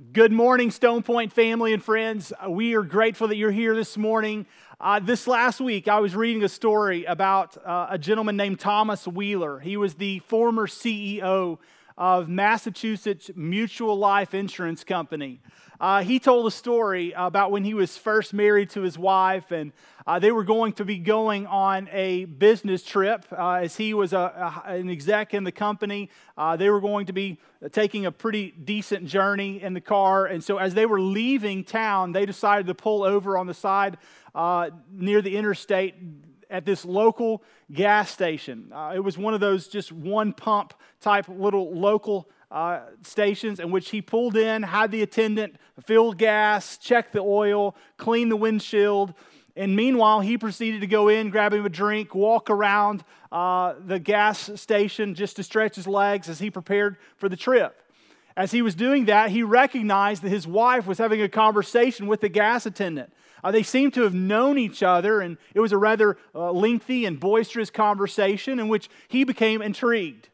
Good 0.00 0.32
morning, 0.32 0.70
Stone 0.70 1.02
Point 1.02 1.30
family 1.30 1.74
and 1.74 1.84
friends. 1.84 2.32
We 2.48 2.74
are 2.74 2.82
grateful 2.82 3.28
that 3.28 3.36
you're 3.36 3.50
here 3.50 3.76
this 3.76 3.98
morning. 3.98 4.46
Uh, 4.80 4.98
this 4.98 5.26
last 5.26 5.60
week, 5.60 5.88
I 5.88 6.00
was 6.00 6.16
reading 6.16 6.42
a 6.42 6.48
story 6.48 7.04
about 7.04 7.58
uh, 7.58 7.88
a 7.90 7.98
gentleman 7.98 8.34
named 8.34 8.60
Thomas 8.60 9.06
Wheeler. 9.06 9.60
He 9.60 9.76
was 9.76 9.96
the 9.96 10.20
former 10.20 10.66
CEO 10.66 11.58
of 12.00 12.30
Massachusetts 12.30 13.30
Mutual 13.36 13.94
Life 13.94 14.32
Insurance 14.32 14.84
Company. 14.84 15.38
Uh, 15.78 16.02
he 16.02 16.18
told 16.18 16.46
a 16.46 16.50
story 16.50 17.12
about 17.12 17.50
when 17.50 17.62
he 17.62 17.74
was 17.74 17.98
first 17.98 18.32
married 18.32 18.70
to 18.70 18.80
his 18.80 18.98
wife, 18.98 19.50
and 19.50 19.72
uh, 20.06 20.18
they 20.18 20.32
were 20.32 20.44
going 20.44 20.72
to 20.72 20.84
be 20.84 20.96
going 20.96 21.46
on 21.46 21.88
a 21.92 22.24
business 22.24 22.82
trip. 22.82 23.26
Uh, 23.30 23.52
as 23.52 23.76
he 23.76 23.92
was 23.92 24.14
a, 24.14 24.62
a, 24.66 24.70
an 24.70 24.88
exec 24.88 25.34
in 25.34 25.44
the 25.44 25.52
company, 25.52 26.08
uh, 26.38 26.56
they 26.56 26.70
were 26.70 26.80
going 26.80 27.04
to 27.04 27.12
be 27.12 27.38
taking 27.70 28.06
a 28.06 28.12
pretty 28.12 28.50
decent 28.50 29.06
journey 29.06 29.62
in 29.62 29.74
the 29.74 29.80
car. 29.80 30.24
And 30.24 30.42
so, 30.42 30.56
as 30.56 30.72
they 30.72 30.86
were 30.86 31.00
leaving 31.00 31.64
town, 31.64 32.12
they 32.12 32.24
decided 32.24 32.66
to 32.68 32.74
pull 32.74 33.02
over 33.02 33.36
on 33.36 33.46
the 33.46 33.54
side 33.54 33.98
uh, 34.34 34.70
near 34.90 35.20
the 35.20 35.36
interstate 35.36 35.94
at 36.50 36.66
this 36.66 36.84
local 36.84 37.42
gas 37.72 38.10
station. 38.10 38.70
Uh, 38.72 38.92
it 38.94 39.00
was 39.00 39.16
one 39.16 39.34
of 39.34 39.40
those 39.40 39.68
just 39.68 39.92
one 39.92 40.32
pump 40.32 40.74
type 41.00 41.26
little 41.28 41.72
local 41.72 42.28
uh, 42.50 42.80
stations 43.02 43.60
in 43.60 43.70
which 43.70 43.90
he 43.90 44.02
pulled 44.02 44.36
in, 44.36 44.62
had 44.62 44.90
the 44.90 45.02
attendant 45.02 45.56
fill 45.86 46.12
gas, 46.12 46.76
check 46.76 47.12
the 47.12 47.20
oil, 47.20 47.76
clean 47.96 48.28
the 48.28 48.36
windshield. 48.36 49.14
And 49.56 49.76
meanwhile, 49.76 50.20
he 50.20 50.38
proceeded 50.38 50.80
to 50.80 50.86
go 50.86 51.08
in, 51.08 51.30
grab 51.30 51.52
him 51.52 51.64
a 51.64 51.68
drink, 51.68 52.14
walk 52.14 52.50
around 52.50 53.04
uh, 53.30 53.74
the 53.84 53.98
gas 53.98 54.50
station 54.60 55.14
just 55.14 55.36
to 55.36 55.42
stretch 55.42 55.76
his 55.76 55.86
legs 55.86 56.28
as 56.28 56.38
he 56.38 56.50
prepared 56.50 56.96
for 57.16 57.28
the 57.28 57.36
trip. 57.36 57.80
As 58.36 58.52
he 58.52 58.62
was 58.62 58.74
doing 58.74 59.06
that, 59.06 59.30
he 59.30 59.42
recognized 59.42 60.22
that 60.22 60.30
his 60.30 60.46
wife 60.46 60.86
was 60.86 60.98
having 60.98 61.20
a 61.20 61.28
conversation 61.28 62.06
with 62.06 62.20
the 62.20 62.28
gas 62.28 62.64
attendant. 62.64 63.12
Uh, 63.42 63.50
they 63.50 63.62
seemed 63.62 63.94
to 63.94 64.02
have 64.02 64.14
known 64.14 64.58
each 64.58 64.82
other, 64.82 65.20
and 65.20 65.36
it 65.54 65.60
was 65.60 65.72
a 65.72 65.78
rather 65.78 66.16
uh, 66.34 66.50
lengthy 66.52 67.04
and 67.04 67.18
boisterous 67.18 67.70
conversation 67.70 68.58
in 68.58 68.68
which 68.68 68.88
he 69.08 69.24
became 69.24 69.62
intrigued. 69.62 70.28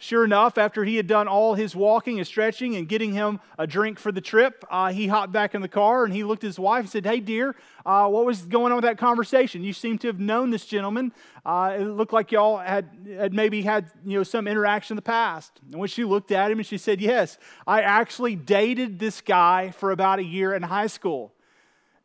Sure 0.00 0.24
enough, 0.24 0.56
after 0.56 0.84
he 0.84 0.94
had 0.94 1.08
done 1.08 1.26
all 1.26 1.54
his 1.54 1.74
walking 1.74 2.18
and 2.18 2.26
stretching 2.26 2.76
and 2.76 2.88
getting 2.88 3.12
him 3.14 3.40
a 3.58 3.66
drink 3.66 3.98
for 3.98 4.12
the 4.12 4.20
trip, 4.20 4.64
uh, 4.70 4.92
he 4.92 5.08
hopped 5.08 5.32
back 5.32 5.56
in 5.56 5.60
the 5.60 5.68
car 5.68 6.04
and 6.04 6.14
he 6.14 6.22
looked 6.22 6.44
at 6.44 6.46
his 6.46 6.58
wife 6.58 6.82
and 6.82 6.88
said, 6.88 7.04
Hey, 7.04 7.18
dear, 7.18 7.56
uh, 7.84 8.06
what 8.06 8.24
was 8.24 8.42
going 8.42 8.70
on 8.70 8.76
with 8.76 8.84
that 8.84 8.96
conversation? 8.96 9.64
You 9.64 9.72
seem 9.72 9.98
to 9.98 10.06
have 10.06 10.20
known 10.20 10.50
this 10.50 10.66
gentleman. 10.66 11.12
Uh, 11.44 11.78
it 11.80 11.82
looked 11.82 12.12
like 12.12 12.30
y'all 12.30 12.58
had, 12.58 12.88
had 13.12 13.34
maybe 13.34 13.62
had 13.62 13.90
you 14.06 14.18
know, 14.18 14.22
some 14.22 14.46
interaction 14.46 14.94
in 14.94 14.96
the 14.96 15.02
past. 15.02 15.60
And 15.72 15.80
when 15.80 15.88
she 15.88 16.04
looked 16.04 16.30
at 16.30 16.52
him 16.52 16.58
and 16.58 16.66
she 16.66 16.78
said, 16.78 17.00
Yes, 17.00 17.36
I 17.66 17.82
actually 17.82 18.36
dated 18.36 19.00
this 19.00 19.20
guy 19.20 19.72
for 19.72 19.90
about 19.90 20.20
a 20.20 20.24
year 20.24 20.54
in 20.54 20.62
high 20.62 20.86
school. 20.86 21.32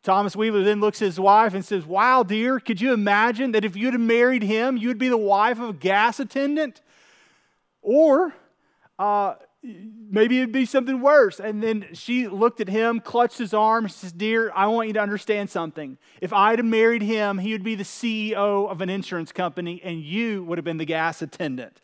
Thomas 0.04 0.36
Wheeler 0.36 0.62
then 0.62 0.80
looks 0.80 1.00
at 1.00 1.06
his 1.06 1.18
wife 1.18 1.54
and 1.54 1.64
says, 1.64 1.86
Wow, 1.86 2.22
dear, 2.22 2.60
could 2.60 2.78
you 2.78 2.92
imagine 2.92 3.52
that 3.52 3.64
if 3.64 3.74
you'd 3.74 3.94
have 3.94 4.02
married 4.02 4.42
him, 4.42 4.76
you'd 4.76 4.98
be 4.98 5.08
the 5.08 5.16
wife 5.16 5.58
of 5.58 5.70
a 5.70 5.72
gas 5.72 6.20
attendant? 6.20 6.82
Or 7.80 8.34
uh, 8.98 9.36
maybe 9.62 10.38
it'd 10.38 10.52
be 10.52 10.66
something 10.66 11.00
worse. 11.00 11.40
And 11.40 11.62
then 11.62 11.86
she 11.94 12.28
looked 12.28 12.60
at 12.60 12.68
him, 12.68 13.00
clutched 13.00 13.38
his 13.38 13.54
arm, 13.54 13.86
and 13.86 13.92
says, 13.92 14.12
Dear, 14.12 14.52
I 14.54 14.66
want 14.66 14.88
you 14.88 14.94
to 14.94 15.00
understand 15.00 15.48
something. 15.48 15.96
If 16.20 16.34
I'd 16.34 16.58
have 16.58 16.66
married 16.66 17.02
him, 17.02 17.38
he 17.38 17.52
would 17.52 17.64
be 17.64 17.74
the 17.74 17.82
CEO 17.82 18.68
of 18.68 18.82
an 18.82 18.90
insurance 18.90 19.32
company, 19.32 19.80
and 19.82 20.02
you 20.02 20.44
would 20.44 20.58
have 20.58 20.66
been 20.66 20.76
the 20.76 20.84
gas 20.84 21.22
attendant. 21.22 21.80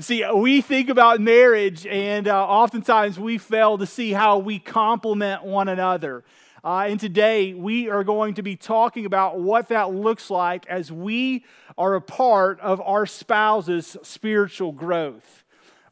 See, 0.00 0.24
we 0.32 0.62
think 0.62 0.88
about 0.88 1.20
marriage, 1.20 1.86
and 1.86 2.28
uh, 2.28 2.46
oftentimes 2.46 3.18
we 3.18 3.36
fail 3.36 3.76
to 3.76 3.84
see 3.84 4.12
how 4.12 4.38
we 4.38 4.58
complement 4.58 5.44
one 5.44 5.68
another. 5.68 6.24
Uh, 6.68 6.80
and 6.80 7.00
today 7.00 7.54
we 7.54 7.88
are 7.88 8.04
going 8.04 8.34
to 8.34 8.42
be 8.42 8.54
talking 8.54 9.06
about 9.06 9.40
what 9.40 9.68
that 9.68 9.90
looks 9.90 10.28
like 10.28 10.66
as 10.66 10.92
we 10.92 11.42
are 11.78 11.94
a 11.94 12.00
part 12.02 12.60
of 12.60 12.78
our 12.82 13.06
spouse's 13.06 13.96
spiritual 14.02 14.70
growth. 14.70 15.44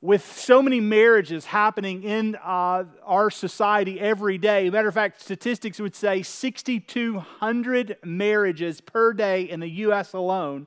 With 0.03 0.31
so 0.37 0.61
many 0.61 0.81
marriages 0.81 1.47
happening 1.47 2.03
in 2.03 2.37
uh, 2.45 2.85
our 3.07 3.31
society 3.31 3.99
every 3.99 4.37
day, 4.37 4.69
matter 4.69 4.89
of 4.89 4.93
fact, 4.93 5.23
statistics 5.23 5.81
would 5.81 5.95
say 5.95 6.23
6,200 6.23 7.97
marriages 8.05 8.83
per 8.83 9.15
day 9.15 9.49
in 9.49 9.61
the 9.61 9.71
U.S. 9.71 10.13
alone. 10.13 10.67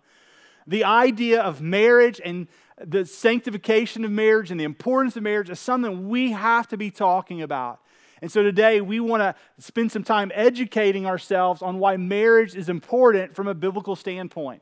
The 0.65 0.85
idea 0.85 1.39
of 1.39 1.61
marriage 1.61 2.19
and 2.25 2.47
the 2.83 3.05
sanctification 3.05 4.03
of 4.03 4.09
marriage 4.09 4.49
and 4.49 4.59
the 4.59 4.63
importance 4.63 5.15
of 5.15 5.21
marriage 5.21 5.51
is 5.51 5.59
something 5.59 6.09
we 6.09 6.31
have 6.31 6.67
to 6.69 6.77
be 6.77 6.89
talking 6.89 7.43
about. 7.43 7.79
And 8.21 8.31
so 8.31 8.43
today 8.43 8.81
we 8.81 8.99
want 8.99 9.21
to 9.21 9.35
spend 9.59 9.91
some 9.91 10.03
time 10.03 10.31
educating 10.33 11.05
ourselves 11.05 11.61
on 11.61 11.79
why 11.79 11.97
marriage 11.97 12.55
is 12.55 12.69
important 12.69 13.35
from 13.35 13.47
a 13.47 13.53
biblical 13.53 13.95
standpoint. 13.95 14.61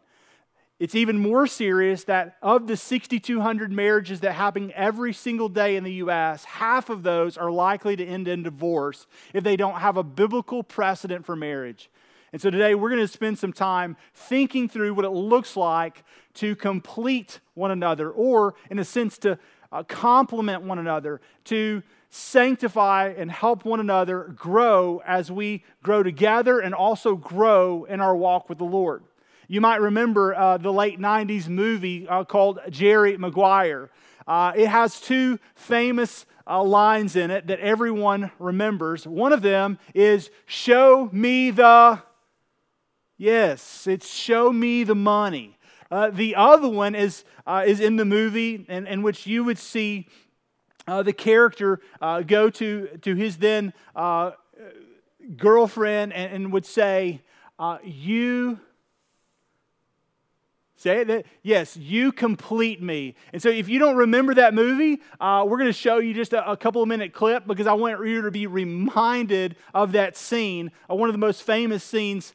It's 0.79 0.93
even 0.93 1.17
more 1.17 1.47
serious 1.47 2.03
that 2.03 2.37
of 2.43 2.67
the 2.67 2.77
6,200 2.77 3.71
marriages 3.71 4.19
that 4.19 4.33
happen 4.33 4.71
every 4.75 5.11
single 5.11 5.49
day 5.49 5.75
in 5.75 5.83
the 5.83 5.93
U.S., 5.93 6.45
half 6.45 6.91
of 6.91 7.01
those 7.01 7.35
are 7.35 7.49
likely 7.49 7.95
to 7.95 8.05
end 8.05 8.27
in 8.27 8.43
divorce 8.43 9.07
if 9.33 9.43
they 9.43 9.55
don't 9.55 9.79
have 9.79 9.97
a 9.97 10.03
biblical 10.03 10.61
precedent 10.61 11.25
for 11.25 11.35
marriage. 11.35 11.89
And 12.31 12.39
so 12.39 12.51
today 12.51 12.75
we're 12.75 12.89
going 12.89 13.01
to 13.01 13.07
spend 13.07 13.39
some 13.39 13.53
time 13.53 13.97
thinking 14.13 14.69
through 14.69 14.93
what 14.93 15.05
it 15.05 15.09
looks 15.09 15.57
like 15.57 16.03
to 16.35 16.55
complete 16.55 17.39
one 17.55 17.71
another, 17.71 18.11
or 18.11 18.53
in 18.69 18.77
a 18.77 18.85
sense, 18.85 19.17
to 19.19 19.39
uh, 19.71 19.81
complement 19.81 20.61
one 20.61 20.77
another, 20.77 21.21
to 21.45 21.81
sanctify 22.09 23.13
and 23.17 23.31
help 23.31 23.65
one 23.65 23.79
another 23.79 24.33
grow 24.35 25.01
as 25.05 25.31
we 25.31 25.63
grow 25.83 26.03
together 26.03 26.59
and 26.59 26.73
also 26.73 27.15
grow 27.15 27.83
in 27.85 27.99
our 27.99 28.15
walk 28.15 28.49
with 28.49 28.57
the 28.57 28.63
Lord. 28.65 29.03
You 29.47 29.61
might 29.61 29.81
remember 29.81 30.35
uh, 30.35 30.57
the 30.57 30.73
late 30.73 30.99
90s 30.99 31.47
movie 31.47 32.07
uh, 32.07 32.23
called 32.25 32.59
Jerry 32.69 33.17
Maguire. 33.17 33.89
Uh, 34.27 34.51
it 34.55 34.67
has 34.67 34.99
two 34.99 35.39
famous 35.55 36.25
uh, 36.45 36.63
lines 36.63 37.15
in 37.15 37.31
it 37.31 37.47
that 37.47 37.59
everyone 37.59 38.31
remembers. 38.39 39.07
One 39.07 39.31
of 39.31 39.41
them 39.41 39.79
is, 39.93 40.29
Show 40.45 41.09
me 41.11 41.51
the. 41.51 42.01
Yes, 43.17 43.87
it's 43.87 44.07
show 44.07 44.51
me 44.51 44.83
the 44.83 44.95
money. 44.95 45.57
Uh, 45.89 46.11
the 46.11 46.35
other 46.35 46.67
one 46.67 46.93
is, 46.93 47.23
uh, 47.47 47.63
is 47.65 47.79
in 47.79 47.95
the 47.95 48.05
movie, 48.05 48.65
in, 48.69 48.85
in 48.85 49.01
which 49.01 49.25
you 49.25 49.43
would 49.43 49.57
see 49.57 50.07
uh, 50.87 51.03
the 51.03 51.13
character 51.13 51.79
uh, 52.01 52.21
go 52.21 52.49
to, 52.49 52.87
to 53.01 53.15
his 53.15 53.37
then 53.37 53.73
uh, 53.95 54.31
girlfriend 55.35 56.13
and, 56.13 56.33
and, 56.33 56.53
would 56.53 56.65
say, 56.65 57.21
uh, 57.59 57.77
You 57.83 58.59
Say 60.79 61.03
that, 61.03 61.25
Yes, 61.41 61.75
you 61.75 62.11
complete 62.11 62.83
me. 62.83 63.15
And 63.33 63.41
so, 63.41 63.49
if 63.49 63.67
you 63.67 63.79
don't 63.79 63.95
remember 63.95 64.35
that 64.35 64.53
movie, 64.53 65.01
uh, 65.19 65.43
we're 65.47 65.57
going 65.57 65.69
to 65.69 65.73
show 65.73 65.97
you 65.97 66.13
just 66.13 66.33
a, 66.33 66.51
a, 66.51 66.55
couple 66.55 66.83
of 66.83 66.87
minute 66.87 67.13
clip 67.13 67.47
because 67.47 67.65
I 67.65 67.73
want 67.73 68.05
you 68.05 68.21
to 68.21 68.29
be 68.29 68.45
reminded 68.45 69.55
of 69.73 69.93
that 69.93 70.15
scene, 70.15 70.71
uh, 70.87 70.93
one 70.93 71.09
of 71.09 71.13
the 71.13 71.19
most 71.19 71.41
famous 71.41 71.83
scenes 71.83 72.31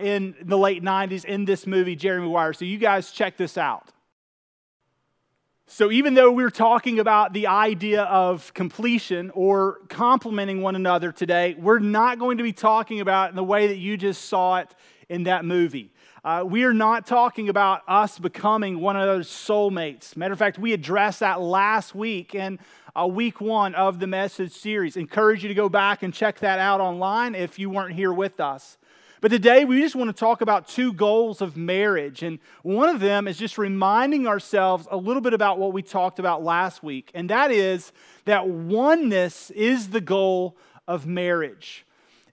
in 0.00 0.34
the 0.40 0.56
late 0.56 0.82
90s 0.82 1.26
in 1.26 1.44
this 1.44 1.66
movie, 1.66 1.94
Jerry 1.94 2.22
Maguire. 2.22 2.54
So, 2.54 2.64
you 2.64 2.78
guys 2.78 3.10
check 3.10 3.36
this 3.36 3.58
out. 3.58 3.90
So, 5.66 5.90
even 5.90 6.12
though 6.12 6.30
we're 6.30 6.50
talking 6.50 6.98
about 6.98 7.32
the 7.32 7.46
idea 7.46 8.02
of 8.02 8.52
completion 8.52 9.30
or 9.30 9.78
complementing 9.88 10.60
one 10.60 10.76
another 10.76 11.10
today, 11.10 11.56
we're 11.58 11.78
not 11.78 12.18
going 12.18 12.36
to 12.36 12.44
be 12.44 12.52
talking 12.52 13.00
about 13.00 13.30
in 13.30 13.36
the 13.36 13.44
way 13.44 13.68
that 13.68 13.78
you 13.78 13.96
just 13.96 14.26
saw 14.26 14.58
it 14.58 14.68
in 15.08 15.22
that 15.22 15.46
movie. 15.46 15.90
Uh, 16.22 16.44
we 16.46 16.64
are 16.64 16.74
not 16.74 17.06
talking 17.06 17.48
about 17.48 17.80
us 17.88 18.18
becoming 18.18 18.78
one 18.78 18.96
another's 18.96 19.28
soulmates. 19.28 20.18
Matter 20.18 20.34
of 20.34 20.38
fact, 20.38 20.58
we 20.58 20.74
addressed 20.74 21.20
that 21.20 21.40
last 21.40 21.94
week 21.94 22.34
in 22.34 22.58
uh, 22.94 23.06
week 23.06 23.40
one 23.40 23.74
of 23.74 24.00
the 24.00 24.06
message 24.06 24.52
series. 24.52 24.98
Encourage 24.98 25.42
you 25.42 25.48
to 25.48 25.54
go 25.54 25.70
back 25.70 26.02
and 26.02 26.12
check 26.12 26.40
that 26.40 26.58
out 26.58 26.82
online 26.82 27.34
if 27.34 27.58
you 27.58 27.70
weren't 27.70 27.94
here 27.94 28.12
with 28.12 28.38
us. 28.38 28.76
But 29.24 29.30
today 29.30 29.64
we 29.64 29.80
just 29.80 29.96
want 29.96 30.10
to 30.10 30.12
talk 30.12 30.42
about 30.42 30.68
two 30.68 30.92
goals 30.92 31.40
of 31.40 31.56
marriage. 31.56 32.22
And 32.22 32.38
one 32.62 32.90
of 32.90 33.00
them 33.00 33.26
is 33.26 33.38
just 33.38 33.56
reminding 33.56 34.26
ourselves 34.26 34.86
a 34.90 34.98
little 34.98 35.22
bit 35.22 35.32
about 35.32 35.58
what 35.58 35.72
we 35.72 35.80
talked 35.80 36.18
about 36.18 36.44
last 36.44 36.82
week. 36.82 37.10
And 37.14 37.30
that 37.30 37.50
is 37.50 37.90
that 38.26 38.46
oneness 38.46 39.48
is 39.52 39.88
the 39.88 40.02
goal 40.02 40.58
of 40.86 41.06
marriage 41.06 41.86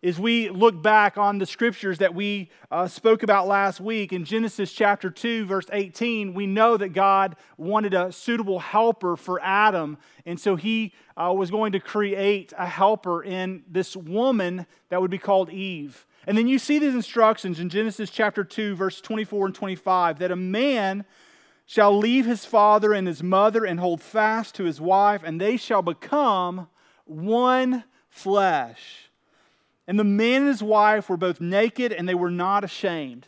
as 0.03 0.19
we 0.19 0.49
look 0.49 0.81
back 0.81 1.17
on 1.17 1.37
the 1.37 1.45
scriptures 1.45 1.99
that 1.99 2.15
we 2.15 2.49
uh, 2.71 2.87
spoke 2.87 3.21
about 3.21 3.47
last 3.47 3.79
week 3.79 4.11
in 4.11 4.25
Genesis 4.25 4.71
chapter 4.71 5.11
2, 5.11 5.45
verse 5.45 5.67
18, 5.71 6.33
we 6.33 6.47
know 6.47 6.75
that 6.75 6.89
God 6.89 7.35
wanted 7.57 7.93
a 7.93 8.11
suitable 8.11 8.57
helper 8.57 9.15
for 9.15 9.39
Adam. 9.43 9.99
And 10.25 10.39
so 10.39 10.55
he 10.55 10.93
uh, 11.15 11.31
was 11.35 11.51
going 11.51 11.73
to 11.73 11.79
create 11.79 12.51
a 12.57 12.65
helper 12.65 13.23
in 13.23 13.63
this 13.69 13.95
woman 13.95 14.65
that 14.89 14.99
would 15.01 15.11
be 15.11 15.19
called 15.19 15.51
Eve. 15.51 16.07
And 16.27 16.37
then 16.37 16.47
you 16.47 16.59
see 16.59 16.79
these 16.79 16.93
instructions 16.93 17.59
in 17.59 17.69
Genesis 17.69 18.09
chapter 18.09 18.43
2, 18.43 18.75
verse 18.75 19.01
24 19.01 19.47
and 19.47 19.55
25 19.55 20.19
that 20.19 20.31
a 20.31 20.35
man 20.35 21.05
shall 21.65 21.97
leave 21.97 22.25
his 22.25 22.45
father 22.45 22.93
and 22.93 23.07
his 23.07 23.23
mother 23.23 23.65
and 23.65 23.79
hold 23.79 24.01
fast 24.01 24.55
to 24.55 24.65
his 24.65 24.81
wife, 24.81 25.23
and 25.23 25.39
they 25.39 25.57
shall 25.57 25.81
become 25.81 26.67
one 27.05 27.83
flesh. 28.09 29.09
And 29.87 29.97
the 29.99 30.03
man 30.03 30.41
and 30.41 30.49
his 30.49 30.61
wife 30.61 31.09
were 31.09 31.17
both 31.17 31.41
naked 31.41 31.91
and 31.91 32.07
they 32.07 32.15
were 32.15 32.31
not 32.31 32.63
ashamed. 32.63 33.27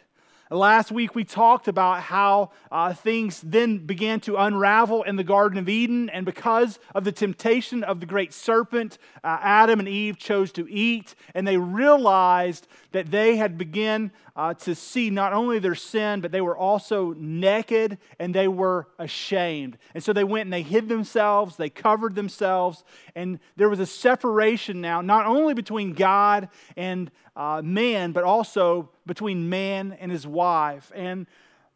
Last 0.53 0.91
week, 0.91 1.15
we 1.15 1.23
talked 1.23 1.67
about 1.67 2.03
how 2.03 2.51
uh, 2.71 2.93
things 2.93 3.41
then 3.41 3.79
began 3.79 4.19
to 4.19 4.35
unravel 4.35 5.01
in 5.01 5.15
the 5.15 5.23
Garden 5.23 5.57
of 5.57 5.67
Eden, 5.67 6.11
and 6.11 6.27
because 6.27 6.77
of 6.93 7.05
the 7.05 7.11
temptation 7.11 7.83
of 7.83 7.99
the 7.99 8.05
great 8.05 8.33
serpent, 8.35 8.99
uh, 9.23 9.39
Adam 9.41 9.79
and 9.79 9.89
Eve 9.89 10.19
chose 10.19 10.51
to 10.51 10.71
eat, 10.71 11.15
and 11.33 11.47
they 11.47 11.57
realized 11.57 12.67
that 12.91 13.09
they 13.09 13.37
had 13.37 13.57
begun 13.57 14.11
uh, 14.35 14.53
to 14.55 14.73
see 14.73 15.09
not 15.09 15.33
only 15.33 15.59
their 15.59 15.75
sin, 15.75 16.21
but 16.21 16.31
they 16.31 16.41
were 16.41 16.57
also 16.57 17.13
naked 17.17 17.97
and 18.19 18.33
they 18.33 18.47
were 18.47 18.87
ashamed. 18.97 19.77
And 19.93 20.03
so 20.03 20.11
they 20.11 20.23
went 20.23 20.47
and 20.47 20.53
they 20.53 20.63
hid 20.63 20.89
themselves, 20.89 21.55
they 21.55 21.69
covered 21.69 22.15
themselves, 22.15 22.83
and 23.15 23.39
there 23.55 23.69
was 23.69 23.79
a 23.79 23.85
separation 23.85 24.81
now, 24.81 25.01
not 25.01 25.25
only 25.25 25.53
between 25.53 25.93
God 25.93 26.49
and 26.75 27.11
uh, 27.35 27.61
man, 27.63 28.11
but 28.11 28.23
also 28.23 28.89
between 29.05 29.49
man 29.49 29.95
and 29.99 30.11
his 30.11 30.25
wife. 30.25 30.91
And 30.95 31.27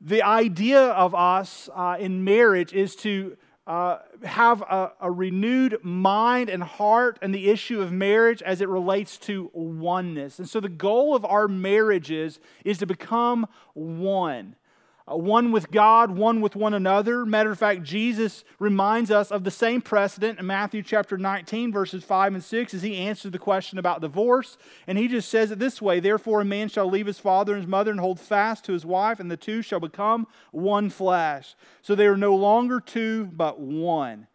the 0.02 0.24
idea 0.24 0.82
of 0.82 1.14
us 1.14 1.70
uh, 1.76 1.98
in 2.00 2.24
marriage 2.24 2.74
is 2.74 2.96
to 2.98 3.38
uh, 3.68 4.00
have 4.24 4.62
a, 4.62 4.94
a, 5.02 5.12
renewed 5.12 5.78
mind 5.84 6.50
and 6.50 6.64
heart 6.64 7.20
and 7.22 7.36
the 7.36 7.50
issue 7.50 7.82
of 7.82 7.92
marriage 7.92 8.42
as 8.42 8.62
it 8.62 8.70
relates 8.70 9.18
to 9.18 9.52
oneness. 9.54 10.40
And 10.40 10.48
so 10.48 10.62
the 10.62 10.70
goal 10.70 11.14
of 11.14 11.26
our 11.26 11.50
marriages 11.50 12.40
is 12.64 12.78
to 12.78 12.86
become 12.86 13.46
one. 13.74 14.56
Uh, 15.10 15.16
one 15.16 15.52
with 15.52 15.72
God, 15.72 16.12
one 16.12 16.42
with 16.42 16.56
one 16.56 16.74
another. 16.74 17.26
Matter 17.26 17.52
of 17.52 17.60
fact, 17.60 17.84
Jesus 17.84 18.44
reminds 18.60 19.10
us 19.10 19.32
of 19.32 19.44
the 19.44 19.52
same 19.52 19.82
precedent 19.82 20.38
in 20.38 20.46
Matthew 20.46 20.84
chapter 20.84 21.18
19, 21.18 21.72
verses 21.72 22.04
5 22.04 22.34
and 22.34 22.44
6, 22.44 22.74
as 22.74 22.82
he 22.82 22.98
answered 22.98 23.32
the 23.32 23.40
question 23.40 23.80
about 23.80 24.02
divorce. 24.02 24.58
And 24.86 24.98
he 24.98 25.08
just 25.08 25.30
says 25.30 25.52
it 25.52 25.60
this 25.60 25.82
way 25.82 26.00
Therefore, 26.00 26.42
a 26.42 26.46
man 26.46 26.68
shall 26.68 26.90
leave 26.90 27.08
his 27.08 27.20
father 27.20 27.54
and 27.54 27.62
his 27.62 27.70
mother 27.70 27.92
and 27.92 28.00
hold 28.00 28.20
fast 28.20 28.66
to 28.66 28.74
his 28.74 28.86
wife, 28.86 29.20
and 29.20 29.32
the 29.32 29.38
two 29.38 29.62
shall 29.62 29.80
become 29.80 30.28
one 30.52 30.90
flesh. 30.90 31.56
So 31.82 31.96
they 31.96 32.08
are 32.08 32.18
no 32.18 32.36
longer 32.36 32.82
two, 32.82 33.26
but 33.26 33.60
one. 33.60 34.28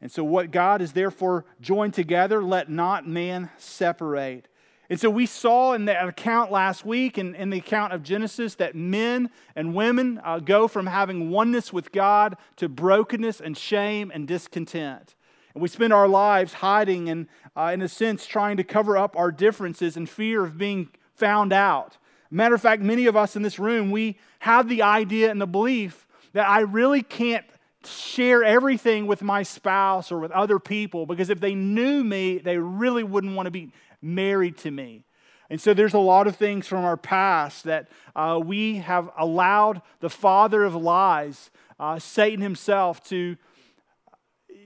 And 0.00 0.10
so, 0.10 0.24
what 0.24 0.50
God 0.50 0.82
is 0.82 0.92
therefore 0.92 1.44
joined 1.60 1.94
together, 1.94 2.42
let 2.42 2.68
not 2.68 3.06
man 3.06 3.50
separate. 3.56 4.48
And 4.92 5.00
so 5.00 5.08
we 5.08 5.24
saw 5.24 5.72
in 5.72 5.86
the 5.86 6.06
account 6.06 6.52
last 6.52 6.84
week, 6.84 7.16
in, 7.16 7.34
in 7.34 7.48
the 7.48 7.56
account 7.56 7.94
of 7.94 8.02
Genesis, 8.02 8.56
that 8.56 8.74
men 8.74 9.30
and 9.56 9.74
women 9.74 10.20
uh, 10.22 10.38
go 10.38 10.68
from 10.68 10.86
having 10.86 11.30
oneness 11.30 11.72
with 11.72 11.92
God 11.92 12.36
to 12.56 12.68
brokenness 12.68 13.40
and 13.40 13.56
shame 13.56 14.12
and 14.12 14.28
discontent. 14.28 15.14
And 15.54 15.62
we 15.62 15.70
spend 15.70 15.94
our 15.94 16.06
lives 16.06 16.52
hiding 16.52 17.08
and, 17.08 17.26
uh, 17.56 17.70
in 17.72 17.80
a 17.80 17.88
sense, 17.88 18.26
trying 18.26 18.58
to 18.58 18.64
cover 18.64 18.98
up 18.98 19.16
our 19.16 19.32
differences 19.32 19.96
in 19.96 20.04
fear 20.04 20.44
of 20.44 20.58
being 20.58 20.90
found 21.14 21.54
out. 21.54 21.96
Matter 22.30 22.54
of 22.54 22.60
fact, 22.60 22.82
many 22.82 23.06
of 23.06 23.16
us 23.16 23.34
in 23.34 23.40
this 23.40 23.58
room, 23.58 23.92
we 23.92 24.18
have 24.40 24.68
the 24.68 24.82
idea 24.82 25.30
and 25.30 25.40
the 25.40 25.46
belief 25.46 26.06
that 26.34 26.46
I 26.46 26.60
really 26.60 27.02
can't 27.02 27.46
share 27.86 28.44
everything 28.44 29.06
with 29.06 29.22
my 29.22 29.42
spouse 29.42 30.12
or 30.12 30.18
with 30.18 30.30
other 30.32 30.58
people 30.58 31.06
because 31.06 31.30
if 31.30 31.40
they 31.40 31.54
knew 31.54 32.04
me, 32.04 32.38
they 32.38 32.58
really 32.58 33.02
wouldn't 33.02 33.34
want 33.34 33.46
to 33.46 33.50
be 33.50 33.72
married 34.02 34.58
to 34.58 34.70
me. 34.70 35.04
And 35.48 35.60
so 35.60 35.74
there's 35.74 35.94
a 35.94 35.98
lot 35.98 36.26
of 36.26 36.36
things 36.36 36.66
from 36.66 36.84
our 36.84 36.96
past 36.96 37.64
that 37.64 37.88
uh, 38.16 38.40
we 38.42 38.76
have 38.76 39.10
allowed 39.18 39.82
the 40.00 40.10
father 40.10 40.64
of 40.64 40.74
lies, 40.74 41.50
uh, 41.78 41.98
Satan 41.98 42.40
himself, 42.40 43.02
to 43.10 43.36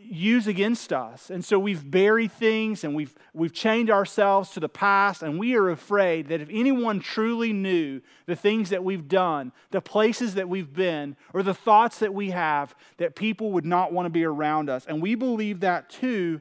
use 0.09 0.47
against 0.47 0.93
us. 0.93 1.31
And 1.31 1.45
so 1.45 1.59
we've 1.59 1.91
buried 1.91 2.31
things 2.31 2.85
and 2.85 2.95
we've, 2.95 3.15
we've 3.35 3.53
chained 3.53 3.91
ourselves 3.91 4.51
to 4.51 4.61
the 4.61 4.69
past, 4.69 5.23
and 5.23 5.39
we 5.39 5.57
are 5.57 5.71
afraid 5.71 6.29
that 6.29 6.41
if 6.41 6.49
anyone 6.51 7.01
truly 7.01 7.53
knew 7.53 8.01
the 8.27 8.37
things 8.37 8.71
that 8.71 8.85
we've 8.85 9.09
done, 9.09 9.53
the 9.71 9.81
places 9.81 10.35
that 10.35 10.49
we've 10.49 10.73
been, 10.73 11.17
or 11.35 11.43
the 11.43 11.55
thoughts 11.55 11.99
that 11.99 12.15
we 12.15 12.31
have, 12.31 12.75
that 12.99 13.17
people 13.17 13.53
would 13.53 13.67
not 13.67 13.93
want 13.93 14.07
to 14.07 14.11
be 14.11 14.25
around 14.25 14.71
us. 14.71 14.87
And 14.87 15.03
we 15.03 15.15
believe 15.15 15.61
that 15.61 15.91
too 15.91 16.41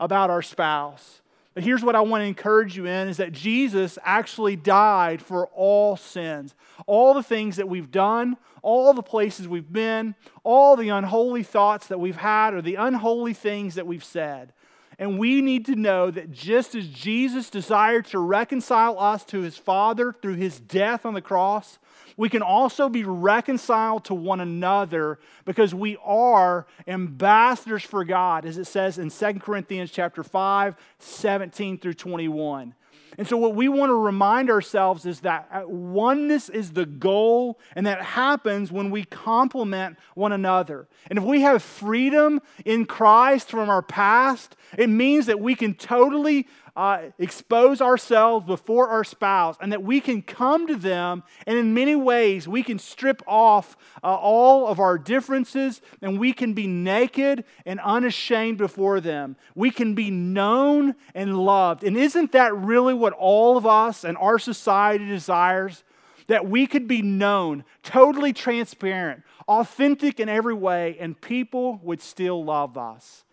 about 0.00 0.30
our 0.30 0.42
spouse. 0.42 1.20
But 1.54 1.62
here's 1.62 1.84
what 1.84 1.94
I 1.94 2.00
want 2.00 2.22
to 2.22 2.26
encourage 2.26 2.76
you 2.76 2.86
in 2.86 3.08
is 3.08 3.18
that 3.18 3.32
Jesus 3.32 3.96
actually 4.02 4.56
died 4.56 5.22
for 5.22 5.46
all 5.46 5.96
sins. 5.96 6.54
All 6.86 7.14
the 7.14 7.22
things 7.22 7.56
that 7.56 7.68
we've 7.68 7.92
done, 7.92 8.36
all 8.60 8.92
the 8.92 9.02
places 9.02 9.46
we've 9.46 9.72
been, 9.72 10.16
all 10.42 10.76
the 10.76 10.88
unholy 10.88 11.44
thoughts 11.44 11.86
that 11.86 12.00
we've 12.00 12.16
had, 12.16 12.54
or 12.54 12.60
the 12.60 12.74
unholy 12.74 13.34
things 13.34 13.76
that 13.76 13.86
we've 13.86 14.04
said. 14.04 14.52
And 14.98 15.18
we 15.18 15.42
need 15.42 15.66
to 15.66 15.76
know 15.76 16.10
that 16.10 16.32
just 16.32 16.74
as 16.74 16.88
Jesus 16.88 17.50
desired 17.50 18.06
to 18.06 18.18
reconcile 18.18 18.98
us 18.98 19.24
to 19.26 19.40
his 19.40 19.56
Father 19.56 20.12
through 20.12 20.34
his 20.34 20.58
death 20.58 21.06
on 21.06 21.14
the 21.14 21.22
cross, 21.22 21.78
we 22.16 22.28
can 22.28 22.42
also 22.42 22.88
be 22.88 23.04
reconciled 23.04 24.04
to 24.06 24.14
one 24.14 24.40
another 24.40 25.18
because 25.44 25.74
we 25.74 25.96
are 26.04 26.66
ambassadors 26.86 27.82
for 27.82 28.04
God, 28.04 28.44
as 28.44 28.58
it 28.58 28.66
says 28.66 28.98
in 28.98 29.10
2 29.10 29.40
Corinthians 29.40 29.90
chapter 29.90 30.22
5, 30.22 30.76
17 30.98 31.78
through 31.78 31.94
21. 31.94 32.74
And 33.16 33.28
so, 33.28 33.36
what 33.36 33.54
we 33.54 33.68
want 33.68 33.90
to 33.90 33.94
remind 33.94 34.50
ourselves 34.50 35.06
is 35.06 35.20
that 35.20 35.48
uh, 35.52 35.62
oneness 35.66 36.48
is 36.48 36.72
the 36.72 36.84
goal, 36.84 37.60
and 37.76 37.86
that 37.86 38.02
happens 38.02 38.72
when 38.72 38.90
we 38.90 39.04
complement 39.04 39.98
one 40.14 40.32
another. 40.32 40.88
And 41.08 41.18
if 41.18 41.24
we 41.24 41.42
have 41.42 41.62
freedom 41.62 42.40
in 42.64 42.86
Christ 42.86 43.50
from 43.50 43.70
our 43.70 43.82
past, 43.82 44.56
it 44.76 44.88
means 44.88 45.26
that 45.26 45.38
we 45.38 45.54
can 45.54 45.74
totally 45.74 46.48
uh, 46.76 47.02
expose 47.18 47.80
ourselves 47.80 48.46
before 48.46 48.88
our 48.88 49.04
spouse 49.04 49.56
and 49.60 49.70
that 49.70 49.82
we 49.82 50.00
can 50.00 50.22
come 50.22 50.66
to 50.66 50.74
them, 50.74 51.22
and 51.46 51.56
in 51.56 51.72
many 51.72 51.94
ways, 51.94 52.48
we 52.48 52.62
can 52.62 52.78
strip 52.78 53.22
off 53.26 53.76
uh, 54.02 54.14
all 54.14 54.66
of 54.66 54.80
our 54.80 54.98
differences 54.98 55.80
and 56.02 56.18
we 56.18 56.32
can 56.32 56.52
be 56.52 56.66
naked 56.66 57.44
and 57.64 57.78
unashamed 57.80 58.58
before 58.58 59.00
them. 59.00 59.36
We 59.54 59.70
can 59.70 59.94
be 59.94 60.10
known 60.10 60.96
and 61.14 61.38
loved. 61.38 61.84
And 61.84 61.96
isn't 61.96 62.32
that 62.32 62.56
really 62.56 62.94
what 62.94 63.12
all 63.12 63.56
of 63.56 63.66
us 63.66 64.04
and 64.04 64.16
our 64.16 64.38
society 64.38 65.06
desires? 65.06 65.84
That 66.26 66.48
we 66.48 66.66
could 66.66 66.88
be 66.88 67.02
known, 67.02 67.64
totally 67.82 68.32
transparent, 68.32 69.22
authentic 69.46 70.18
in 70.18 70.30
every 70.30 70.54
way, 70.54 70.96
and 70.98 71.20
people 71.20 71.78
would 71.82 72.00
still 72.00 72.42
love 72.42 72.78
us. 72.78 73.24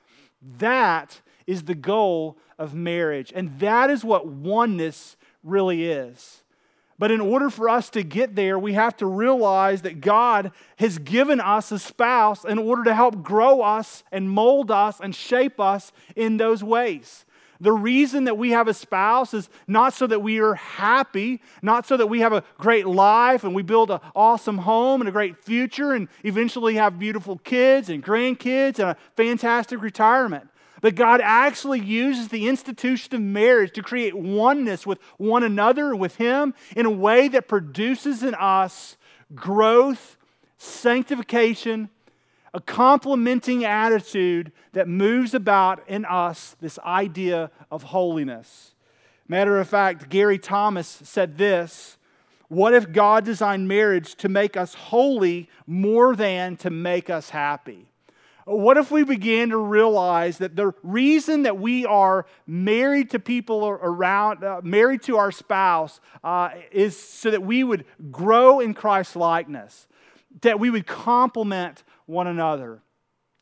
That 0.58 1.22
is 1.48 1.64
the 1.64 1.76
goal 1.76 2.38
of 2.58 2.74
marriage. 2.74 3.32
And 3.36 3.60
that 3.60 3.90
is 3.90 4.04
what 4.04 4.28
oneness 4.28 5.18
really 5.44 5.90
is. 5.90 6.44
But 7.02 7.10
in 7.10 7.20
order 7.20 7.50
for 7.50 7.68
us 7.68 7.90
to 7.92 8.04
get 8.04 8.36
there, 8.36 8.60
we 8.60 8.74
have 8.74 8.96
to 8.98 9.08
realize 9.08 9.82
that 9.82 10.02
God 10.02 10.52
has 10.78 11.00
given 11.00 11.42
us 11.42 11.72
a 11.72 11.80
spouse 11.80 12.46
in 12.46 12.60
order 12.60 12.84
to 12.84 12.94
help 12.94 13.24
grow 13.24 13.62
us 13.62 14.04
and 14.12 14.30
mold 14.30 14.70
us 14.70 15.00
and 15.00 15.16
shape 15.16 15.60
us 15.60 15.92
in 16.16 16.38
those 16.38 16.64
ways. 16.64 17.26
The 17.60 17.72
reason 17.72 18.26
that 18.26 18.38
we 18.38 18.52
have 18.52 18.68
a 18.68 18.74
spouse 18.76 19.34
is 19.34 19.50
not 19.68 19.94
so 19.94 20.06
that 20.06 20.22
we 20.22 20.40
are 20.42 20.54
happy, 20.54 21.42
not 21.64 21.88
so 21.88 21.98
that 21.98 22.06
we 22.06 22.20
have 22.20 22.34
a 22.34 22.44
great 22.60 22.86
life 22.86 23.44
and 23.44 23.56
we 23.56 23.64
build 23.64 23.90
an 23.90 24.00
awesome 24.16 24.60
home 24.60 25.02
and 25.02 25.08
a 25.08 25.12
great 25.12 25.44
future 25.44 25.94
and 25.94 26.08
eventually 26.24 26.76
have 26.76 27.00
beautiful 27.00 27.40
kids 27.40 27.90
and 27.90 28.04
grandkids 28.04 28.78
and 28.78 28.90
a 28.90 28.98
fantastic 29.16 29.82
retirement. 29.82 30.51
But 30.82 30.96
God 30.96 31.22
actually 31.24 31.80
uses 31.80 32.30
the 32.30 32.50
institution 32.50 33.14
of 33.16 33.22
marriage 33.22 33.72
to 33.74 33.84
create 33.84 34.16
oneness 34.16 34.86
with 34.86 35.00
one 35.18 35.44
another, 35.44 35.96
with 35.96 36.16
Him, 36.16 36.56
in 36.76 36.88
a 36.88 36.92
way 36.92 37.28
that 37.28 37.48
produces 37.48 38.24
in 38.24 38.34
us 38.34 38.98
growth, 39.36 40.18
sanctification, 40.58 41.90
a 42.54 42.60
complementing 42.60 43.64
attitude 43.64 44.52
that 44.74 44.88
moves 44.88 45.34
about 45.34 45.88
in 45.88 46.04
us 46.04 46.56
this 46.60 46.80
idea 46.80 47.52
of 47.70 47.84
holiness. 47.84 48.74
Matter 49.28 49.60
of 49.60 49.70
fact, 49.70 50.10
Gary 50.10 50.38
Thomas 50.38 50.88
said 51.04 51.38
this 51.38 51.98
What 52.50 52.74
if 52.74 52.92
God 52.92 53.24
designed 53.24 53.68
marriage 53.68 54.16
to 54.16 54.28
make 54.28 54.58
us 54.58 54.74
holy 54.74 55.48
more 55.68 56.16
than 56.16 56.58
to 56.58 56.70
make 56.70 57.10
us 57.10 57.30
happy? 57.30 57.91
What 58.46 58.78
if 58.78 58.90
we 58.92 59.04
began 59.04 59.50
to 59.50 59.58
realize 59.58 60.40
that 60.40 60.56
the 60.56 60.74
reason 60.84 61.44
that 61.44 61.60
we 61.60 61.86
are 61.86 62.26
married 62.48 63.12
to 63.12 63.20
people 63.20 63.68
around, 63.68 64.44
uh, 64.44 64.62
married 64.64 65.04
to 65.04 65.18
our 65.18 65.32
spouse, 65.32 66.00
uh, 66.24 66.50
is 66.72 66.98
so 67.00 67.32
that 67.32 67.44
we 67.44 67.64
would 67.64 67.86
grow 68.10 68.60
in 68.60 68.74
Christ's 68.74 69.16
likeness, 69.16 69.88
that 70.42 70.60
we 70.60 70.70
would 70.70 70.88
complement 70.88 71.84
one 72.06 72.28
another? 72.28 72.82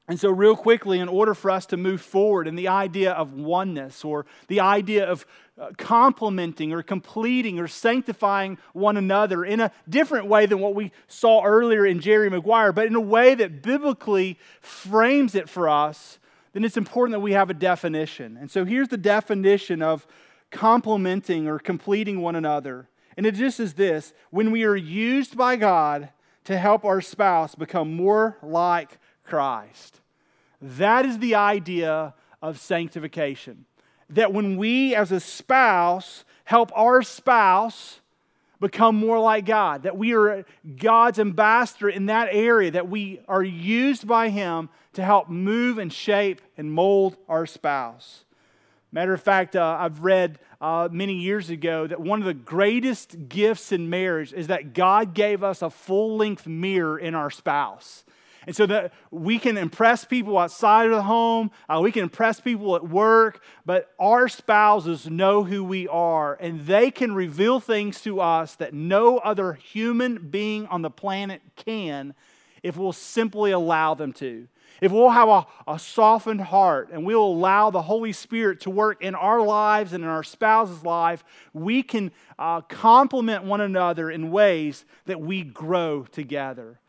And 0.09 0.19
so, 0.19 0.31
real 0.31 0.55
quickly, 0.55 0.99
in 0.99 1.07
order 1.07 1.35
for 1.35 1.51
us 1.51 1.67
to 1.67 1.77
move 1.77 2.01
forward 2.01 2.47
in 2.47 2.55
the 2.55 2.67
idea 2.67 3.11
of 3.11 3.33
oneness 3.33 4.03
or 4.03 4.25
the 4.47 4.59
idea 4.59 5.05
of 5.05 5.23
Uh, 5.59 5.71
complementing 5.77 6.71
or 6.71 6.81
completing 6.81 7.59
or 7.59 7.67
sanctifying 7.67 8.57
one 8.71 8.95
another 8.95 9.43
in 9.43 9.59
a 9.59 9.69
different 9.89 10.25
way 10.25 10.45
than 10.45 10.57
what 10.59 10.73
we 10.73 10.89
saw 11.09 11.43
earlier 11.43 11.85
in 11.85 11.99
Jerry 11.99 12.29
Maguire, 12.29 12.71
but 12.71 12.87
in 12.87 12.95
a 12.95 13.01
way 13.01 13.35
that 13.35 13.61
biblically 13.61 14.39
frames 14.61 15.35
it 15.35 15.49
for 15.49 15.67
us, 15.67 16.17
then 16.53 16.63
it's 16.63 16.77
important 16.77 17.11
that 17.11 17.19
we 17.19 17.33
have 17.33 17.49
a 17.49 17.53
definition. 17.53 18.37
And 18.37 18.49
so 18.49 18.63
here's 18.63 18.87
the 18.87 18.95
definition 18.95 19.81
of 19.81 20.07
complementing 20.49 21.45
or 21.45 21.59
completing 21.59 22.21
one 22.21 22.37
another. 22.37 22.87
And 23.17 23.25
it 23.25 23.35
just 23.35 23.59
is 23.59 23.73
this 23.73 24.13
when 24.29 24.51
we 24.51 24.63
are 24.63 24.77
used 24.77 25.35
by 25.35 25.57
God 25.57 26.07
to 26.45 26.57
help 26.57 26.85
our 26.85 27.01
spouse 27.01 27.53
become 27.53 27.93
more 27.93 28.37
like 28.41 28.97
Christ. 29.25 29.99
That 30.61 31.05
is 31.05 31.19
the 31.19 31.35
idea 31.35 32.13
of 32.41 32.59
sanctification. 32.61 33.65
That 34.09 34.33
when 34.33 34.57
we, 34.57 34.95
as 34.95 35.11
a 35.11 35.19
spouse, 35.19 36.23
help 36.45 36.71
our 36.75 37.01
spouse 37.03 38.01
become 38.59 38.95
more 38.95 39.19
like 39.19 39.45
God, 39.45 39.83
that 39.83 39.97
we 39.97 40.13
are 40.13 40.45
God's 40.77 41.19
ambassador 41.19 41.89
in 41.89 42.07
that 42.07 42.29
area, 42.31 42.71
that 42.71 42.89
we 42.89 43.21
are 43.27 43.43
used 43.43 44.07
by 44.07 44.29
Him 44.29 44.69
to 44.93 45.03
help 45.03 45.29
move 45.29 45.77
and 45.77 45.93
shape 45.93 46.41
and 46.57 46.71
mold 46.71 47.15
our 47.27 47.45
spouse. 47.45 48.25
Matter 48.91 49.13
of 49.13 49.21
fact, 49.21 49.55
uh, 49.55 49.77
I've 49.79 50.01
read 50.01 50.39
uh, 50.59 50.89
many 50.91 51.13
years 51.13 51.49
ago 51.49 51.87
that 51.87 52.01
one 52.01 52.19
of 52.19 52.25
the 52.25 52.33
greatest 52.33 53.29
gifts 53.29 53.71
in 53.71 53.89
marriage 53.89 54.33
is 54.33 54.47
that 54.47 54.73
God 54.73 55.13
gave 55.13 55.43
us 55.43 55.61
a 55.61 55.69
full 55.69 56.17
length 56.17 56.47
mirror 56.47 56.97
in 56.97 57.15
our 57.15 57.29
spouse. 57.29 58.03
And 58.47 58.55
so 58.55 58.65
that 58.67 58.93
we 59.11 59.37
can 59.37 59.57
impress 59.57 60.05
people 60.05 60.37
outside 60.37 60.85
of 60.85 60.91
the 60.91 61.03
home, 61.03 61.51
uh, 61.67 61.79
we 61.81 61.91
can 61.91 62.03
impress 62.03 62.39
people 62.39 62.75
at 62.75 62.87
work, 62.87 63.43
but 63.65 63.93
our 63.99 64.27
spouses 64.27 65.09
know 65.09 65.43
who 65.43 65.63
we 65.63 65.87
are, 65.87 66.35
and 66.35 66.61
they 66.65 66.91
can 66.91 67.13
reveal 67.13 67.59
things 67.59 68.01
to 68.01 68.21
us 68.21 68.55
that 68.55 68.73
no 68.73 69.17
other 69.19 69.53
human 69.53 70.29
being 70.29 70.65
on 70.67 70.81
the 70.81 70.89
planet 70.89 71.41
can 71.55 72.13
if 72.63 72.77
we'll 72.77 72.93
simply 72.93 73.51
allow 73.51 73.93
them 73.93 74.13
to. 74.13 74.47
If 74.81 74.91
we'll 74.91 75.09
have 75.09 75.27
a, 75.27 75.45
a 75.67 75.77
softened 75.77 76.41
heart 76.41 76.89
and 76.91 77.05
we'll 77.05 77.23
allow 77.23 77.69
the 77.69 77.81
Holy 77.81 78.13
Spirit 78.13 78.61
to 78.61 78.69
work 78.69 79.01
in 79.01 79.13
our 79.13 79.41
lives 79.41 79.93
and 79.93 80.03
in 80.03 80.09
our 80.09 80.23
spouse's 80.23 80.83
life, 80.83 81.23
we 81.53 81.83
can 81.83 82.11
uh, 82.37 82.61
complement 82.61 83.43
one 83.43 83.61
another 83.61 84.09
in 84.09 84.31
ways 84.31 84.85
that 85.05 85.19
we 85.19 85.43
grow 85.43 86.03
together. 86.03 86.79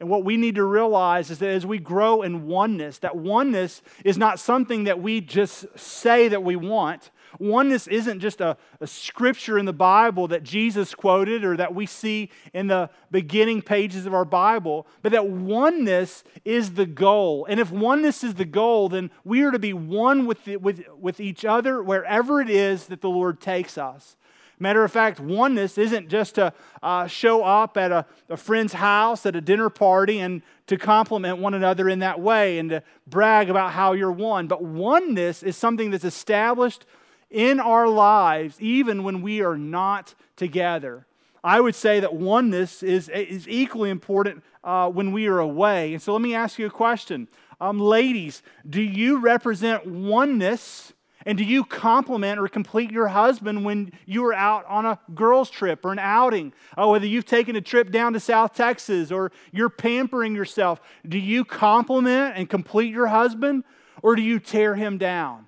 And 0.00 0.08
what 0.08 0.24
we 0.24 0.36
need 0.36 0.54
to 0.54 0.64
realize 0.64 1.30
is 1.30 1.40
that 1.40 1.48
as 1.48 1.66
we 1.66 1.78
grow 1.78 2.22
in 2.22 2.46
oneness, 2.46 2.98
that 2.98 3.16
oneness 3.16 3.82
is 4.04 4.16
not 4.16 4.38
something 4.38 4.84
that 4.84 5.00
we 5.00 5.20
just 5.20 5.66
say 5.76 6.28
that 6.28 6.44
we 6.44 6.54
want. 6.54 7.10
Oneness 7.40 7.86
isn't 7.88 8.20
just 8.20 8.40
a, 8.40 8.56
a, 8.80 8.86
scripture 8.86 9.58
in 9.58 9.66
the 9.66 9.72
Bible 9.72 10.28
that 10.28 10.44
Jesus 10.44 10.94
quoted 10.94 11.44
or 11.44 11.56
that 11.56 11.74
we 11.74 11.84
see 11.84 12.30
in 12.54 12.68
the 12.68 12.90
beginning 13.10 13.60
pages 13.60 14.06
of 14.06 14.14
our 14.14 14.24
Bible, 14.24 14.86
but 15.02 15.12
that 15.12 15.28
oneness 15.28 16.24
is 16.44 16.74
the 16.74 16.86
goal. 16.86 17.44
And 17.46 17.60
if 17.60 17.70
oneness 17.70 18.24
is 18.24 18.34
the 18.34 18.44
goal, 18.44 18.88
then 18.88 19.10
we 19.24 19.42
are 19.42 19.50
to 19.50 19.58
be 19.58 19.72
one 19.72 20.26
with, 20.26 20.44
the, 20.44 20.56
with, 20.56 20.84
with 20.98 21.20
each 21.20 21.44
other 21.44 21.82
wherever 21.82 22.40
it 22.40 22.48
is 22.48 22.86
that 22.86 23.00
the 23.00 23.10
Lord 23.10 23.40
takes 23.40 23.76
us. 23.76 24.16
Matter 24.60 24.82
of 24.84 24.90
fact, 24.90 25.20
oneness 25.20 25.78
isn't 25.78 26.08
just 26.08 26.34
to 26.34 26.52
uh, 26.82 27.06
show 27.06 27.44
up 27.44 27.76
at 27.76 27.92
a, 27.92 28.06
a 28.28 28.36
friend's 28.36 28.72
house 28.72 29.24
at 29.24 29.36
a 29.36 29.40
dinner 29.40 29.70
party 29.70 30.18
and 30.18 30.42
to 30.66 30.76
compliment 30.76 31.38
one 31.38 31.54
another 31.54 31.88
in 31.88 32.00
that 32.00 32.20
way 32.20 32.58
and 32.58 32.70
to 32.70 32.82
brag 33.06 33.50
about 33.50 33.72
how 33.72 33.92
you're 33.92 34.12
one. 34.12 34.48
But 34.48 34.62
oneness 34.62 35.42
is 35.42 35.56
something 35.56 35.90
that's 35.90 36.04
established 36.04 36.84
in 37.30 37.60
our 37.60 37.88
lives 37.88 38.60
even 38.60 39.04
when 39.04 39.22
we 39.22 39.42
are 39.42 39.56
not 39.56 40.14
together. 40.36 41.06
I 41.44 41.60
would 41.60 41.74
say 41.74 42.00
that 42.00 42.14
oneness 42.14 42.82
is, 42.82 43.08
is 43.08 43.48
equally 43.48 43.90
important 43.90 44.42
uh, 44.64 44.90
when 44.90 45.12
we 45.12 45.28
are 45.28 45.38
away. 45.38 45.92
And 45.92 46.02
so 46.02 46.12
let 46.12 46.22
me 46.22 46.34
ask 46.34 46.58
you 46.58 46.66
a 46.66 46.70
question. 46.70 47.28
Um, 47.60 47.78
ladies, 47.78 48.42
do 48.68 48.82
you 48.82 49.18
represent 49.18 49.86
oneness 49.86 50.92
and 51.26 51.36
do 51.36 51.44
you 51.44 51.64
complement 51.64 52.38
or 52.38 52.48
complete 52.48 52.90
your 52.90 53.08
husband 53.08 53.64
when 53.64 53.92
you 54.06 54.24
are 54.26 54.34
out 54.34 54.64
on 54.66 54.86
a 54.86 54.98
girls' 55.14 55.50
trip 55.50 55.84
or 55.84 55.92
an 55.92 55.98
outing? 55.98 56.52
Oh, 56.76 56.92
whether 56.92 57.06
you've 57.06 57.26
taken 57.26 57.56
a 57.56 57.60
trip 57.60 57.90
down 57.90 58.12
to 58.12 58.20
South 58.20 58.54
Texas 58.54 59.10
or 59.10 59.32
you're 59.52 59.68
pampering 59.68 60.34
yourself, 60.34 60.80
do 61.06 61.18
you 61.18 61.44
complement 61.44 62.36
and 62.36 62.48
complete 62.48 62.92
your 62.92 63.08
husband 63.08 63.64
or 64.02 64.14
do 64.14 64.22
you 64.22 64.38
tear 64.38 64.74
him 64.74 64.96
down? 64.98 65.46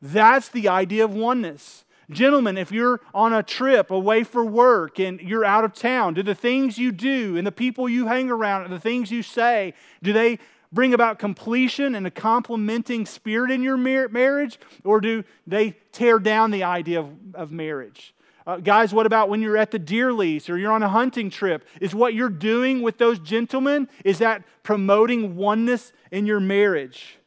That's 0.00 0.48
the 0.48 0.68
idea 0.68 1.04
of 1.04 1.14
oneness. 1.14 1.84
Gentlemen, 2.10 2.58
if 2.58 2.72
you're 2.72 3.00
on 3.14 3.32
a 3.32 3.42
trip 3.42 3.90
away 3.90 4.24
for 4.24 4.44
work 4.44 4.98
and 4.98 5.20
you're 5.20 5.44
out 5.44 5.64
of 5.64 5.74
town, 5.74 6.14
do 6.14 6.24
the 6.24 6.34
things 6.34 6.76
you 6.76 6.90
do 6.90 7.36
and 7.36 7.46
the 7.46 7.52
people 7.52 7.88
you 7.88 8.08
hang 8.08 8.30
around 8.30 8.64
and 8.64 8.72
the 8.72 8.80
things 8.80 9.12
you 9.12 9.22
say, 9.22 9.74
do 10.02 10.12
they 10.12 10.40
bring 10.72 10.94
about 10.94 11.18
completion 11.18 11.94
and 11.94 12.06
a 12.06 12.10
complementing 12.10 13.06
spirit 13.06 13.50
in 13.50 13.62
your 13.62 13.76
marriage, 13.76 14.58
or 14.84 15.00
do 15.00 15.24
they 15.46 15.76
tear 15.92 16.18
down 16.18 16.50
the 16.50 16.64
idea 16.64 17.00
of, 17.00 17.10
of 17.34 17.50
marriage? 17.50 18.14
Uh, 18.46 18.56
guys, 18.56 18.92
what 18.92 19.06
about 19.06 19.28
when 19.28 19.42
you're 19.42 19.56
at 19.56 19.70
the 19.70 19.78
deer 19.78 20.12
lease 20.12 20.48
or 20.48 20.56
you're 20.56 20.72
on 20.72 20.82
a 20.82 20.88
hunting 20.88 21.30
trip? 21.30 21.66
Is 21.80 21.94
what 21.94 22.14
you're 22.14 22.28
doing 22.28 22.82
with 22.82 22.98
those 22.98 23.18
gentlemen, 23.18 23.88
is 24.04 24.18
that 24.18 24.44
promoting 24.62 25.36
oneness 25.36 25.92
in 26.10 26.26
your 26.26 26.40
marriage? 26.40 27.18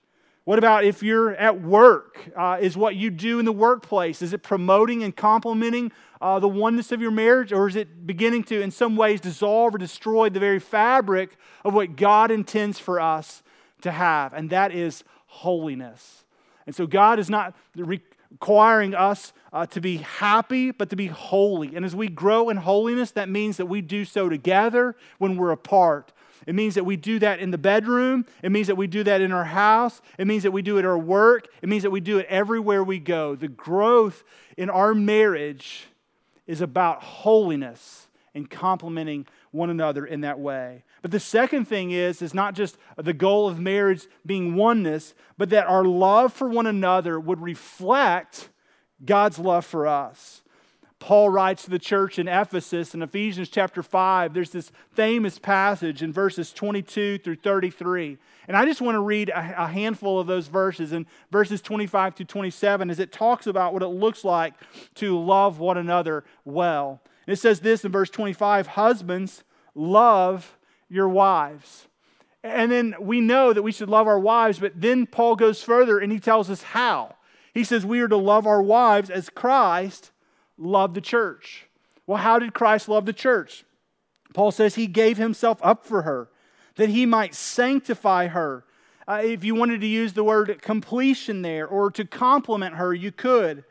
What 0.46 0.58
about 0.58 0.84
if 0.84 1.02
you're 1.02 1.36
at 1.36 1.62
work? 1.62 2.20
Uh, 2.36 2.58
is 2.60 2.76
what 2.76 2.96
you 2.96 3.10
do 3.10 3.40
in 3.40 3.46
the 3.46 3.54
workplace, 3.54 4.22
is 4.22 4.34
it 4.34 4.44
promoting 4.44 5.04
and 5.04 5.16
complementing 5.16 5.92
uh, 6.24 6.40
the 6.40 6.48
oneness 6.48 6.94
of 6.94 7.02
your 7.02 7.12
marriage, 7.12 7.52
or 7.52 7.68
is 7.68 7.76
it 7.76 8.08
beginning 8.08 8.46
to, 8.46 8.62
in 8.62 8.72
some 8.72 8.96
ways, 8.96 9.20
dissolve 9.20 9.76
or 9.76 9.78
destroy 9.78 10.30
the 10.30 10.40
very 10.40 10.58
fabric 10.58 11.36
of 11.66 11.74
what 11.74 11.98
God 11.98 12.32
intends 12.32 12.80
for 12.80 12.98
us 12.98 13.44
to 13.82 13.92
have? 13.92 14.34
And 14.34 14.50
that 14.50 14.72
is 14.72 15.04
holiness. 15.26 16.24
And 16.66 16.74
so 16.74 16.88
God 16.88 17.20
is 17.20 17.30
not 17.30 17.54
requiring 17.76 18.96
us 18.96 19.34
uh, 19.52 19.66
to 19.66 19.82
be 19.82 19.98
happy, 19.98 20.72
but 20.72 20.90
to 20.92 20.96
be 20.96 21.08
holy. 21.08 21.76
And 21.76 21.84
as 21.84 21.94
we 21.94 22.08
grow 22.08 22.50
in 22.50 22.56
holiness, 22.56 23.12
that 23.12 23.28
means 23.28 23.58
that 23.58 23.66
we 23.66 23.82
do 23.82 24.06
so 24.06 24.30
together 24.30 24.96
when 25.18 25.36
we're 25.36 25.52
apart. 25.52 26.14
It 26.48 26.56
means 26.56 26.76
that 26.76 26.86
we 26.86 26.96
do 26.96 27.20
that 27.20 27.40
in 27.40 27.52
the 27.52 27.58
bedroom. 27.58 28.26
It 28.42 28.54
means 28.54 28.68
that 28.68 28.76
we 28.76 28.88
do 28.88 29.04
that 29.04 29.20
in 29.20 29.34
our 29.34 29.44
house. 29.44 30.02
It 30.18 30.26
means 30.26 30.44
that 30.44 30.52
we 30.52 30.62
do 30.62 30.78
it 30.78 30.80
at 30.80 30.86
our 30.86 30.98
work. 30.98 31.50
It 31.62 31.68
means 31.68 31.84
that 31.84 31.92
we 31.92 32.00
do 32.00 32.18
it 32.20 32.28
everywhere 32.30 32.82
we 32.82 33.00
go. 33.00 33.36
The 33.36 33.50
growth 33.50 34.24
in 34.56 34.70
our 34.70 34.94
marriage 34.94 35.88
is 36.48 36.62
about 36.62 37.04
holiness 37.04 38.08
and 38.36 38.50
complementing 38.50 39.28
one 39.52 39.70
another 39.70 40.06
in 40.06 40.22
that 40.22 40.40
way. 40.40 40.84
But 41.02 41.12
the 41.12 41.20
second 41.20 41.66
thing 41.66 41.92
is 41.92 42.22
is 42.22 42.34
not 42.34 42.56
just 42.56 42.78
the 42.98 43.14
goal 43.14 43.48
of 43.48 43.60
marriage 43.60 44.08
being 44.26 44.56
oneness, 44.56 45.14
but 45.38 45.50
that 45.52 45.68
our 45.68 45.86
love 45.86 46.34
for 46.34 46.50
one 46.50 46.66
another 46.68 47.20
would 47.20 47.42
reflect 47.42 48.50
God's 49.06 49.38
love 49.38 49.66
for 49.66 49.86
us. 49.86 50.42
Paul 51.00 51.30
writes 51.30 51.66
to 51.66 51.70
the 51.70 51.80
church 51.80 52.18
in 52.18 52.30
Ephesus 52.30 52.96
in 52.96 53.02
Ephesians 53.02 53.50
chapter 53.50 53.84
5. 53.84 54.34
There's 54.34 54.52
this 54.52 54.72
famous 54.94 55.38
passage 55.38 56.02
in 56.02 56.14
verses 56.14 56.54
22 56.54 57.18
through 57.18 57.36
33. 57.36 58.18
And 58.48 58.58
I 58.58 58.66
just 58.66 58.82
want 58.82 58.96
to 58.96 59.02
read 59.02 59.30
a, 59.30 59.68
handful 59.68 60.20
of 60.20 60.28
those 60.28 60.48
verses 60.48 60.92
in 60.92 61.06
verses 61.32 61.62
25 61.62 62.16
to 62.16 62.26
27 62.26 62.90
as 62.90 63.00
it 63.00 63.12
talks 63.12 63.48
about 63.48 63.74
what 63.74 63.84
it 63.84 63.88
looks 63.88 64.24
like 64.24 64.54
to 64.96 65.18
love 65.18 65.60
one 65.60 65.78
another 65.78 66.24
well. 66.44 67.02
And 67.26 67.34
it 67.34 67.40
says 67.40 67.62
this 67.62 67.86
in 67.86 67.92
verse 67.92 68.10
25 68.10 68.68
Husbands, 68.68 69.44
love 69.76 70.58
your 70.90 71.08
wives. 71.08 71.88
And 72.44 72.72
then 72.72 72.96
we 73.00 73.22
know 73.22 73.54
that 73.54 73.64
we 73.64 73.72
should 73.72 73.90
love 73.90 74.08
our 74.08 74.20
wives, 74.20 74.60
but 74.60 74.74
then 74.76 75.06
Paul 75.06 75.38
goes 75.38 75.64
further 75.64 75.98
and 76.00 76.12
he 76.12 76.20
tells 76.20 76.50
us 76.50 76.62
how. 76.62 77.16
He 77.54 77.64
says 77.64 77.86
we 77.86 78.02
are 78.02 78.08
to 78.08 78.18
love 78.18 78.46
our 78.46 78.62
wives 78.62 79.10
as 79.10 79.30
Christ 79.30 80.12
loved 80.58 80.96
the 80.96 81.02
church. 81.02 81.68
Well, 82.06 82.18
how 82.18 82.40
did 82.40 82.54
Christ 82.54 82.90
love 82.90 83.06
the 83.06 83.14
church? 83.14 83.64
Paul 84.34 84.52
says 84.52 84.76
he 84.76 84.88
gave 84.88 85.18
himself 85.18 85.60
up 85.62 85.86
for 85.86 86.02
her, 86.02 86.30
that 86.76 86.90
he 86.90 87.06
might 87.06 87.36
sanctify 87.36 88.28
her. 88.28 88.66
Uh, 89.08 89.22
if 89.24 89.44
you 89.44 89.54
wanted 89.54 89.82
to 89.82 89.88
use 89.88 90.14
the 90.14 90.24
word 90.24 90.62
completion 90.62 91.42
there 91.42 91.68
or 91.68 91.92
to 91.92 92.06
complement 92.06 92.76
her, 92.76 92.94
you 92.94 93.12
could. 93.12 93.64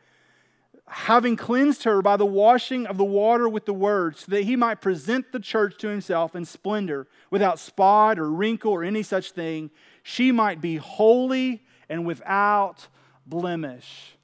Having 0.87 1.37
cleansed 1.37 1.83
her 1.83 2.01
by 2.01 2.17
the 2.17 2.25
washing 2.25 2.85
of 2.85 2.97
the 2.97 3.03
water 3.03 3.49
with 3.49 3.65
the 3.65 3.73
word, 3.73 4.17
so 4.17 4.31
that 4.31 4.43
he 4.43 4.55
might 4.55 4.81
present 4.81 5.31
the 5.31 5.39
church 5.39 5.77
to 5.79 5.87
himself 5.87 6.35
in 6.35 6.45
splendor, 6.45 7.07
without 7.31 7.57
spot 7.57 8.19
or 8.19 8.29
wrinkle 8.29 8.71
or 8.71 8.83
any 8.83 9.01
such 9.01 9.31
thing, 9.31 9.71
she 10.03 10.31
might 10.31 10.61
be 10.61 10.75
holy 10.75 11.63
and 11.89 12.05
without 12.05 12.87
blemish. 13.25 14.17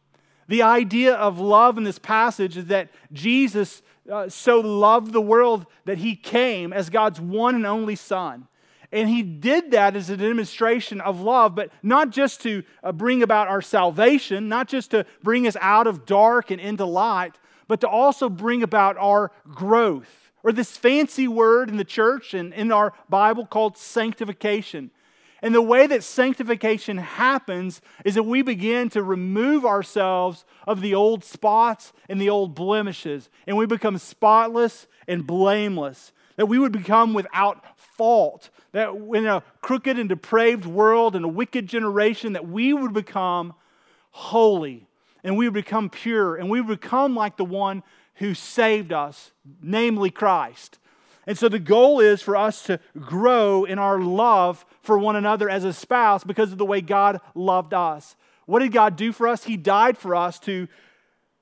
The 0.48 0.62
idea 0.64 1.14
of 1.14 1.40
love 1.40 1.78
in 1.78 1.84
this 1.86 2.00
passage 2.00 2.58
is 2.58 2.66
that 2.66 2.90
Jesus 3.14 3.82
uh, 4.12 4.30
so 4.30 4.60
loved 4.60 5.14
the 5.14 5.22
world 5.22 5.66
that 5.86 6.00
he 6.00 6.16
came 6.16 6.74
as 6.74 6.90
God's 6.90 7.22
one 7.22 7.56
and 7.56 7.66
only 7.66 7.96
Son. 7.96 8.48
And 8.92 9.08
he 9.08 9.22
did 9.22 9.72
that 9.72 9.96
as 9.96 10.10
a 10.10 10.18
demonstration 10.18 11.00
of 11.00 11.22
love, 11.22 11.54
but 11.54 11.72
not 11.84 12.10
just 12.10 12.42
to 12.42 12.64
uh, 12.84 12.92
bring 12.92 13.22
about 13.22 13.48
our 13.48 13.62
salvation, 13.62 14.50
not 14.50 14.68
just 14.68 14.92
to 14.92 15.06
bring 15.22 15.46
us 15.46 15.56
out 15.62 15.86
of 15.86 16.06
dark 16.06 16.50
and 16.50 16.60
into 16.60 16.86
light, 16.86 17.36
but 17.68 17.82
to 17.82 17.88
also 17.88 18.30
bring 18.30 18.64
about 18.64 18.98
our 18.98 19.32
growth, 19.48 20.32
or 20.42 20.52
this 20.52 20.76
fancy 20.76 21.28
word 21.28 21.70
in 21.70 21.78
the 21.78 21.84
church 21.84 22.34
and 22.34 22.52
in 22.54 22.72
our 22.72 22.94
Bible 23.08 23.46
called 23.46 23.78
sanctification. 23.78 24.90
And 25.42 25.54
the 25.54 25.62
way 25.62 25.88
that 25.88 26.04
sanctification 26.04 26.98
happens 26.98 27.82
is 28.04 28.16
that 28.16 28.24
we 28.24 28.42
begin 28.42 28.90
to 28.90 29.04
remove 29.04 29.66
ourselves 29.66 30.46
of 30.68 30.82
the 30.82 30.96
old 30.96 31.24
spots 31.24 31.94
and 32.10 32.20
the 32.20 32.30
old 32.30 32.56
blemishes, 32.56 33.30
and 33.46 33.56
we 33.56 33.66
become 33.66 34.00
spotless 34.00 34.88
and 35.08 35.26
blameless. 35.26 36.12
That 36.36 36.48
we 36.48 36.58
would 36.58 36.72
become 36.72 37.14
without 37.14 37.64
fault. 38.00 38.50
That 38.72 38.92
in 39.14 39.26
a 39.26 39.44
crooked 39.60 40.00
and 40.00 40.08
depraved 40.08 40.66
world 40.66 41.18
and 41.18 41.26
a 41.26 41.28
wicked 41.28 41.68
generation, 41.68 42.32
that 42.32 42.48
we 42.48 42.72
would 42.72 42.94
become 42.94 43.54
holy 44.12 44.88
and 45.22 45.36
we 45.36 45.48
would 45.48 45.54
become 45.54 45.90
pure 45.90 46.38
and 46.38 46.50
we 46.50 46.62
would 46.62 46.80
become 46.80 47.14
like 47.14 47.36
the 47.36 47.44
one 47.44 47.84
who 48.16 48.34
saved 48.34 48.94
us, 48.94 49.32
namely 49.62 50.10
Christ. 50.10 50.80
And 51.28 51.38
so 51.38 51.50
the 51.50 51.60
goal 51.60 52.00
is 52.00 52.22
for 52.22 52.38
us 52.38 52.64
to 52.64 52.80
grow 52.98 53.66
in 53.66 53.80
our 53.80 54.00
love 54.00 54.66
for 54.82 54.98
one 54.98 55.18
another 55.18 55.50
as 55.50 55.66
a 55.66 55.74
spouse 55.74 56.24
because 56.24 56.54
of 56.54 56.58
the 56.58 56.66
way 56.66 56.80
God 56.80 57.20
loved 57.36 57.74
us. 57.74 58.16
What 58.46 58.60
did 58.60 58.72
God 58.72 58.96
do 58.96 59.12
for 59.12 59.28
us? 59.28 59.44
He 59.44 59.58
died 59.58 59.98
for 59.98 60.16
us 60.16 60.40
to, 60.40 60.70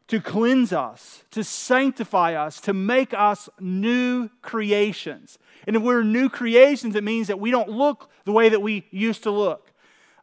to 0.08 0.22
cleanse 0.22 0.72
us, 0.72 1.24
to 1.32 1.44
sanctify 1.44 2.34
us, 2.34 2.62
to 2.62 2.74
make 2.74 3.14
us 3.14 3.50
new 3.60 4.30
creations. 4.42 5.38
And 5.66 5.76
if 5.76 5.82
we're 5.82 6.04
new 6.04 6.30
creations, 6.30 6.96
it 6.96 7.04
means 7.04 7.28
that 7.28 7.40
we 7.40 7.52
don't 7.52 7.70
look 7.70 8.10
the 8.24 8.32
way 8.32 8.50
that 8.50 8.62
we 8.62 8.88
used 8.92 9.24
to 9.24 9.32
look. 9.32 9.72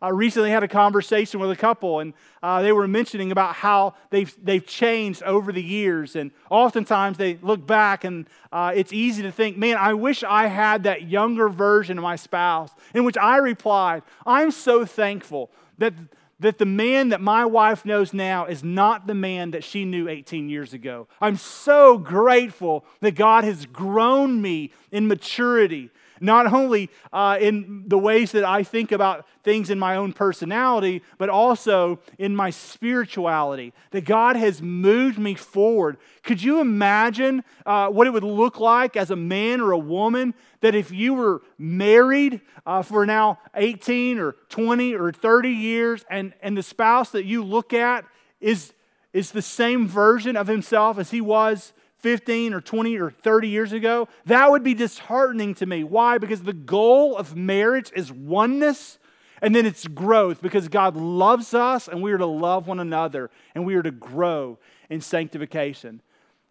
I 0.00 0.08
recently 0.08 0.50
had 0.50 0.62
a 0.62 0.68
conversation 0.68 1.40
with 1.40 1.50
a 1.50 1.56
couple, 1.56 2.00
and 2.00 2.12
uh, 2.42 2.60
they 2.60 2.72
were 2.72 2.86
mentioning 2.86 3.32
about 3.32 3.54
how 3.54 3.94
they've, 4.10 4.34
they've 4.42 4.66
changed 4.66 5.22
over 5.22 5.50
the 5.50 5.62
years. 5.62 6.14
And 6.14 6.30
oftentimes 6.50 7.16
they 7.16 7.38
look 7.40 7.66
back, 7.66 8.04
and 8.04 8.26
uh, 8.52 8.72
it's 8.74 8.92
easy 8.92 9.22
to 9.22 9.32
think, 9.32 9.56
man, 9.56 9.78
I 9.78 9.94
wish 9.94 10.22
I 10.22 10.46
had 10.46 10.82
that 10.82 11.08
younger 11.08 11.48
version 11.48 11.96
of 11.96 12.02
my 12.02 12.16
spouse. 12.16 12.70
In 12.92 13.04
which 13.04 13.16
I 13.16 13.36
replied, 13.36 14.02
I'm 14.26 14.50
so 14.50 14.84
thankful 14.84 15.50
that, 15.78 15.94
that 16.44 16.58
the 16.58 16.66
man 16.66 17.08
that 17.08 17.22
my 17.22 17.44
wife 17.44 17.86
knows 17.86 18.12
now 18.12 18.44
is 18.44 18.62
not 18.62 19.06
the 19.06 19.14
man 19.14 19.52
that 19.52 19.64
she 19.64 19.84
knew 19.84 20.08
18 20.08 20.50
years 20.50 20.74
ago. 20.74 21.08
I'm 21.18 21.36
so 21.36 21.96
grateful 21.96 22.84
that 23.00 23.14
God 23.14 23.44
has 23.44 23.64
grown 23.64 24.42
me 24.42 24.70
in 24.92 25.08
maturity 25.08 25.90
not 26.24 26.52
only 26.52 26.90
uh, 27.12 27.38
in 27.40 27.84
the 27.86 27.98
ways 27.98 28.32
that 28.32 28.44
I 28.44 28.62
think 28.62 28.92
about 28.92 29.26
things 29.42 29.70
in 29.70 29.78
my 29.78 29.96
own 29.96 30.12
personality, 30.12 31.02
but 31.18 31.28
also 31.28 32.00
in 32.18 32.34
my 32.34 32.50
spirituality. 32.50 33.72
That 33.90 34.04
God 34.04 34.36
has 34.36 34.62
moved 34.62 35.18
me 35.18 35.34
forward. 35.34 35.98
Could 36.22 36.42
you 36.42 36.60
imagine 36.60 37.44
uh, 37.66 37.88
what 37.88 38.06
it 38.06 38.10
would 38.10 38.24
look 38.24 38.58
like 38.58 38.96
as 38.96 39.10
a 39.10 39.16
man 39.16 39.60
or 39.60 39.72
a 39.72 39.78
woman 39.78 40.34
that 40.60 40.74
if 40.74 40.90
you 40.90 41.14
were 41.14 41.42
married 41.58 42.40
uh, 42.64 42.82
for 42.82 43.04
now 43.04 43.38
18 43.54 44.18
or 44.18 44.32
20 44.48 44.94
or 44.94 45.12
30 45.12 45.50
years 45.50 46.04
and, 46.08 46.32
and 46.40 46.56
the 46.56 46.62
spouse 46.62 47.10
that 47.10 47.24
you 47.24 47.44
look 47.44 47.72
at 47.74 48.04
is, 48.40 48.72
is 49.12 49.30
the 49.30 49.42
same 49.42 49.86
version 49.86 50.36
of 50.36 50.46
himself 50.46 50.98
as 50.98 51.10
he 51.10 51.20
was 51.20 51.74
15 52.04 52.52
or 52.52 52.60
20 52.60 52.98
or 52.98 53.10
30 53.10 53.48
years 53.48 53.72
ago, 53.72 54.08
that 54.26 54.50
would 54.50 54.62
be 54.62 54.74
disheartening 54.74 55.54
to 55.54 55.64
me. 55.64 55.82
Why? 55.82 56.18
Because 56.18 56.42
the 56.42 56.52
goal 56.52 57.16
of 57.16 57.34
marriage 57.34 57.90
is 57.96 58.12
oneness 58.12 58.98
and 59.40 59.54
then 59.54 59.64
it's 59.64 59.88
growth 59.88 60.42
because 60.42 60.68
God 60.68 60.96
loves 60.96 61.54
us 61.54 61.88
and 61.88 62.02
we 62.02 62.12
are 62.12 62.18
to 62.18 62.26
love 62.26 62.66
one 62.66 62.78
another 62.78 63.30
and 63.54 63.64
we 63.64 63.74
are 63.76 63.82
to 63.82 63.90
grow 63.90 64.58
in 64.90 65.00
sanctification. 65.00 66.02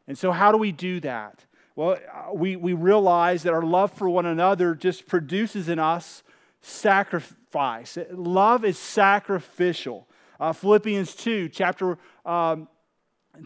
And 0.08 0.18
so, 0.18 0.32
how 0.32 0.52
do 0.52 0.58
we 0.58 0.72
do 0.72 1.00
that? 1.02 1.46
Well, 1.76 2.00
uh, 2.12 2.34
we, 2.34 2.56
we 2.56 2.74
realize 2.74 3.44
that 3.44 3.54
our 3.54 3.62
love 3.62 3.92
for 3.92 4.10
one 4.10 4.26
another 4.26 4.74
just 4.74 5.06
produces 5.06 5.70
in 5.70 5.78
us 5.78 6.24
sacrifice. 6.62 7.96
Love 8.12 8.66
is 8.66 8.80
sacrificial. 8.80 10.08
Uh, 10.40 10.52
Philippians 10.52 11.14
2, 11.14 11.50
chapter 11.50 12.00
um, 12.26 12.68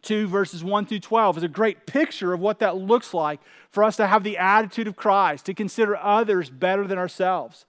2 0.01 0.27
verses 0.27 0.63
1 0.63 0.85
through 0.85 0.99
12 0.99 1.37
is 1.37 1.43
a 1.43 1.47
great 1.47 1.85
picture 1.85 2.33
of 2.33 2.39
what 2.39 2.59
that 2.59 2.75
looks 2.75 3.13
like 3.13 3.39
for 3.69 3.83
us 3.83 3.95
to 3.95 4.07
have 4.07 4.23
the 4.23 4.37
attitude 4.37 4.87
of 4.87 4.95
Christ, 4.95 5.45
to 5.45 5.53
consider 5.53 5.95
others 5.95 6.49
better 6.49 6.85
than 6.85 6.97
ourselves. 6.97 7.65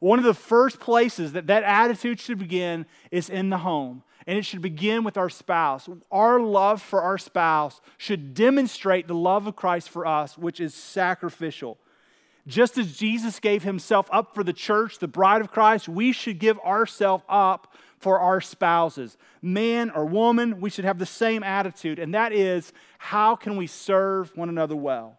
One 0.00 0.18
of 0.18 0.24
the 0.24 0.34
first 0.34 0.80
places 0.80 1.32
that 1.32 1.46
that 1.46 1.62
attitude 1.62 2.18
should 2.18 2.38
begin 2.38 2.86
is 3.10 3.30
in 3.30 3.50
the 3.50 3.58
home, 3.58 4.02
and 4.26 4.36
it 4.36 4.44
should 4.44 4.62
begin 4.62 5.04
with 5.04 5.16
our 5.16 5.28
spouse. 5.28 5.88
Our 6.10 6.40
love 6.40 6.82
for 6.82 7.02
our 7.02 7.18
spouse 7.18 7.80
should 7.98 8.34
demonstrate 8.34 9.06
the 9.06 9.14
love 9.14 9.46
of 9.46 9.56
Christ 9.56 9.90
for 9.90 10.06
us, 10.06 10.36
which 10.36 10.58
is 10.58 10.74
sacrificial. 10.74 11.78
Just 12.46 12.78
as 12.78 12.96
Jesus 12.96 13.38
gave 13.38 13.62
himself 13.62 14.08
up 14.10 14.34
for 14.34 14.42
the 14.42 14.52
church, 14.52 14.98
the 14.98 15.06
bride 15.06 15.42
of 15.42 15.52
Christ, 15.52 15.88
we 15.88 16.10
should 16.10 16.38
give 16.38 16.58
ourselves 16.60 17.22
up 17.28 17.74
for 18.00 18.18
our 18.18 18.40
spouses. 18.40 19.16
Man 19.42 19.90
or 19.90 20.04
woman, 20.04 20.60
we 20.60 20.70
should 20.70 20.86
have 20.86 20.98
the 20.98 21.06
same 21.06 21.42
attitude, 21.42 21.98
and 21.98 22.14
that 22.14 22.32
is 22.32 22.72
how 22.98 23.36
can 23.36 23.56
we 23.56 23.66
serve 23.66 24.36
one 24.36 24.48
another 24.48 24.74
well? 24.74 25.18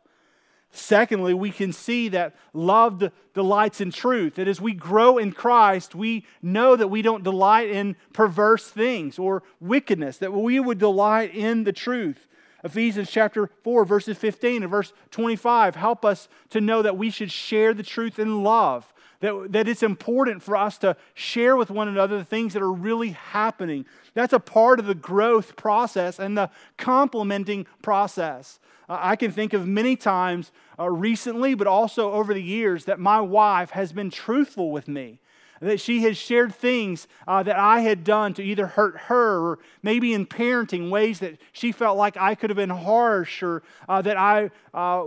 Secondly, 0.74 1.34
we 1.34 1.52
can 1.52 1.74
see 1.74 2.08
that 2.10 2.36
love 2.54 3.04
delights 3.34 3.82
in 3.82 3.92
truth. 3.92 4.36
That 4.36 4.48
as 4.48 4.62
we 4.62 4.74
grow 4.74 5.18
in 5.18 5.34
Christ, 5.34 5.94
we 5.94 6.26
know 6.42 6.76
that 6.76 6.88
we 6.88 7.02
don't 7.02 7.24
delight 7.24 7.70
in 7.70 7.98
perverse 8.14 8.70
things 8.70 9.20
or 9.20 9.44
wickedness, 9.60 10.18
that 10.18 10.34
we 10.34 10.60
would 10.60 10.78
delight 10.78 11.36
in 11.36 11.66
the 11.66 11.74
truth. 11.74 12.28
Ephesians 12.64 13.12
chapter 13.12 13.50
4, 13.64 13.86
verses 13.86 14.18
15 14.18 14.64
and 14.64 14.72
verse 14.72 14.94
25 15.12 15.76
help 15.76 16.06
us 16.06 16.30
to 16.50 16.62
know 16.62 16.82
that 16.82 16.98
we 16.98 17.10
should 17.10 17.32
share 17.32 17.74
the 17.74 17.84
truth 17.84 18.18
in 18.18 18.44
love 18.44 18.94
that, 19.22 19.52
that 19.52 19.68
it's 19.68 19.84
important 19.84 20.44
for 20.44 20.58
us 20.58 20.78
to 20.80 20.96
share 21.14 21.56
with 21.56 21.70
one 21.70 21.88
another 21.88 22.18
the 22.18 22.26
things 22.26 22.54
that 22.54 22.62
are 22.62 22.72
really 22.72 23.12
happening. 23.12 23.86
That's 24.14 24.34
a 24.34 24.40
part 24.40 24.80
of 24.80 24.86
the 24.86 24.96
growth 24.96 25.56
process 25.56 26.20
and 26.20 26.38
the 26.38 26.50
complementing 26.78 27.66
process. 27.82 28.60
Uh, 28.90 28.98
I 29.00 29.16
can 29.16 29.32
think 29.32 29.54
of 29.54 29.68
many 29.68 29.96
times 29.96 30.52
uh, 30.78 30.90
recently, 30.90 31.54
but 31.54 31.68
also 31.68 32.12
over 32.12 32.34
the 32.34 32.44
years, 32.44 32.86
that 32.86 33.00
my 33.00 33.22
wife 33.22 33.72
has 33.72 33.94
been 33.94 34.10
truthful 34.10 34.72
with 34.72 34.88
me 34.88 35.20
that 35.62 35.80
she 35.80 36.02
has 36.02 36.18
shared 36.18 36.54
things 36.54 37.08
uh, 37.28 37.44
that 37.44 37.58
I 37.58 37.82
had 37.82 38.04
done 38.04 38.34
to 38.34 38.44
either 38.44 38.66
hurt 38.66 38.98
her 39.02 39.40
or 39.40 39.60
maybe 39.84 40.14
in 40.14 40.26
parenting 40.26 40.90
ways 40.90 41.20
that 41.20 41.40
she 41.52 41.72
felt 41.72 41.98
like 41.98 42.18
I 42.18 42.36
could 42.36 42.50
have 42.50 42.58
been 42.58 42.70
harsh 42.72 43.44
or 43.44 43.62
uh, 43.88 44.02
that 44.02 44.18
I 44.18 44.50
uh, 44.74 45.06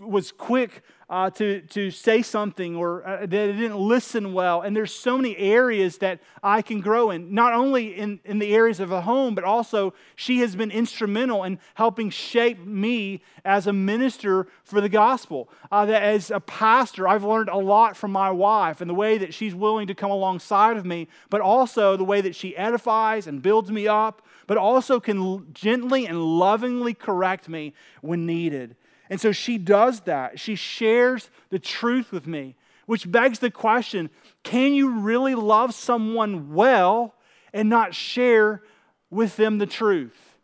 was 0.00 0.32
quick 0.32 0.82
uh, 1.10 1.30
to, 1.30 1.62
to 1.62 1.90
say 1.90 2.20
something 2.20 2.76
or 2.76 3.06
uh, 3.06 3.20
that 3.20 3.28
didn't 3.28 3.76
listen 3.76 4.34
well. 4.34 4.60
And 4.60 4.76
there's 4.76 4.94
so 4.94 5.16
many 5.16 5.36
areas 5.38 5.98
that 5.98 6.20
I 6.42 6.60
can 6.60 6.80
grow 6.80 7.10
in, 7.10 7.32
not 7.32 7.54
only 7.54 7.96
in, 7.96 8.20
in 8.26 8.38
the 8.38 8.54
areas 8.54 8.78
of 8.78 8.90
the 8.90 9.02
home, 9.02 9.34
but 9.34 9.42
also 9.42 9.94
she 10.16 10.40
has 10.40 10.54
been 10.54 10.70
instrumental 10.70 11.44
in 11.44 11.58
helping 11.74 12.10
shape 12.10 12.58
me 12.58 13.22
as 13.44 13.66
a 13.66 13.72
minister 13.72 14.48
for 14.64 14.82
the 14.82 14.88
gospel. 14.90 15.48
Uh, 15.72 15.86
that 15.86 16.02
as 16.02 16.30
a 16.30 16.40
pastor, 16.40 17.08
I've 17.08 17.24
learned 17.24 17.48
a 17.48 17.56
lot 17.56 17.96
from 17.96 18.12
my 18.12 18.30
wife 18.30 18.82
and 18.82 18.90
the 18.90 18.94
way 18.94 19.16
that 19.16 19.32
she's 19.32 19.54
willing 19.54 19.86
to 19.86 19.94
come 19.94 20.10
alongside 20.10 20.76
of 20.76 20.84
me, 20.84 21.08
but 21.30 21.40
also 21.40 21.96
the 21.96 22.04
way 22.04 22.20
that 22.20 22.34
she 22.34 22.54
edifies 22.54 23.26
and 23.26 23.40
builds 23.40 23.70
me 23.70 23.88
up, 23.88 24.20
but 24.46 24.58
also 24.58 25.00
can 25.00 25.46
gently 25.54 26.06
and 26.06 26.22
lovingly 26.22 26.92
correct 26.92 27.48
me 27.48 27.72
when 28.02 28.26
needed. 28.26 28.76
And 29.10 29.20
so 29.20 29.32
she 29.32 29.58
does 29.58 30.00
that. 30.00 30.38
She 30.38 30.54
shares 30.54 31.30
the 31.50 31.58
truth 31.58 32.12
with 32.12 32.26
me, 32.26 32.56
which 32.86 33.10
begs 33.10 33.38
the 33.38 33.50
question 33.50 34.10
can 34.42 34.72
you 34.72 34.90
really 35.00 35.34
love 35.34 35.74
someone 35.74 36.54
well 36.54 37.14
and 37.52 37.68
not 37.68 37.94
share 37.94 38.62
with 39.10 39.36
them 39.36 39.58
the 39.58 39.66
truth? 39.66 40.36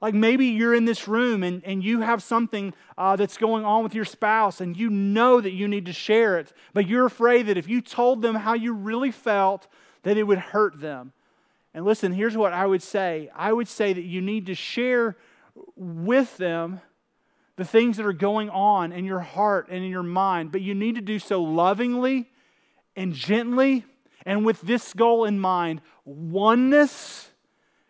Like 0.00 0.14
maybe 0.14 0.46
you're 0.46 0.74
in 0.74 0.84
this 0.84 1.08
room 1.08 1.42
and, 1.42 1.64
and 1.64 1.82
you 1.82 2.00
have 2.00 2.22
something 2.22 2.74
uh, 2.98 3.16
that's 3.16 3.38
going 3.38 3.64
on 3.64 3.82
with 3.82 3.94
your 3.94 4.04
spouse 4.04 4.60
and 4.60 4.76
you 4.76 4.90
know 4.90 5.40
that 5.40 5.52
you 5.52 5.66
need 5.68 5.86
to 5.86 5.92
share 5.92 6.38
it, 6.38 6.52
but 6.74 6.86
you're 6.86 7.06
afraid 7.06 7.46
that 7.46 7.56
if 7.56 7.68
you 7.68 7.80
told 7.80 8.20
them 8.20 8.34
how 8.34 8.52
you 8.52 8.74
really 8.74 9.10
felt, 9.10 9.66
that 10.02 10.18
it 10.18 10.24
would 10.24 10.38
hurt 10.38 10.80
them. 10.80 11.12
And 11.72 11.84
listen, 11.84 12.12
here's 12.12 12.36
what 12.36 12.52
I 12.52 12.66
would 12.66 12.82
say 12.82 13.30
I 13.34 13.52
would 13.52 13.68
say 13.68 13.92
that 13.92 14.04
you 14.04 14.20
need 14.20 14.46
to 14.46 14.54
share 14.54 15.16
with 15.76 16.36
them 16.36 16.80
the 17.56 17.64
things 17.64 17.96
that 17.96 18.06
are 18.06 18.12
going 18.12 18.50
on 18.50 18.92
in 18.92 19.04
your 19.04 19.20
heart 19.20 19.68
and 19.70 19.82
in 19.84 19.90
your 19.90 20.02
mind, 20.02 20.52
but 20.52 20.60
you 20.60 20.74
need 20.74 20.94
to 20.94 21.00
do 21.00 21.18
so 21.18 21.42
lovingly 21.42 22.30
and 22.94 23.12
gently 23.12 23.84
and 24.24 24.44
with 24.44 24.60
this 24.62 24.92
goal 24.92 25.24
in 25.24 25.38
mind 25.38 25.80
oneness 26.04 27.30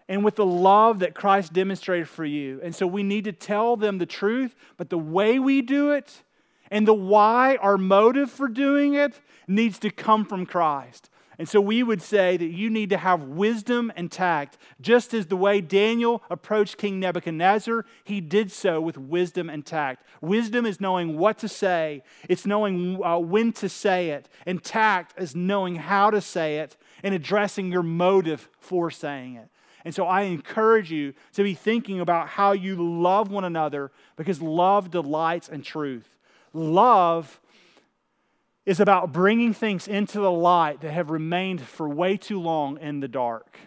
and 0.08 0.24
with 0.24 0.36
the 0.36 0.46
love 0.46 1.00
that 1.00 1.14
Christ 1.14 1.52
demonstrated 1.52 2.08
for 2.08 2.24
you. 2.24 2.60
And 2.62 2.74
so 2.74 2.86
we 2.86 3.02
need 3.02 3.24
to 3.24 3.32
tell 3.32 3.76
them 3.76 3.98
the 3.98 4.06
truth, 4.06 4.54
but 4.76 4.88
the 4.88 4.98
way 4.98 5.38
we 5.38 5.62
do 5.62 5.90
it 5.90 6.22
and 6.70 6.86
the 6.86 6.94
why, 6.94 7.56
our 7.56 7.78
motive 7.78 8.30
for 8.30 8.48
doing 8.48 8.94
it, 8.94 9.20
needs 9.48 9.78
to 9.80 9.90
come 9.90 10.24
from 10.24 10.46
Christ. 10.46 11.10
And 11.38 11.48
so 11.48 11.60
we 11.60 11.82
would 11.82 12.00
say 12.00 12.36
that 12.36 12.46
you 12.46 12.70
need 12.70 12.90
to 12.90 12.96
have 12.96 13.22
wisdom 13.22 13.92
and 13.94 14.10
tact. 14.10 14.56
Just 14.80 15.12
as 15.12 15.26
the 15.26 15.36
way 15.36 15.60
Daniel 15.60 16.22
approached 16.30 16.78
King 16.78 16.98
Nebuchadnezzar, 16.98 17.84
he 18.04 18.20
did 18.22 18.50
so 18.50 18.80
with 18.80 18.96
wisdom 18.96 19.50
and 19.50 19.64
tact. 19.64 20.04
Wisdom 20.22 20.64
is 20.64 20.80
knowing 20.80 21.18
what 21.18 21.38
to 21.38 21.48
say, 21.48 22.02
it's 22.28 22.46
knowing 22.46 23.02
uh, 23.04 23.18
when 23.18 23.52
to 23.54 23.68
say 23.68 24.10
it. 24.10 24.28
And 24.46 24.62
tact 24.62 25.20
is 25.20 25.36
knowing 25.36 25.76
how 25.76 26.10
to 26.10 26.20
say 26.20 26.58
it 26.58 26.76
and 27.02 27.14
addressing 27.14 27.70
your 27.70 27.82
motive 27.82 28.48
for 28.58 28.90
saying 28.90 29.36
it. 29.36 29.48
And 29.84 29.94
so 29.94 30.06
I 30.06 30.22
encourage 30.22 30.90
you 30.90 31.14
to 31.34 31.44
be 31.44 31.54
thinking 31.54 32.00
about 32.00 32.28
how 32.28 32.52
you 32.52 32.74
love 32.74 33.30
one 33.30 33.44
another 33.44 33.92
because 34.16 34.42
love 34.42 34.90
delights 34.90 35.48
in 35.48 35.62
truth. 35.62 36.08
Love 36.52 37.40
is 38.66 38.80
about 38.80 39.12
bringing 39.12 39.54
things 39.54 39.86
into 39.86 40.18
the 40.18 40.30
light 40.30 40.80
that 40.80 40.92
have 40.92 41.10
remained 41.10 41.62
for 41.62 41.88
way 41.88 42.16
too 42.16 42.40
long 42.40 42.76
in 42.78 42.98
the 42.98 43.08
dark. 43.08 43.58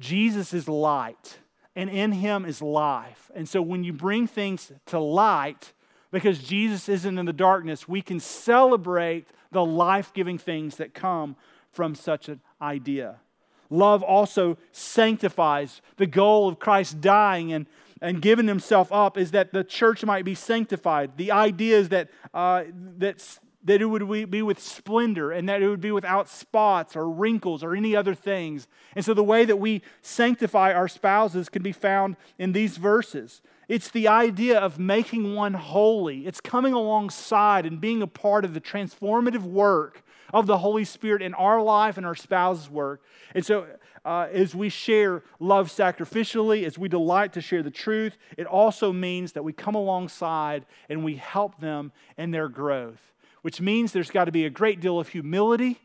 Jesus 0.00 0.54
is 0.54 0.66
light, 0.66 1.38
and 1.76 1.90
in 1.90 2.12
him 2.12 2.44
is 2.46 2.62
life. 2.62 3.30
And 3.34 3.48
so 3.48 3.60
when 3.60 3.84
you 3.84 3.92
bring 3.92 4.26
things 4.26 4.72
to 4.86 4.98
light, 4.98 5.74
because 6.10 6.38
Jesus 6.38 6.88
isn't 6.88 7.18
in 7.18 7.26
the 7.26 7.32
darkness, 7.32 7.86
we 7.86 8.00
can 8.00 8.18
celebrate 8.18 9.28
the 9.52 9.64
life 9.64 10.12
giving 10.14 10.38
things 10.38 10.76
that 10.76 10.94
come 10.94 11.36
from 11.70 11.94
such 11.94 12.28
an 12.28 12.40
idea. 12.62 13.16
Love 13.68 14.02
also 14.02 14.56
sanctifies. 14.72 15.82
The 15.98 16.06
goal 16.06 16.48
of 16.48 16.58
Christ 16.58 17.02
dying 17.02 17.52
and, 17.52 17.66
and 18.00 18.22
giving 18.22 18.48
himself 18.48 18.90
up 18.90 19.18
is 19.18 19.32
that 19.32 19.52
the 19.52 19.64
church 19.64 20.02
might 20.04 20.24
be 20.24 20.34
sanctified. 20.34 21.18
The 21.18 21.32
idea 21.32 21.78
is 21.78 21.90
that, 21.90 22.08
uh, 22.32 22.64
that 22.96 23.38
that 23.64 23.82
it 23.82 23.86
would 23.86 24.30
be 24.30 24.42
with 24.42 24.60
splendor 24.60 25.32
and 25.32 25.48
that 25.48 25.62
it 25.62 25.68
would 25.68 25.80
be 25.80 25.90
without 25.90 26.28
spots 26.28 26.94
or 26.94 27.10
wrinkles 27.10 27.64
or 27.64 27.74
any 27.74 27.96
other 27.96 28.14
things. 28.14 28.68
And 28.94 29.04
so 29.04 29.14
the 29.14 29.24
way 29.24 29.44
that 29.44 29.56
we 29.56 29.82
sanctify 30.00 30.72
our 30.72 30.88
spouses 30.88 31.48
can 31.48 31.62
be 31.62 31.72
found 31.72 32.16
in 32.38 32.52
these 32.52 32.76
verses. 32.76 33.42
It's 33.68 33.90
the 33.90 34.08
idea 34.08 34.58
of 34.58 34.78
making 34.78 35.34
one 35.34 35.54
holy, 35.54 36.26
it's 36.26 36.40
coming 36.40 36.72
alongside 36.72 37.66
and 37.66 37.80
being 37.80 38.00
a 38.00 38.06
part 38.06 38.44
of 38.44 38.54
the 38.54 38.60
transformative 38.60 39.42
work 39.42 40.02
of 40.32 40.46
the 40.46 40.58
Holy 40.58 40.84
Spirit 40.84 41.20
in 41.20 41.34
our 41.34 41.60
life 41.60 41.96
and 41.96 42.06
our 42.06 42.14
spouse's 42.14 42.70
work. 42.70 43.02
And 43.34 43.44
so, 43.44 43.66
uh, 44.04 44.28
as 44.32 44.54
we 44.54 44.68
share 44.68 45.22
love 45.40 45.68
sacrificially, 45.68 46.64
as 46.64 46.78
we 46.78 46.88
delight 46.88 47.32
to 47.34 47.40
share 47.40 47.62
the 47.62 47.70
truth, 47.70 48.16
it 48.38 48.46
also 48.46 48.92
means 48.92 49.32
that 49.32 49.42
we 49.42 49.52
come 49.52 49.74
alongside 49.74 50.64
and 50.88 51.04
we 51.04 51.16
help 51.16 51.60
them 51.60 51.92
in 52.16 52.30
their 52.30 52.48
growth 52.48 53.08
which 53.48 53.62
means 53.62 53.92
there's 53.92 54.10
got 54.10 54.26
to 54.26 54.30
be 54.30 54.44
a 54.44 54.50
great 54.50 54.78
deal 54.78 55.00
of 55.00 55.08
humility 55.08 55.80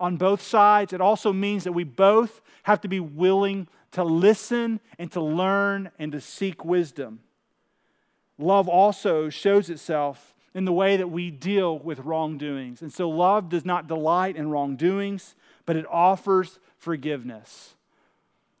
on 0.00 0.16
both 0.16 0.42
sides. 0.42 0.92
It 0.92 1.00
also 1.00 1.32
means 1.32 1.62
that 1.62 1.70
we 1.70 1.84
both 1.84 2.40
have 2.64 2.80
to 2.80 2.88
be 2.88 2.98
willing 2.98 3.68
to 3.92 4.02
listen 4.02 4.80
and 4.98 5.08
to 5.12 5.20
learn 5.20 5.92
and 6.00 6.10
to 6.10 6.20
seek 6.20 6.64
wisdom. 6.64 7.20
Love 8.38 8.68
also 8.68 9.28
shows 9.28 9.70
itself 9.70 10.34
in 10.52 10.64
the 10.64 10.72
way 10.72 10.96
that 10.96 11.06
we 11.06 11.30
deal 11.30 11.78
with 11.78 12.00
wrongdoings. 12.00 12.82
And 12.82 12.92
so, 12.92 13.08
love 13.08 13.50
does 13.50 13.64
not 13.64 13.86
delight 13.86 14.34
in 14.34 14.50
wrongdoings, 14.50 15.36
but 15.64 15.76
it 15.76 15.86
offers 15.88 16.58
forgiveness. 16.76 17.76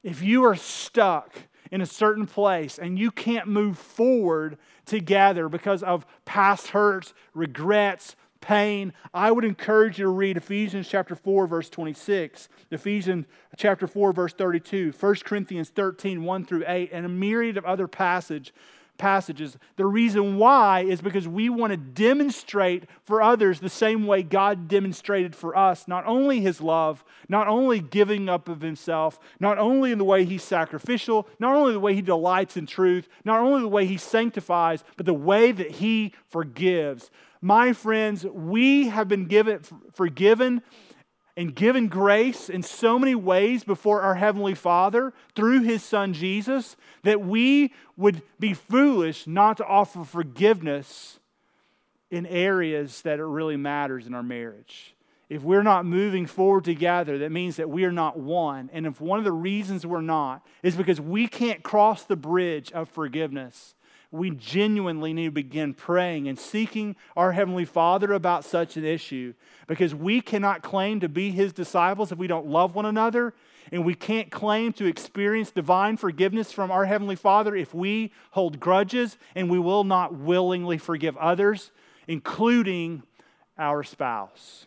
If 0.04 0.22
you 0.22 0.44
are 0.44 0.54
stuck 0.54 1.34
in 1.72 1.80
a 1.80 1.86
certain 1.86 2.26
place 2.26 2.78
and 2.78 2.96
you 2.96 3.10
can't 3.10 3.48
move 3.48 3.76
forward 3.76 4.56
together 4.84 5.48
because 5.48 5.82
of 5.82 6.06
past 6.24 6.68
hurts, 6.68 7.12
regrets, 7.34 8.14
pain, 8.46 8.92
I 9.12 9.32
would 9.32 9.44
encourage 9.44 9.98
you 9.98 10.04
to 10.04 10.10
read 10.10 10.36
Ephesians 10.36 10.86
chapter 10.86 11.16
4, 11.16 11.48
verse 11.48 11.68
26, 11.68 12.48
Ephesians 12.70 13.26
chapter 13.56 13.88
4, 13.88 14.12
verse 14.12 14.32
32, 14.32 14.92
1 14.98 15.14
Corinthians 15.24 15.70
13, 15.70 16.22
1 16.22 16.44
through 16.44 16.62
8, 16.64 16.90
and 16.92 17.04
a 17.04 17.08
myriad 17.08 17.56
of 17.56 17.64
other 17.64 17.88
passage, 17.88 18.54
passages. 18.98 19.56
The 19.76 19.86
reason 19.86 20.36
why 20.36 20.80
is 20.80 21.00
because 21.00 21.28
we 21.28 21.48
want 21.48 21.72
to 21.72 21.76
demonstrate 21.76 22.84
for 23.02 23.22
others 23.22 23.60
the 23.60 23.68
same 23.68 24.06
way 24.06 24.22
God 24.22 24.68
demonstrated 24.68 25.34
for 25.34 25.56
us, 25.56 25.86
not 25.86 26.04
only 26.06 26.40
his 26.40 26.60
love, 26.60 27.04
not 27.28 27.48
only 27.48 27.80
giving 27.80 28.28
up 28.28 28.48
of 28.48 28.60
himself, 28.60 29.18
not 29.40 29.58
only 29.58 29.92
in 29.92 29.98
the 29.98 30.04
way 30.04 30.24
he's 30.24 30.42
sacrificial, 30.42 31.28
not 31.38 31.54
only 31.54 31.72
the 31.72 31.80
way 31.80 31.94
he 31.94 32.02
delights 32.02 32.56
in 32.56 32.66
truth, 32.66 33.08
not 33.24 33.40
only 33.40 33.60
the 33.60 33.68
way 33.68 33.86
he 33.86 33.96
sanctifies, 33.96 34.84
but 34.96 35.06
the 35.06 35.14
way 35.14 35.52
that 35.52 35.72
he 35.72 36.12
forgives. 36.28 37.10
My 37.40 37.72
friends, 37.72 38.24
we 38.24 38.88
have 38.88 39.08
been 39.08 39.26
given, 39.26 39.60
forgiven 39.92 40.62
and 41.36 41.54
given 41.54 41.88
grace 41.88 42.48
in 42.48 42.62
so 42.62 42.98
many 42.98 43.14
ways 43.14 43.62
before 43.62 44.00
our 44.00 44.14
Heavenly 44.14 44.54
Father 44.54 45.12
through 45.34 45.62
His 45.62 45.82
Son 45.82 46.14
Jesus 46.14 46.76
that 47.02 47.20
we 47.20 47.72
would 47.96 48.22
be 48.40 48.54
foolish 48.54 49.26
not 49.26 49.58
to 49.58 49.66
offer 49.66 50.04
forgiveness 50.04 51.20
in 52.10 52.24
areas 52.26 53.02
that 53.02 53.18
it 53.18 53.24
really 53.24 53.56
matters 53.56 54.06
in 54.06 54.14
our 54.14 54.22
marriage. 54.22 54.94
If 55.28 55.42
we're 55.42 55.64
not 55.64 55.84
moving 55.84 56.26
forward 56.26 56.64
together, 56.64 57.18
that 57.18 57.32
means 57.32 57.56
that 57.56 57.68
we 57.68 57.84
are 57.84 57.92
not 57.92 58.18
one. 58.18 58.70
And 58.72 58.86
if 58.86 59.00
one 59.00 59.18
of 59.18 59.24
the 59.24 59.32
reasons 59.32 59.84
we're 59.84 60.00
not 60.00 60.46
is 60.62 60.76
because 60.76 61.00
we 61.00 61.26
can't 61.26 61.64
cross 61.64 62.04
the 62.04 62.16
bridge 62.16 62.70
of 62.72 62.88
forgiveness, 62.88 63.74
we 64.16 64.30
genuinely 64.30 65.12
need 65.12 65.26
to 65.26 65.30
begin 65.30 65.74
praying 65.74 66.28
and 66.28 66.38
seeking 66.38 66.96
our 67.16 67.32
Heavenly 67.32 67.64
Father 67.64 68.12
about 68.12 68.44
such 68.44 68.76
an 68.76 68.84
issue 68.84 69.34
because 69.66 69.94
we 69.94 70.20
cannot 70.20 70.62
claim 70.62 71.00
to 71.00 71.08
be 71.08 71.30
His 71.30 71.52
disciples 71.52 72.12
if 72.12 72.18
we 72.18 72.26
don't 72.26 72.46
love 72.46 72.74
one 72.74 72.86
another. 72.86 73.34
And 73.72 73.84
we 73.84 73.94
can't 73.94 74.30
claim 74.30 74.72
to 74.74 74.86
experience 74.86 75.50
divine 75.50 75.96
forgiveness 75.96 76.52
from 76.52 76.70
our 76.70 76.84
Heavenly 76.84 77.16
Father 77.16 77.56
if 77.56 77.74
we 77.74 78.12
hold 78.30 78.60
grudges 78.60 79.18
and 79.34 79.50
we 79.50 79.58
will 79.58 79.82
not 79.82 80.14
willingly 80.14 80.78
forgive 80.78 81.16
others, 81.16 81.72
including 82.06 83.02
our 83.58 83.82
spouse. 83.82 84.66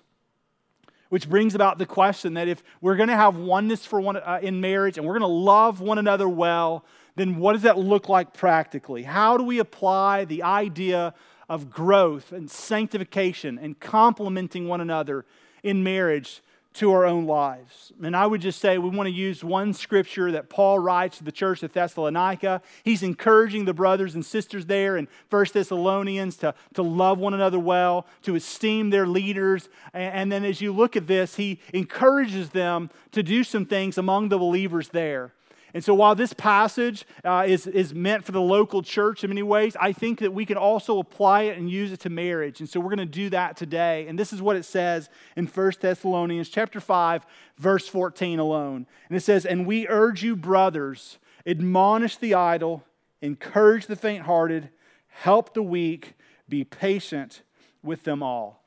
Which 1.07 1.27
brings 1.27 1.55
about 1.55 1.79
the 1.79 1.85
question 1.85 2.35
that 2.35 2.47
if 2.47 2.61
we're 2.81 2.95
going 2.95 3.09
to 3.09 3.15
have 3.15 3.35
oneness 3.35 3.85
for 3.85 3.99
one 3.99 4.17
uh, 4.17 4.39
in 4.43 4.61
marriage 4.61 4.97
and 4.97 5.07
we're 5.07 5.17
going 5.17 5.21
to 5.21 5.27
love 5.27 5.81
one 5.81 5.97
another 5.97 6.29
well, 6.29 6.85
then 7.19 7.37
what 7.37 7.53
does 7.53 7.63
that 7.63 7.77
look 7.77 8.07
like 8.07 8.33
practically? 8.33 9.03
How 9.03 9.37
do 9.37 9.43
we 9.43 9.59
apply 9.59 10.25
the 10.25 10.43
idea 10.43 11.13
of 11.49 11.69
growth 11.69 12.31
and 12.31 12.49
sanctification 12.49 13.59
and 13.59 13.79
complementing 13.79 14.67
one 14.67 14.79
another 14.79 15.25
in 15.61 15.83
marriage 15.83 16.41
to 16.75 16.93
our 16.93 17.05
own 17.05 17.25
lives? 17.25 17.91
And 18.01 18.15
I 18.15 18.25
would 18.25 18.39
just 18.39 18.61
say 18.61 18.77
we 18.77 18.89
want 18.89 19.07
to 19.07 19.13
use 19.13 19.43
one 19.43 19.73
scripture 19.73 20.31
that 20.31 20.49
Paul 20.49 20.79
writes 20.79 21.17
to 21.17 21.25
the 21.25 21.31
church 21.31 21.61
of 21.61 21.73
Thessalonica. 21.73 22.61
He's 22.83 23.03
encouraging 23.03 23.65
the 23.65 23.73
brothers 23.73 24.15
and 24.15 24.25
sisters 24.25 24.67
there 24.67 24.95
in 24.95 25.09
1 25.29 25.45
Thessalonians 25.51 26.37
to, 26.37 26.53
to 26.75 26.81
love 26.81 27.17
one 27.17 27.33
another 27.33 27.59
well, 27.59 28.07
to 28.21 28.35
esteem 28.35 28.91
their 28.91 29.07
leaders. 29.07 29.67
And 29.93 30.31
then 30.31 30.45
as 30.45 30.61
you 30.61 30.71
look 30.71 30.95
at 30.95 31.07
this, 31.07 31.35
he 31.35 31.59
encourages 31.73 32.51
them 32.51 32.91
to 33.11 33.23
do 33.23 33.43
some 33.43 33.65
things 33.65 33.97
among 33.97 34.29
the 34.29 34.37
believers 34.37 34.87
there. 34.89 35.33
And 35.73 35.83
so, 35.83 35.93
while 35.93 36.15
this 36.15 36.33
passage 36.33 37.05
uh, 37.23 37.45
is, 37.47 37.67
is 37.67 37.93
meant 37.93 38.23
for 38.23 38.31
the 38.31 38.41
local 38.41 38.81
church 38.81 39.23
in 39.23 39.29
many 39.29 39.43
ways, 39.43 39.75
I 39.79 39.93
think 39.93 40.19
that 40.19 40.33
we 40.33 40.45
can 40.45 40.57
also 40.57 40.99
apply 40.99 41.43
it 41.43 41.57
and 41.57 41.69
use 41.69 41.91
it 41.91 41.99
to 42.01 42.09
marriage. 42.09 42.59
And 42.59 42.67
so, 42.67 42.79
we're 42.79 42.95
going 42.95 42.99
to 42.99 43.05
do 43.05 43.29
that 43.29 43.55
today. 43.55 44.07
And 44.07 44.17
this 44.17 44.33
is 44.33 44.41
what 44.41 44.55
it 44.55 44.65
says 44.65 45.09
in 45.35 45.45
1 45.45 45.71
Thessalonians 45.79 46.49
chapter 46.49 46.79
5, 46.79 47.25
verse 47.57 47.87
14 47.87 48.39
alone. 48.39 48.87
And 49.09 49.17
it 49.17 49.21
says, 49.21 49.45
And 49.45 49.67
we 49.67 49.87
urge 49.87 50.23
you, 50.23 50.35
brothers, 50.35 51.19
admonish 51.45 52.17
the 52.17 52.33
idle, 52.33 52.83
encourage 53.21 53.85
the 53.85 53.95
faint 53.95 54.23
hearted, 54.23 54.69
help 55.07 55.53
the 55.53 55.63
weak, 55.63 56.13
be 56.47 56.63
patient 56.63 57.43
with 57.83 58.03
them 58.03 58.23
all. 58.23 58.58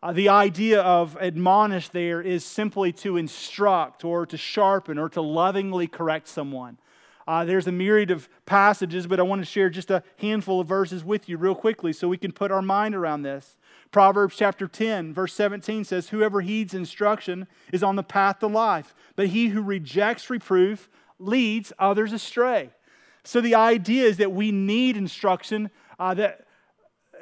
Uh, 0.00 0.12
the 0.12 0.28
idea 0.28 0.80
of 0.80 1.16
admonish 1.20 1.88
there 1.88 2.20
is 2.20 2.44
simply 2.44 2.92
to 2.92 3.16
instruct 3.16 4.04
or 4.04 4.24
to 4.24 4.36
sharpen 4.36 4.96
or 4.96 5.08
to 5.08 5.20
lovingly 5.20 5.88
correct 5.88 6.28
someone. 6.28 6.78
Uh, 7.26 7.44
there's 7.44 7.66
a 7.66 7.72
myriad 7.72 8.10
of 8.10 8.28
passages, 8.46 9.06
but 9.06 9.18
I 9.18 9.22
want 9.24 9.42
to 9.42 9.44
share 9.44 9.68
just 9.68 9.90
a 9.90 10.02
handful 10.18 10.60
of 10.60 10.68
verses 10.68 11.04
with 11.04 11.28
you 11.28 11.36
real 11.36 11.54
quickly 11.54 11.92
so 11.92 12.08
we 12.08 12.16
can 12.16 12.32
put 12.32 12.52
our 12.52 12.62
mind 12.62 12.94
around 12.94 13.22
this. 13.22 13.56
Proverbs 13.90 14.36
chapter 14.36 14.68
10, 14.68 15.12
verse 15.12 15.34
17 15.34 15.84
says, 15.84 16.10
Whoever 16.10 16.42
heeds 16.42 16.74
instruction 16.74 17.48
is 17.72 17.82
on 17.82 17.96
the 17.96 18.02
path 18.02 18.38
to 18.38 18.46
life, 18.46 18.94
but 19.16 19.28
he 19.28 19.48
who 19.48 19.62
rejects 19.62 20.30
reproof 20.30 20.88
leads 21.18 21.72
others 21.78 22.12
astray. 22.12 22.70
So 23.24 23.40
the 23.40 23.56
idea 23.56 24.04
is 24.04 24.16
that 24.18 24.32
we 24.32 24.52
need 24.52 24.96
instruction 24.96 25.70
uh, 25.98 26.14
that 26.14 26.46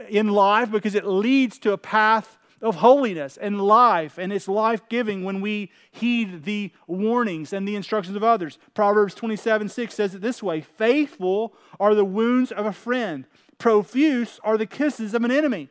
in 0.08 0.28
life 0.28 0.70
because 0.70 0.94
it 0.94 1.06
leads 1.06 1.58
to 1.60 1.72
a 1.72 1.78
path 1.78 2.38
of 2.62 2.76
holiness 2.76 3.36
and 3.36 3.60
life, 3.60 4.18
and 4.18 4.32
it's 4.32 4.48
life 4.48 4.88
giving 4.88 5.24
when 5.24 5.40
we 5.40 5.70
heed 5.90 6.44
the 6.44 6.72
warnings 6.86 7.52
and 7.52 7.66
the 7.66 7.76
instructions 7.76 8.16
of 8.16 8.24
others. 8.24 8.58
Proverbs 8.74 9.14
27 9.14 9.68
6 9.68 9.94
says 9.94 10.14
it 10.14 10.22
this 10.22 10.42
way 10.42 10.60
Faithful 10.60 11.54
are 11.78 11.94
the 11.94 12.04
wounds 12.04 12.52
of 12.52 12.66
a 12.66 12.72
friend, 12.72 13.26
profuse 13.58 14.40
are 14.42 14.58
the 14.58 14.66
kisses 14.66 15.14
of 15.14 15.24
an 15.24 15.30
enemy. 15.30 15.68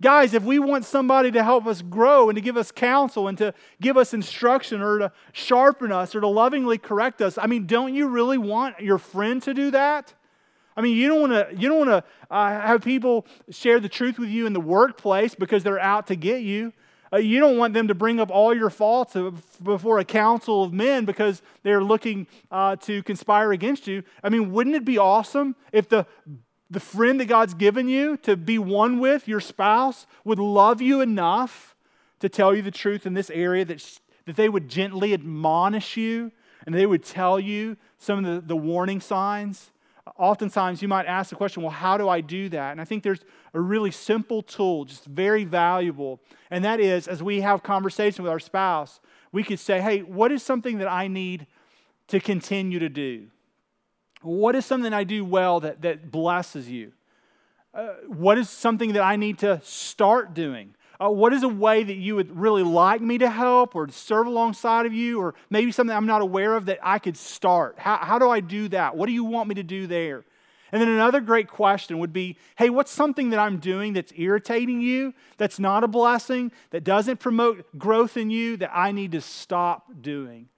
Guys, 0.00 0.32
if 0.32 0.44
we 0.44 0.60
want 0.60 0.84
somebody 0.84 1.32
to 1.32 1.42
help 1.42 1.66
us 1.66 1.82
grow 1.82 2.28
and 2.28 2.36
to 2.36 2.40
give 2.40 2.56
us 2.56 2.70
counsel 2.70 3.26
and 3.26 3.36
to 3.38 3.52
give 3.80 3.96
us 3.96 4.14
instruction 4.14 4.80
or 4.80 5.00
to 5.00 5.12
sharpen 5.32 5.90
us 5.90 6.14
or 6.14 6.20
to 6.20 6.28
lovingly 6.28 6.78
correct 6.78 7.20
us, 7.20 7.36
I 7.36 7.46
mean, 7.46 7.66
don't 7.66 7.92
you 7.92 8.06
really 8.06 8.38
want 8.38 8.78
your 8.78 8.98
friend 8.98 9.42
to 9.42 9.52
do 9.52 9.72
that? 9.72 10.14
I 10.78 10.80
mean, 10.80 10.96
you 10.96 11.08
don't 11.08 11.20
want 11.20 11.32
to 11.32 11.60
you 11.60 11.68
don't 11.68 11.88
want 11.88 11.90
to 11.90 12.04
uh, 12.32 12.50
have 12.60 12.84
people 12.84 13.26
share 13.50 13.80
the 13.80 13.88
truth 13.88 14.16
with 14.16 14.28
you 14.28 14.46
in 14.46 14.52
the 14.52 14.60
workplace 14.60 15.34
because 15.34 15.64
they're 15.64 15.80
out 15.80 16.06
to 16.06 16.14
get 16.14 16.42
you. 16.42 16.72
Uh, 17.12 17.16
you 17.16 17.40
don't 17.40 17.56
want 17.56 17.74
them 17.74 17.88
to 17.88 17.96
bring 17.96 18.20
up 18.20 18.30
all 18.30 18.54
your 18.54 18.70
faults 18.70 19.16
before 19.60 19.98
a 19.98 20.04
council 20.04 20.62
of 20.62 20.72
men 20.72 21.04
because 21.04 21.42
they're 21.64 21.82
looking 21.82 22.28
uh, 22.52 22.76
to 22.76 23.02
conspire 23.02 23.50
against 23.50 23.88
you. 23.88 24.04
I 24.22 24.28
mean, 24.28 24.52
wouldn't 24.52 24.76
it 24.76 24.84
be 24.84 24.98
awesome 24.98 25.56
if 25.72 25.88
the 25.88 26.06
the 26.70 26.80
friend 26.80 27.18
that 27.18 27.26
God's 27.26 27.54
given 27.54 27.88
you 27.88 28.16
to 28.18 28.36
be 28.36 28.58
one 28.58 29.00
with, 29.00 29.26
your 29.26 29.40
spouse, 29.40 30.06
would 30.24 30.38
love 30.38 30.80
you 30.80 31.00
enough 31.00 31.74
to 32.20 32.28
tell 32.28 32.54
you 32.54 32.62
the 32.62 32.70
truth 32.70 33.04
in 33.04 33.14
this 33.14 33.30
area, 33.30 33.64
that, 33.64 33.98
that 34.26 34.36
they 34.36 34.48
would 34.48 34.68
gently 34.68 35.12
admonish 35.12 35.96
you 35.96 36.30
and 36.66 36.74
they 36.74 36.86
would 36.86 37.02
tell 37.02 37.40
you 37.40 37.76
some 37.98 38.24
of 38.24 38.32
the, 38.32 38.46
the 38.46 38.56
warning 38.56 39.00
signs. 39.00 39.70
Oftentimes, 40.16 40.80
you 40.80 40.88
might 40.88 41.06
ask 41.06 41.30
the 41.30 41.36
question, 41.36 41.62
well, 41.62 41.72
how 41.72 41.98
do 41.98 42.08
I 42.08 42.20
do 42.20 42.48
that? 42.50 42.72
And 42.72 42.80
I 42.80 42.84
think 42.84 43.02
there's 43.02 43.24
a 43.52 43.60
really 43.60 43.90
simple 43.90 44.42
tool, 44.42 44.84
just 44.84 45.04
very 45.04 45.44
valuable. 45.44 46.20
And 46.50 46.64
that 46.64 46.80
is, 46.80 47.08
as 47.08 47.22
we 47.22 47.40
have 47.40 47.62
conversation 47.62 48.22
with 48.22 48.30
our 48.30 48.38
spouse, 48.38 49.00
we 49.32 49.42
could 49.42 49.58
say, 49.58 49.80
hey, 49.80 50.00
what 50.00 50.32
is 50.32 50.42
something 50.42 50.78
that 50.78 50.88
I 50.88 51.08
need 51.08 51.46
to 52.08 52.20
continue 52.20 52.78
to 52.78 52.88
do? 52.88 53.26
What 54.22 54.54
is 54.54 54.66
something 54.66 54.92
I 54.92 55.04
do 55.04 55.24
well 55.24 55.60
that, 55.60 55.82
that 55.82 56.10
blesses 56.10 56.68
you? 56.68 56.92
Uh, 57.74 57.88
what 58.06 58.38
is 58.38 58.48
something 58.48 58.94
that 58.94 59.02
I 59.02 59.16
need 59.16 59.38
to 59.38 59.60
start 59.62 60.34
doing? 60.34 60.74
Uh, 61.00 61.08
what 61.08 61.32
is 61.32 61.44
a 61.44 61.48
way 61.48 61.84
that 61.84 61.94
you 61.94 62.16
would 62.16 62.36
really 62.36 62.64
like 62.64 63.00
me 63.00 63.18
to 63.18 63.30
help 63.30 63.76
or 63.76 63.86
to 63.86 63.92
serve 63.92 64.26
alongside 64.26 64.84
of 64.84 64.92
you, 64.92 65.20
or 65.20 65.34
maybe 65.48 65.70
something 65.70 65.96
I'm 65.96 66.06
not 66.06 66.22
aware 66.22 66.56
of 66.56 66.66
that 66.66 66.80
I 66.82 66.98
could 66.98 67.16
start? 67.16 67.78
How, 67.78 67.98
how 67.98 68.18
do 68.18 68.28
I 68.28 68.40
do 68.40 68.68
that? 68.70 68.96
What 68.96 69.06
do 69.06 69.12
you 69.12 69.24
want 69.24 69.48
me 69.48 69.54
to 69.56 69.62
do 69.62 69.86
there? 69.86 70.24
And 70.72 70.82
then 70.82 70.88
another 70.88 71.20
great 71.20 71.48
question 71.48 71.98
would 71.98 72.12
be 72.12 72.36
hey, 72.56 72.68
what's 72.68 72.90
something 72.90 73.30
that 73.30 73.38
I'm 73.38 73.58
doing 73.58 73.92
that's 73.92 74.12
irritating 74.16 74.80
you, 74.80 75.14
that's 75.36 75.58
not 75.58 75.84
a 75.84 75.88
blessing, 75.88 76.52
that 76.70 76.84
doesn't 76.84 77.20
promote 77.20 77.78
growth 77.78 78.16
in 78.16 78.30
you, 78.30 78.56
that 78.58 78.70
I 78.74 78.92
need 78.92 79.12
to 79.12 79.20
stop 79.20 80.02
doing? 80.02 80.48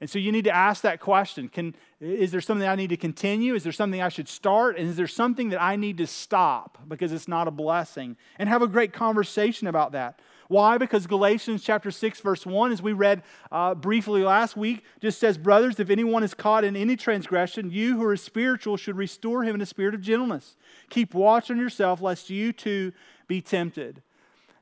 And 0.00 0.10
so 0.10 0.18
you 0.18 0.32
need 0.32 0.44
to 0.44 0.54
ask 0.54 0.82
that 0.82 1.00
question 1.00 1.48
Can, 1.48 1.74
Is 2.04 2.32
there 2.32 2.42
something 2.42 2.68
I 2.68 2.74
need 2.74 2.90
to 2.90 2.98
continue? 2.98 3.54
Is 3.54 3.62
there 3.62 3.72
something 3.72 4.02
I 4.02 4.10
should 4.10 4.28
start? 4.28 4.76
And 4.76 4.88
is 4.88 4.96
there 4.96 5.06
something 5.06 5.48
that 5.48 5.62
I 5.62 5.76
need 5.76 5.96
to 5.98 6.06
stop 6.06 6.78
because 6.86 7.12
it's 7.12 7.28
not 7.28 7.48
a 7.48 7.50
blessing? 7.50 8.18
And 8.38 8.46
have 8.46 8.60
a 8.60 8.68
great 8.68 8.92
conversation 8.92 9.66
about 9.66 9.92
that. 9.92 10.20
Why? 10.48 10.76
Because 10.76 11.06
Galatians 11.06 11.64
chapter 11.64 11.90
6, 11.90 12.20
verse 12.20 12.44
1, 12.44 12.72
as 12.72 12.82
we 12.82 12.92
read 12.92 13.22
uh, 13.50 13.74
briefly 13.74 14.22
last 14.22 14.54
week, 14.54 14.84
just 15.00 15.18
says, 15.18 15.38
Brothers, 15.38 15.80
if 15.80 15.88
anyone 15.88 16.22
is 16.22 16.34
caught 16.34 16.64
in 16.64 16.76
any 16.76 16.94
transgression, 16.94 17.70
you 17.70 17.96
who 17.96 18.04
are 18.04 18.16
spiritual 18.18 18.76
should 18.76 18.98
restore 18.98 19.44
him 19.44 19.54
in 19.54 19.62
a 19.62 19.66
spirit 19.66 19.94
of 19.94 20.02
gentleness. 20.02 20.56
Keep 20.90 21.14
watch 21.14 21.50
on 21.50 21.56
yourself, 21.56 22.02
lest 22.02 22.28
you 22.28 22.52
too 22.52 22.92
be 23.26 23.40
tempted. 23.40 24.02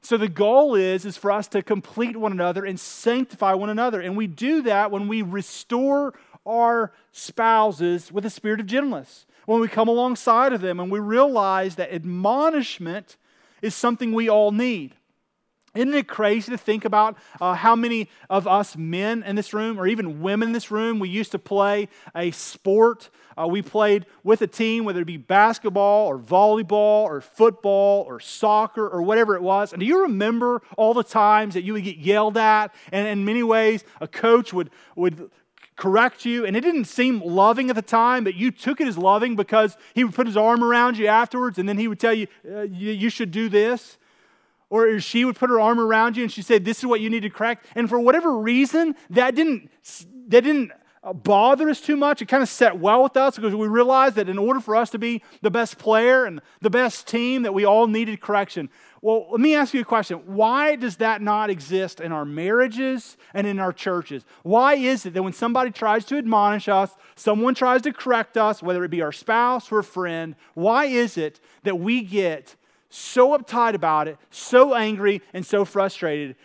So 0.04 0.16
the 0.16 0.28
goal 0.28 0.74
is, 0.74 1.04
is 1.04 1.16
for 1.16 1.30
us 1.30 1.46
to 1.48 1.62
complete 1.62 2.16
one 2.16 2.32
another 2.32 2.64
and 2.64 2.78
sanctify 2.78 3.54
one 3.54 3.70
another. 3.70 4.00
And 4.00 4.16
we 4.16 4.26
do 4.26 4.62
that 4.62 4.90
when 4.90 5.06
we 5.06 5.22
restore 5.22 6.14
our 6.46 6.92
spouses 7.12 8.10
with 8.12 8.24
a 8.24 8.30
spirit 8.30 8.60
of 8.60 8.66
gentleness. 8.66 9.26
When 9.46 9.60
we 9.60 9.68
come 9.68 9.88
alongside 9.88 10.52
of 10.52 10.60
them 10.60 10.78
and 10.80 10.90
we 10.90 10.98
realize 10.98 11.76
that 11.76 11.92
admonishment 11.92 13.16
is 13.60 13.74
something 13.74 14.12
we 14.12 14.28
all 14.28 14.52
need. 14.52 14.94
Isn't 15.74 15.94
it 15.94 16.06
crazy 16.06 16.52
to 16.52 16.58
think 16.58 16.84
about 16.84 17.16
uh, 17.40 17.54
how 17.54 17.74
many 17.74 18.10
of 18.28 18.46
us 18.46 18.76
men 18.76 19.22
in 19.22 19.36
this 19.36 19.54
room, 19.54 19.80
or 19.80 19.86
even 19.86 20.20
women 20.20 20.48
in 20.48 20.52
this 20.52 20.70
room, 20.70 20.98
we 20.98 21.08
used 21.08 21.32
to 21.32 21.38
play 21.38 21.88
a 22.14 22.30
sport? 22.30 23.08
Uh, 23.40 23.46
we 23.46 23.62
played 23.62 24.04
with 24.22 24.42
a 24.42 24.46
team, 24.46 24.84
whether 24.84 25.00
it 25.00 25.06
be 25.06 25.16
basketball 25.16 26.08
or 26.08 26.18
volleyball 26.18 27.04
or 27.04 27.22
football 27.22 28.02
or 28.02 28.20
soccer 28.20 28.86
or 28.86 29.00
whatever 29.00 29.34
it 29.34 29.42
was. 29.42 29.72
And 29.72 29.80
do 29.80 29.86
you 29.86 30.02
remember 30.02 30.60
all 30.76 30.92
the 30.92 31.02
times 31.02 31.54
that 31.54 31.62
you 31.62 31.72
would 31.72 31.84
get 31.84 31.96
yelled 31.96 32.36
at? 32.36 32.74
And 32.92 33.08
in 33.08 33.24
many 33.24 33.42
ways, 33.42 33.82
a 33.98 34.06
coach 34.06 34.52
would, 34.52 34.68
would 34.94 35.30
correct 35.76 36.24
you, 36.24 36.44
and 36.44 36.56
it 36.56 36.60
didn't 36.60 36.84
seem 36.84 37.20
loving 37.20 37.70
at 37.70 37.76
the 37.76 37.82
time, 37.82 38.24
but 38.24 38.34
you 38.34 38.50
took 38.50 38.80
it 38.80 38.86
as 38.86 38.98
loving 38.98 39.36
because 39.36 39.76
he 39.94 40.04
would 40.04 40.14
put 40.14 40.26
his 40.26 40.36
arm 40.36 40.62
around 40.62 40.98
you 40.98 41.06
afterwards, 41.06 41.58
and 41.58 41.68
then 41.68 41.78
he 41.78 41.88
would 41.88 42.00
tell 42.00 42.14
you, 42.14 42.26
uh, 42.50 42.62
you, 42.62 42.92
you 42.92 43.10
should 43.10 43.30
do 43.30 43.48
this. 43.48 43.98
Or 44.70 45.00
she 45.00 45.26
would 45.26 45.36
put 45.36 45.50
her 45.50 45.60
arm 45.60 45.78
around 45.78 46.16
you 46.16 46.22
and 46.22 46.32
she'd 46.32 46.46
say, 46.46 46.58
This 46.58 46.78
is 46.78 46.86
what 46.86 47.00
you 47.00 47.10
need 47.10 47.24
to 47.24 47.28
correct. 47.28 47.66
And 47.74 47.90
for 47.90 48.00
whatever 48.00 48.38
reason, 48.38 48.94
that 49.10 49.34
didn't, 49.34 49.70
that 50.28 50.44
didn't 50.44 50.72
Uh, 51.04 51.12
bother 51.12 51.68
us 51.68 51.80
too 51.80 51.96
much. 51.96 52.22
It 52.22 52.26
kind 52.26 52.44
of 52.44 52.48
set 52.48 52.78
well 52.78 53.02
with 53.02 53.16
us 53.16 53.34
because 53.34 53.56
we 53.56 53.66
realized 53.66 54.14
that 54.16 54.28
in 54.28 54.38
order 54.38 54.60
for 54.60 54.76
us 54.76 54.90
to 54.90 54.98
be 54.98 55.22
the 55.40 55.50
best 55.50 55.76
player 55.76 56.24
and 56.24 56.40
the 56.60 56.70
best 56.70 57.08
team, 57.08 57.42
that 57.42 57.52
we 57.52 57.64
all 57.64 57.88
needed 57.88 58.20
correction. 58.20 58.70
Well, 59.00 59.26
let 59.32 59.40
me 59.40 59.56
ask 59.56 59.74
you 59.74 59.80
a 59.80 59.84
question. 59.84 60.18
Why 60.26 60.76
does 60.76 60.98
that 60.98 61.20
not 61.20 61.50
exist 61.50 62.00
in 62.00 62.12
our 62.12 62.24
marriages 62.24 63.16
and 63.34 63.48
in 63.48 63.58
our 63.58 63.72
churches? 63.72 64.24
Why 64.44 64.74
is 64.74 65.04
it 65.04 65.14
that 65.14 65.24
when 65.24 65.32
somebody 65.32 65.72
tries 65.72 66.04
to 66.04 66.18
admonish 66.18 66.68
us, 66.68 66.94
someone 67.16 67.56
tries 67.56 67.82
to 67.82 67.92
correct 67.92 68.36
us, 68.36 68.62
whether 68.62 68.84
it 68.84 68.92
be 68.92 69.02
our 69.02 69.10
spouse 69.10 69.72
or 69.72 69.80
a 69.80 69.84
friend, 69.84 70.36
why 70.54 70.84
is 70.84 71.18
it 71.18 71.40
that 71.64 71.80
we 71.80 72.02
get 72.02 72.54
so 72.90 73.36
uptight 73.36 73.74
about 73.74 74.06
it, 74.06 74.18
so 74.30 74.74
angry, 74.74 75.22
and 75.32 75.44
so 75.44 75.64
frustrated. 75.64 76.36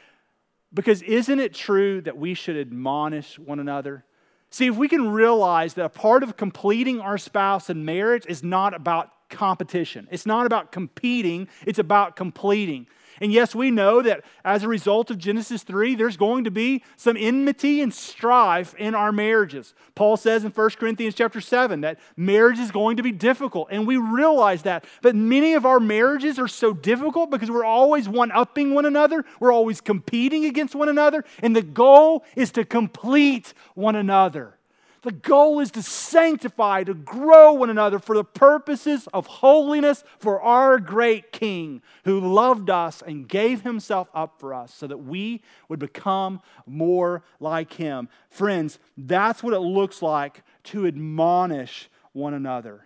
Because 0.74 1.02
isn't 1.04 1.40
it 1.40 1.54
true 1.54 2.02
that 2.02 2.18
we 2.18 2.34
should 2.34 2.56
admonish 2.56 3.38
one 3.38 3.60
another? 3.60 4.04
See, 4.50 4.68
if 4.68 4.76
we 4.76 4.88
can 4.88 5.10
realize 5.10 5.74
that 5.74 5.86
a 5.86 5.90
part 5.90 6.24
of 6.24 6.38
completing 6.38 7.02
our 7.02 7.18
spouse 7.18 7.70
in 7.70 7.84
marriage 7.86 8.26
is 8.28 8.44
not 8.44 8.74
about 8.74 9.12
competition, 9.30 10.08
it's 10.10 10.26
not 10.26 10.46
about 10.46 10.72
competing, 10.72 11.48
it's 11.66 11.80
about 11.80 12.16
completing. 12.16 12.88
And 13.22 13.32
yes, 13.32 13.56
we 13.56 13.72
know 13.72 14.02
that 14.02 14.24
as 14.44 14.64
a 14.64 14.68
result 14.68 15.10
of 15.10 15.18
Genesis 15.18 15.64
3, 15.64 15.96
there's 15.96 16.18
going 16.18 16.44
to 16.44 16.52
be 16.52 16.84
some 16.96 17.18
enmity 17.18 17.82
and 17.82 17.94
strife 17.94 18.74
in 18.76 18.96
our 18.96 19.12
marriages. 19.12 19.74
Paul 19.96 20.18
says 20.18 20.44
in 20.44 20.52
1 20.52 20.70
Corinthians 20.72 21.16
chapter 21.16 21.42
7 21.42 21.82
that 21.82 22.00
marriage 22.16 22.60
is 22.60 22.72
going 22.72 22.98
to 22.98 23.04
be 23.04 23.12
difficult, 23.12 23.70
and 23.72 23.88
we 23.88 23.98
realize 23.98 24.64
that. 24.64 24.86
But 25.02 25.16
many 25.16 25.54
of 25.54 25.66
our 25.66 25.80
marriages 25.80 26.38
are 26.40 26.48
so 26.48 26.74
difficult 26.74 27.32
because 27.32 27.50
we're 27.50 27.64
always 27.64 28.08
one 28.08 28.32
upping 28.32 28.74
one 28.74 28.86
another, 28.86 29.26
we're 29.40 29.54
always 29.54 29.82
competing 29.82 30.46
against 30.46 30.76
one 30.76 30.90
another, 30.90 31.24
and 31.42 31.56
the 31.56 31.62
goal 31.62 32.24
is 32.36 32.52
to 32.52 32.66
complete 32.66 33.54
one 33.74 33.96
another. 33.96 34.57
The 35.04 35.12
goal 35.12 35.60
is 35.60 35.72
to 35.72 35.84
sanctify, 35.84 36.84
to 36.84 36.94
grow 36.94 37.54
one 37.54 37.70
another 37.70 38.00
for 38.00 38.16
the 38.16 38.24
purposes 38.24 39.08
of 39.14 39.28
holiness 39.28 40.04
for 40.20 40.42
our 40.42 40.80
great 40.80 41.32
King 41.32 41.82
who 42.04 42.20
loved 42.20 42.70
us 42.70 43.02
and 43.02 43.28
gave 43.28 43.62
himself 43.62 44.10
up 44.14 44.40
for 44.40 44.54
us 44.54 44.74
so 44.74 44.88
that 44.88 44.98
we 44.98 45.42
would 45.70 45.80
become 45.80 46.42
more 46.66 47.24
like 47.40 47.74
him. 47.74 48.10
Friends, 48.30 48.80
that's 48.98 49.44
what 49.44 49.54
it 49.54 49.60
looks 49.60 50.02
like 50.02 50.44
to 50.66 50.88
admonish 50.88 51.90
one 52.14 52.34
another. 52.34 52.86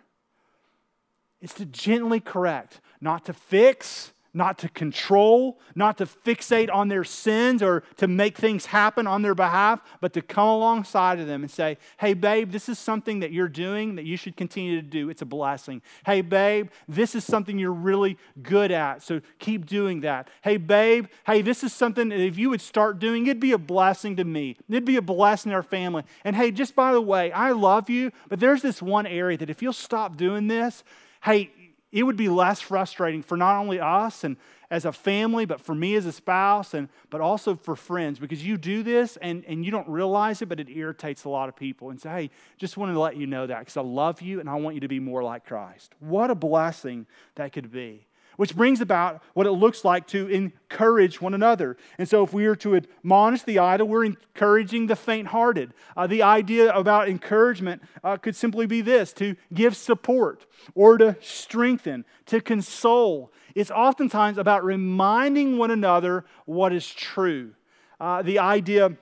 It's 1.41 1.53
to 1.55 1.65
gently 1.65 2.19
correct, 2.19 2.81
not 2.99 3.25
to 3.25 3.33
fix, 3.33 4.11
not 4.33 4.57
to 4.59 4.69
control, 4.69 5.59
not 5.75 5.97
to 5.97 6.05
fixate 6.05 6.73
on 6.73 6.87
their 6.87 7.03
sins 7.03 7.61
or 7.61 7.83
to 7.97 8.07
make 8.07 8.37
things 8.37 8.65
happen 8.67 9.05
on 9.05 9.21
their 9.21 9.35
behalf, 9.35 9.81
but 9.99 10.13
to 10.13 10.21
come 10.21 10.47
alongside 10.47 11.19
of 11.19 11.27
them 11.27 11.41
and 11.41 11.51
say, 11.51 11.77
Hey, 11.97 12.13
babe, 12.13 12.51
this 12.51 12.69
is 12.69 12.79
something 12.79 13.19
that 13.19 13.31
you're 13.31 13.49
doing 13.49 13.95
that 13.95 14.05
you 14.05 14.15
should 14.15 14.37
continue 14.37 14.75
to 14.75 14.87
do. 14.87 15.09
It's 15.09 15.21
a 15.21 15.25
blessing. 15.25 15.81
Hey, 16.05 16.21
babe, 16.21 16.69
this 16.87 17.13
is 17.15 17.25
something 17.25 17.59
you're 17.59 17.73
really 17.73 18.17
good 18.41 18.71
at, 18.71 19.03
so 19.03 19.21
keep 19.39 19.65
doing 19.65 20.01
that. 20.01 20.29
Hey, 20.41 20.57
babe, 20.57 21.07
hey, 21.25 21.41
this 21.41 21.63
is 21.63 21.73
something 21.73 22.09
that 22.09 22.19
if 22.19 22.37
you 22.37 22.49
would 22.49 22.61
start 22.61 22.99
doing, 22.99 23.27
it'd 23.27 23.39
be 23.39 23.51
a 23.51 23.57
blessing 23.57 24.15
to 24.15 24.23
me. 24.23 24.57
It'd 24.69 24.85
be 24.85 24.97
a 24.97 25.01
blessing 25.01 25.49
to 25.49 25.55
our 25.57 25.63
family. 25.63 26.03
And 26.23 26.35
hey, 26.35 26.51
just 26.51 26.75
by 26.75 26.93
the 26.93 27.01
way, 27.01 27.31
I 27.31 27.51
love 27.51 27.89
you, 27.89 28.11
but 28.29 28.39
there's 28.39 28.61
this 28.61 28.81
one 28.81 29.05
area 29.05 29.37
that 29.37 29.49
if 29.49 29.61
you'll 29.61 29.73
stop 29.73 30.15
doing 30.15 30.47
this, 30.47 30.83
hey, 31.23 31.51
it 31.91 32.03
would 32.03 32.17
be 32.17 32.29
less 32.29 32.61
frustrating 32.61 33.21
for 33.21 33.37
not 33.37 33.57
only 33.57 33.79
us 33.79 34.23
and 34.23 34.37
as 34.69 34.85
a 34.85 34.93
family, 34.93 35.45
but 35.45 35.59
for 35.59 35.75
me 35.75 35.95
as 35.95 36.05
a 36.05 36.13
spouse, 36.13 36.73
and 36.73 36.87
but 37.09 37.19
also 37.19 37.55
for 37.55 37.75
friends, 37.75 38.19
because 38.19 38.43
you 38.43 38.57
do 38.57 38.83
this 38.83 39.17
and, 39.17 39.43
and 39.45 39.65
you 39.65 39.71
don't 39.71 39.87
realize 39.89 40.41
it, 40.41 40.47
but 40.47 40.61
it 40.61 40.69
irritates 40.69 41.25
a 41.25 41.29
lot 41.29 41.49
of 41.49 41.55
people. 41.55 41.89
And 41.89 41.99
say, 41.99 42.09
hey, 42.09 42.29
just 42.57 42.77
wanted 42.77 42.93
to 42.93 42.99
let 42.99 43.17
you 43.17 43.27
know 43.27 43.45
that 43.45 43.59
because 43.59 43.75
I 43.75 43.81
love 43.81 44.21
you 44.21 44.39
and 44.39 44.49
I 44.49 44.55
want 44.55 44.75
you 44.75 44.81
to 44.81 44.87
be 44.87 45.01
more 45.01 45.21
like 45.21 45.45
Christ. 45.45 45.93
What 45.99 46.31
a 46.31 46.35
blessing 46.35 47.05
that 47.35 47.51
could 47.51 47.71
be. 47.71 48.07
Which 48.41 48.55
brings 48.55 48.81
about 48.81 49.21
what 49.35 49.45
it 49.45 49.51
looks 49.51 49.85
like 49.85 50.07
to 50.07 50.27
encourage 50.29 51.21
one 51.21 51.35
another. 51.35 51.77
And 51.99 52.09
so, 52.09 52.23
if 52.23 52.33
we 52.33 52.47
are 52.47 52.55
to 52.55 52.75
admonish 52.75 53.43
the 53.43 53.59
idle, 53.59 53.87
we're 53.87 54.03
encouraging 54.03 54.87
the 54.87 54.95
faint 54.95 55.27
hearted. 55.27 55.75
Uh, 55.95 56.07
the 56.07 56.23
idea 56.23 56.73
about 56.73 57.07
encouragement 57.07 57.83
uh, 58.03 58.17
could 58.17 58.35
simply 58.35 58.65
be 58.65 58.81
this 58.81 59.13
to 59.13 59.35
give 59.53 59.77
support 59.77 60.47
or 60.73 60.97
to 60.97 61.17
strengthen, 61.21 62.03
to 62.25 62.41
console. 62.41 63.31
It's 63.53 63.69
oftentimes 63.69 64.39
about 64.39 64.63
reminding 64.63 65.59
one 65.59 65.69
another 65.69 66.25
what 66.45 66.73
is 66.73 66.89
true. 66.89 67.53
Uh, 67.99 68.23
the 68.23 68.39
idea 68.39 68.97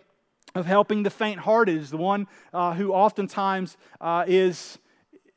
of 0.54 0.66
helping 0.66 1.04
the 1.04 1.10
faint 1.10 1.40
hearted 1.40 1.78
is 1.78 1.92
the 1.92 1.96
one 1.96 2.28
uh, 2.52 2.74
who 2.74 2.92
oftentimes 2.92 3.78
uh, 4.02 4.26
is 4.28 4.80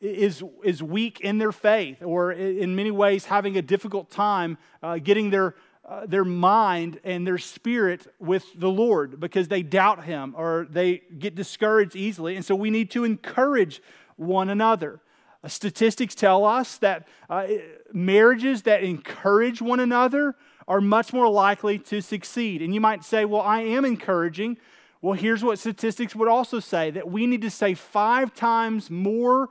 is, 0.03 0.43
is 0.65 0.83
weak 0.83 1.21
in 1.21 1.39
their 1.39 1.53
faith 1.53 2.03
or 2.03 2.33
in 2.33 2.75
many 2.75 2.91
ways 2.91 3.27
having 3.27 3.57
a 3.57 3.63
difficult 3.63 4.11
time 4.11 4.59
uh, 4.83 4.99
getting 4.99 5.31
their, 5.31 5.55
uh, 5.89 6.05
their 6.07 6.25
mind 6.25 6.99
and 7.05 7.25
their 7.25 7.39
spirit 7.39 8.13
with 8.19 8.45
the 8.57 8.69
Lord 8.69 9.21
because 9.21 9.47
they 9.47 9.63
doubt 9.63 10.05
Him 10.05 10.35
or 10.37 10.67
they 10.69 11.03
get 11.19 11.37
discouraged 11.37 11.95
easily. 11.95 12.35
And 12.35 12.45
so 12.45 12.57
we 12.57 12.69
need 12.69 12.91
to 12.91 13.05
encourage 13.05 13.81
one 14.17 14.49
another. 14.49 15.01
Uh, 15.45 15.49
statistics 15.49 16.17
tell 16.17 16.45
us 16.45 16.79
that 16.79 17.07
uh, 17.31 17.47
marriages 17.93 18.63
that 18.63 18.83
encourage 18.83 19.63
one 19.63 19.79
another 19.79 20.35
are 20.67 20.81
much 20.81 21.13
more 21.13 21.29
likely 21.29 21.79
to 21.79 22.01
succeed. 22.01 22.61
And 22.61 22.75
you 22.75 22.81
might 22.81 23.05
say, 23.05 23.25
well, 23.25 23.43
I 23.43 23.61
am 23.61 23.85
encouraging. 23.85 24.59
Well, 25.01 25.15
here's 25.15 25.45
what 25.45 25.61
statistics 25.61 26.15
would 26.17 26.29
also 26.29 26.59
say 26.59 26.91
that 26.91 27.09
we 27.09 27.27
need 27.27 27.43
to 27.43 27.51
say 27.51 27.75
five 27.75 28.35
times 28.35 28.91
more 28.91 29.51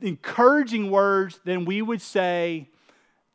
encouraging 0.00 0.90
words 0.90 1.40
than 1.44 1.64
we 1.64 1.82
would 1.82 2.02
say 2.02 2.68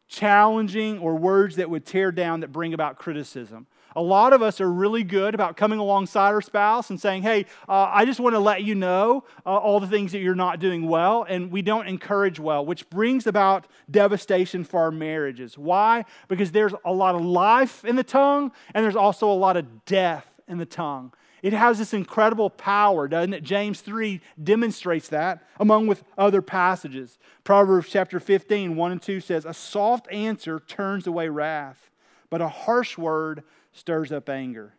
challenging 0.08 1.00
or 1.00 1.15
words 1.15 1.56
that 1.56 1.70
would 1.70 1.86
tear 1.86 2.12
down 2.12 2.41
that 2.41 2.52
bring 2.52 2.74
about 2.74 2.98
criticism. 2.98 3.68
A 3.98 4.02
lot 4.02 4.34
of 4.34 4.41
us 4.41 4.60
are 4.60 4.70
really 4.70 5.04
good 5.04 5.34
about 5.34 5.56
coming 5.56 5.80
alongside 5.80 6.34
our 6.34 6.41
spouse 6.41 6.89
and 6.89 7.00
saying, 7.00 7.24
Hey, 7.24 7.46
uh, 7.68 7.89
I 7.91 8.04
just 8.04 8.20
want 8.20 8.36
to 8.36 8.39
let 8.39 8.63
you 8.63 8.76
know 8.76 9.24
uh, 9.46 9.56
all 9.56 9.80
the 9.80 9.88
things 9.88 10.12
that 10.12 10.20
you're 10.20 10.36
not 10.36 10.60
doing 10.60 10.88
well. 10.88 11.26
And 11.28 11.50
we 11.50 11.62
don't 11.62 11.88
encourage 11.88 12.38
well, 12.38 12.65
which 12.65 12.89
brings 12.89 13.26
about 13.26 13.68
devastation 13.89 14.65
for 14.65 14.82
our 14.82 14.91
marriages. 14.91 15.58
Why? 15.58 16.04
Because 16.28 16.52
there's 16.52 16.74
a 16.84 16.91
lot 16.91 17.15
of 17.15 17.22
life 17.22 17.86
in 17.86 17.96
the 17.96 18.04
tongue, 18.04 18.52
and 18.74 18.84
there's 18.84 18.98
also 18.98 19.32
a 19.32 19.34
lot 19.34 19.56
of 19.56 19.86
death 19.86 20.28
in 20.48 20.58
the 20.58 20.65
tongue. 20.65 21.13
It 21.46 21.54
has 21.54 21.78
this 21.78 21.94
incredible 21.94 22.50
power, 22.50 23.08
doesn't 23.08 23.36
it? 23.36 23.44
James 23.44 23.82
3 23.82 24.20
demonstrates 24.44 25.10
that, 25.10 25.48
among 25.60 25.86
with 25.86 26.04
other 26.18 26.42
passages. 26.42 27.20
Proverbs 27.44 27.88
chapter 27.88 28.20
15, 28.20 28.76
1 28.76 28.92
and 28.92 29.00
2 29.00 29.22
says, 29.22 29.46
A 29.46 29.54
soft 29.54 30.12
answer 30.12 30.60
turns 30.60 31.06
away 31.06 31.30
wrath, 31.30 31.92
but 32.32 32.42
a 32.42 32.48
harsh 32.48 32.98
word 32.98 33.44
stirs 33.74 34.12
up 34.12 34.28
anger. 34.28 34.74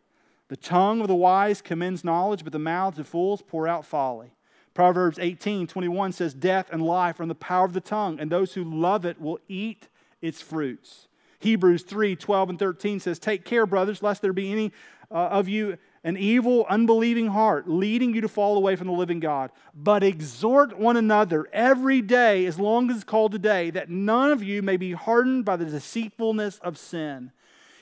The 0.48 0.56
tongue 0.56 1.00
of 1.00 1.06
the 1.06 1.14
wise 1.14 1.62
commends 1.62 2.02
knowledge, 2.02 2.42
but 2.42 2.52
the 2.52 2.58
mouths 2.58 2.98
of 2.98 3.06
fools 3.06 3.42
pour 3.46 3.68
out 3.68 3.86
folly. 3.86 4.34
Proverbs 4.74 5.20
18, 5.20 5.68
21 5.68 6.10
says, 6.10 6.34
Death 6.34 6.66
and 6.72 6.82
life 6.82 7.20
are 7.20 7.22
in 7.22 7.28
the 7.28 7.36
power 7.36 7.64
of 7.64 7.74
the 7.74 7.80
tongue, 7.80 8.18
and 8.18 8.28
those 8.28 8.54
who 8.54 8.64
love 8.64 9.04
it 9.04 9.20
will 9.20 9.38
eat 9.46 9.86
its 10.20 10.42
fruits. 10.42 11.06
Hebrews 11.38 11.84
3, 11.84 12.16
12 12.16 12.50
and 12.50 12.58
13 12.58 12.98
says, 12.98 13.20
Take 13.20 13.44
care, 13.44 13.66
brothers, 13.66 14.02
lest 14.02 14.20
there 14.20 14.32
be 14.32 14.50
any 14.50 14.72
uh, 15.12 15.28
of 15.28 15.48
you 15.48 15.78
an 16.06 16.16
evil, 16.16 16.64
unbelieving 16.70 17.26
heart, 17.26 17.68
leading 17.68 18.14
you 18.14 18.20
to 18.20 18.28
fall 18.28 18.56
away 18.56 18.76
from 18.76 18.86
the 18.86 18.92
living 18.92 19.18
God. 19.18 19.50
But 19.74 20.04
exhort 20.04 20.78
one 20.78 20.96
another 20.96 21.48
every 21.52 22.00
day, 22.00 22.46
as 22.46 22.60
long 22.60 22.88
as 22.88 22.98
it's 22.98 23.04
called 23.04 23.32
today, 23.32 23.70
that 23.70 23.90
none 23.90 24.30
of 24.30 24.40
you 24.40 24.62
may 24.62 24.76
be 24.76 24.92
hardened 24.92 25.44
by 25.44 25.56
the 25.56 25.64
deceitfulness 25.64 26.60
of 26.60 26.78
sin. 26.78 27.32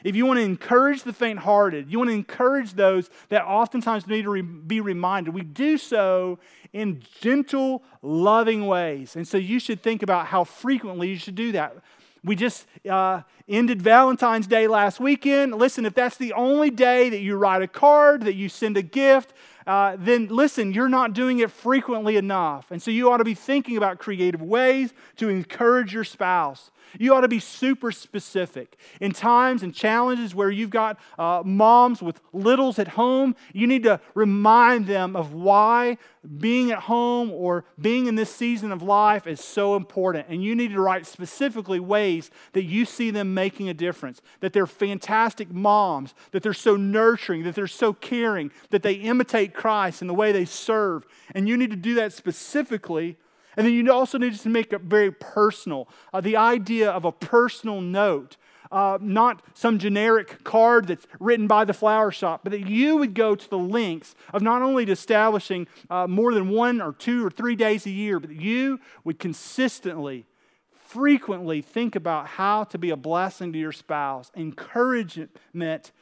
If 0.05 0.17
you 0.17 0.25
want 0.25 0.39
to 0.39 0.43
encourage 0.43 1.03
the 1.03 1.13
faint 1.13 1.41
hearted, 1.41 1.93
you 1.93 1.99
want 1.99 2.09
to 2.09 2.15
encourage 2.15 2.73
those 2.73 3.11
that 3.29 3.45
oftentimes 3.45 4.07
need 4.07 4.23
to 4.23 4.31
re- 4.31 4.41
be 4.41 4.81
reminded, 4.81 5.35
we 5.35 5.43
do 5.43 5.77
so 5.77 6.39
in 6.73 7.03
gentle, 7.21 7.83
loving 8.01 8.67
ways. 8.67 9.17
And 9.17 9.29
so 9.29 9.37
you 9.37 9.61
should 9.61 9.83
think 9.83 10.03
about 10.03 10.29
how 10.29 10.45
frequently 10.45 11.11
you 11.11 11.17
should 11.17 11.35
do 11.35 11.53
that. 11.53 11.77
We 12.25 12.37
just 12.37 12.67
uh, 12.89 13.21
ended 13.49 13.83
Valentine's 13.83 14.47
Day 14.47 14.67
last 14.67 14.99
weekend. 14.99 15.55
Listen, 15.55 15.85
if 15.85 15.95
that's 15.95 16.17
the 16.17 16.33
only 16.33 16.71
day 16.71 17.11
that 17.11 17.21
you 17.21 17.37
write 17.37 17.61
a 17.61 17.69
card, 17.69 18.23
that 18.23 18.35
you 18.35 18.49
send 18.49 18.79
a 18.79 18.83
gift, 18.83 19.35
uh, 19.67 19.97
then 19.99 20.29
listen, 20.29 20.73
you're 20.73 20.89
not 20.89 21.13
doing 21.13 21.39
it 21.41 21.51
frequently 21.51 22.17
enough. 22.17 22.71
And 22.71 22.83
so 22.83 22.91
you 22.91 23.11
ought 23.11 23.19
to 23.19 23.25
be 23.25 23.35
thinking 23.35 23.77
about 23.77 23.99
creative 23.99 24.41
ways 24.41 24.95
to 25.17 25.29
encourage 25.29 25.93
your 25.93 26.05
spouse. 26.05 26.71
You 26.99 27.15
ought 27.15 27.23
to 27.23 27.29
be 27.29 27.41
super 27.41 27.93
specific. 27.93 28.79
In 29.01 29.13
times 29.13 29.63
and 29.63 29.75
challenges 29.75 30.35
where 30.35 30.51
you've 30.51 30.71
got 30.71 30.99
uh, 31.19 31.43
moms 31.45 32.03
with 32.03 32.21
littles 32.33 32.79
at 32.79 32.89
home, 32.89 33.35
you 33.53 33.67
need 33.67 33.83
to 33.85 34.01
remind 34.15 34.87
them 34.87 35.17
of 35.17 35.33
why 35.33 35.99
being 36.39 36.71
at 36.71 36.81
home 36.81 37.31
or 37.31 37.65
being 37.81 38.07
in 38.07 38.15
this 38.15 38.35
season 38.35 38.73
of 38.73 38.83
life 38.83 39.27
is 39.27 39.41
so 39.41 39.77
important. 39.77 40.27
And 40.29 40.43
you 40.43 40.55
need 40.55 40.73
to 40.73 40.81
write 40.81 41.07
specifically 41.07 41.81
ways 41.81 42.31
that 42.53 42.65
you 42.65 42.85
see 42.85 43.11
them 43.11 43.35
making 43.35 43.69
a 43.69 43.75
difference, 43.75 44.23
that 44.41 44.53
they're 44.53 44.67
fantastic 44.67 45.53
moms, 45.53 46.15
that 46.31 46.43
they're 46.43 46.55
so 46.55 46.77
nurturing, 46.77 47.43
that 47.45 47.55
they're 47.55 47.67
so 47.67 47.93
caring, 47.93 48.51
that 48.71 48.83
they 48.83 48.95
imitate 48.95 49.55
Christ 49.55 50.01
in 50.01 50.09
the 50.09 50.15
way 50.15 50.33
they 50.33 50.45
serve. 50.45 51.07
And 51.35 51.49
you 51.49 51.57
need 51.57 51.71
to 51.71 51.77
do 51.77 51.95
that 51.97 52.13
specifically 52.13 53.17
and 53.57 53.67
then 53.67 53.75
you 53.75 53.91
also 53.93 54.19
need 54.19 54.35
to 54.35 54.49
make 54.49 54.73
it 54.73 54.83
very 54.83 55.11
personal. 55.11 55.89
Uh, 56.13 56.21
the 56.21 56.37
idea 56.37 56.91
of 56.91 57.05
a 57.05 57.13
personal 57.13 57.81
note, 57.81 58.37
uh, 58.73 58.99
not 59.01 59.43
some 59.55 59.79
generic 59.79 60.43
card 60.43 60.89
that's 60.89 61.07
written 61.21 61.47
by 61.47 61.65
the 61.65 61.73
flower 61.73 62.11
shop, 62.11 62.41
but 62.43 62.51
that 62.51 62.67
you 62.67 62.97
would 62.97 63.15
go 63.15 63.35
to 63.35 63.51
the 63.51 63.59
lengths 63.59 64.15
of 64.33 64.43
not 64.43 64.63
only 64.63 64.85
establishing 64.85 65.67
uh, 65.91 66.07
more 66.07 66.35
than 66.35 66.49
one 66.49 66.81
or 66.81 66.93
two 66.93 67.25
or 67.25 67.31
three 67.31 67.55
days 67.55 67.87
a 67.87 67.91
year, 67.91 68.19
but 68.19 68.31
that 68.31 68.41
you 68.41 68.81
would 69.05 69.19
consistently, 69.19 70.27
frequently 70.73 71.63
think 71.63 71.95
about 71.95 72.27
how 72.27 72.65
to 72.65 72.79
be 72.79 72.91
a 72.91 72.97
blessing 72.97 73.53
to 73.53 73.59
your 73.59 73.73
spouse. 73.73 74.33
Encouragement 74.35 75.93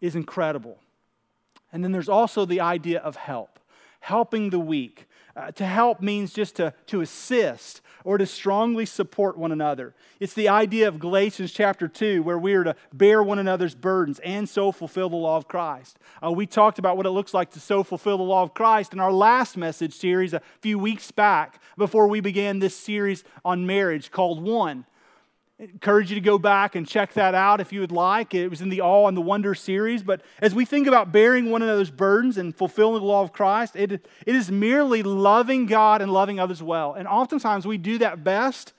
is 0.00 0.16
incredible. 0.16 0.78
And 1.72 1.82
then 1.82 1.92
there's 1.92 2.08
also 2.08 2.44
the 2.46 2.60
idea 2.60 3.00
of 3.00 3.16
help, 3.16 3.58
helping 4.00 4.50
the 4.50 4.60
weak. 4.60 5.06
Uh, 5.36 5.50
to 5.50 5.66
help 5.66 6.00
means 6.00 6.32
just 6.32 6.56
to, 6.56 6.72
to 6.86 7.00
assist 7.00 7.80
or 8.04 8.18
to 8.18 8.26
strongly 8.26 8.86
support 8.86 9.36
one 9.36 9.50
another. 9.50 9.94
It's 10.20 10.34
the 10.34 10.48
idea 10.48 10.86
of 10.86 11.00
Galatians 11.00 11.52
chapter 11.52 11.88
2, 11.88 12.22
where 12.22 12.38
we 12.38 12.54
are 12.54 12.64
to 12.64 12.76
bear 12.92 13.22
one 13.22 13.38
another's 13.38 13.74
burdens 13.74 14.20
and 14.20 14.48
so 14.48 14.70
fulfill 14.70 15.08
the 15.08 15.16
law 15.16 15.36
of 15.36 15.48
Christ. 15.48 15.98
Uh, 16.22 16.30
we 16.30 16.46
talked 16.46 16.78
about 16.78 16.96
what 16.96 17.06
it 17.06 17.10
looks 17.10 17.34
like 17.34 17.50
to 17.52 17.60
so 17.60 17.82
fulfill 17.82 18.18
the 18.18 18.22
law 18.22 18.42
of 18.42 18.54
Christ 18.54 18.92
in 18.92 19.00
our 19.00 19.12
last 19.12 19.56
message 19.56 19.94
series 19.94 20.34
a 20.34 20.42
few 20.60 20.78
weeks 20.78 21.10
back 21.10 21.60
before 21.76 22.06
we 22.06 22.20
began 22.20 22.58
this 22.58 22.76
series 22.76 23.24
on 23.44 23.66
marriage 23.66 24.10
called 24.10 24.42
One 24.42 24.84
encourage 25.72 26.10
you 26.10 26.14
to 26.14 26.20
go 26.20 26.38
back 26.38 26.74
and 26.74 26.86
check 26.86 27.14
that 27.14 27.34
out 27.34 27.60
if 27.60 27.72
you 27.72 27.80
would 27.80 27.92
like. 27.92 28.34
It 28.34 28.48
was 28.48 28.60
in 28.60 28.68
the 28.68 28.80
Awe 28.80 29.08
and 29.08 29.16
the 29.16 29.22
Wonder 29.22 29.54
series. 29.54 30.02
But 30.02 30.22
as 30.40 30.54
we 30.54 30.64
think 30.64 30.86
about 30.86 31.12
bearing 31.12 31.50
one 31.50 31.62
another's 31.62 31.90
burdens 31.90 32.36
and 32.36 32.54
fulfilling 32.54 33.00
the 33.00 33.06
law 33.06 33.22
of 33.22 33.32
Christ, 33.32 33.76
it, 33.76 33.92
it 33.92 34.06
is 34.26 34.50
merely 34.50 35.02
loving 35.02 35.66
God 35.66 36.02
and 36.02 36.12
loving 36.12 36.38
others 36.38 36.62
well. 36.62 36.94
And 36.94 37.08
oftentimes 37.08 37.66
we 37.66 37.78
do 37.78 37.98
that 37.98 38.22
best 38.22 38.72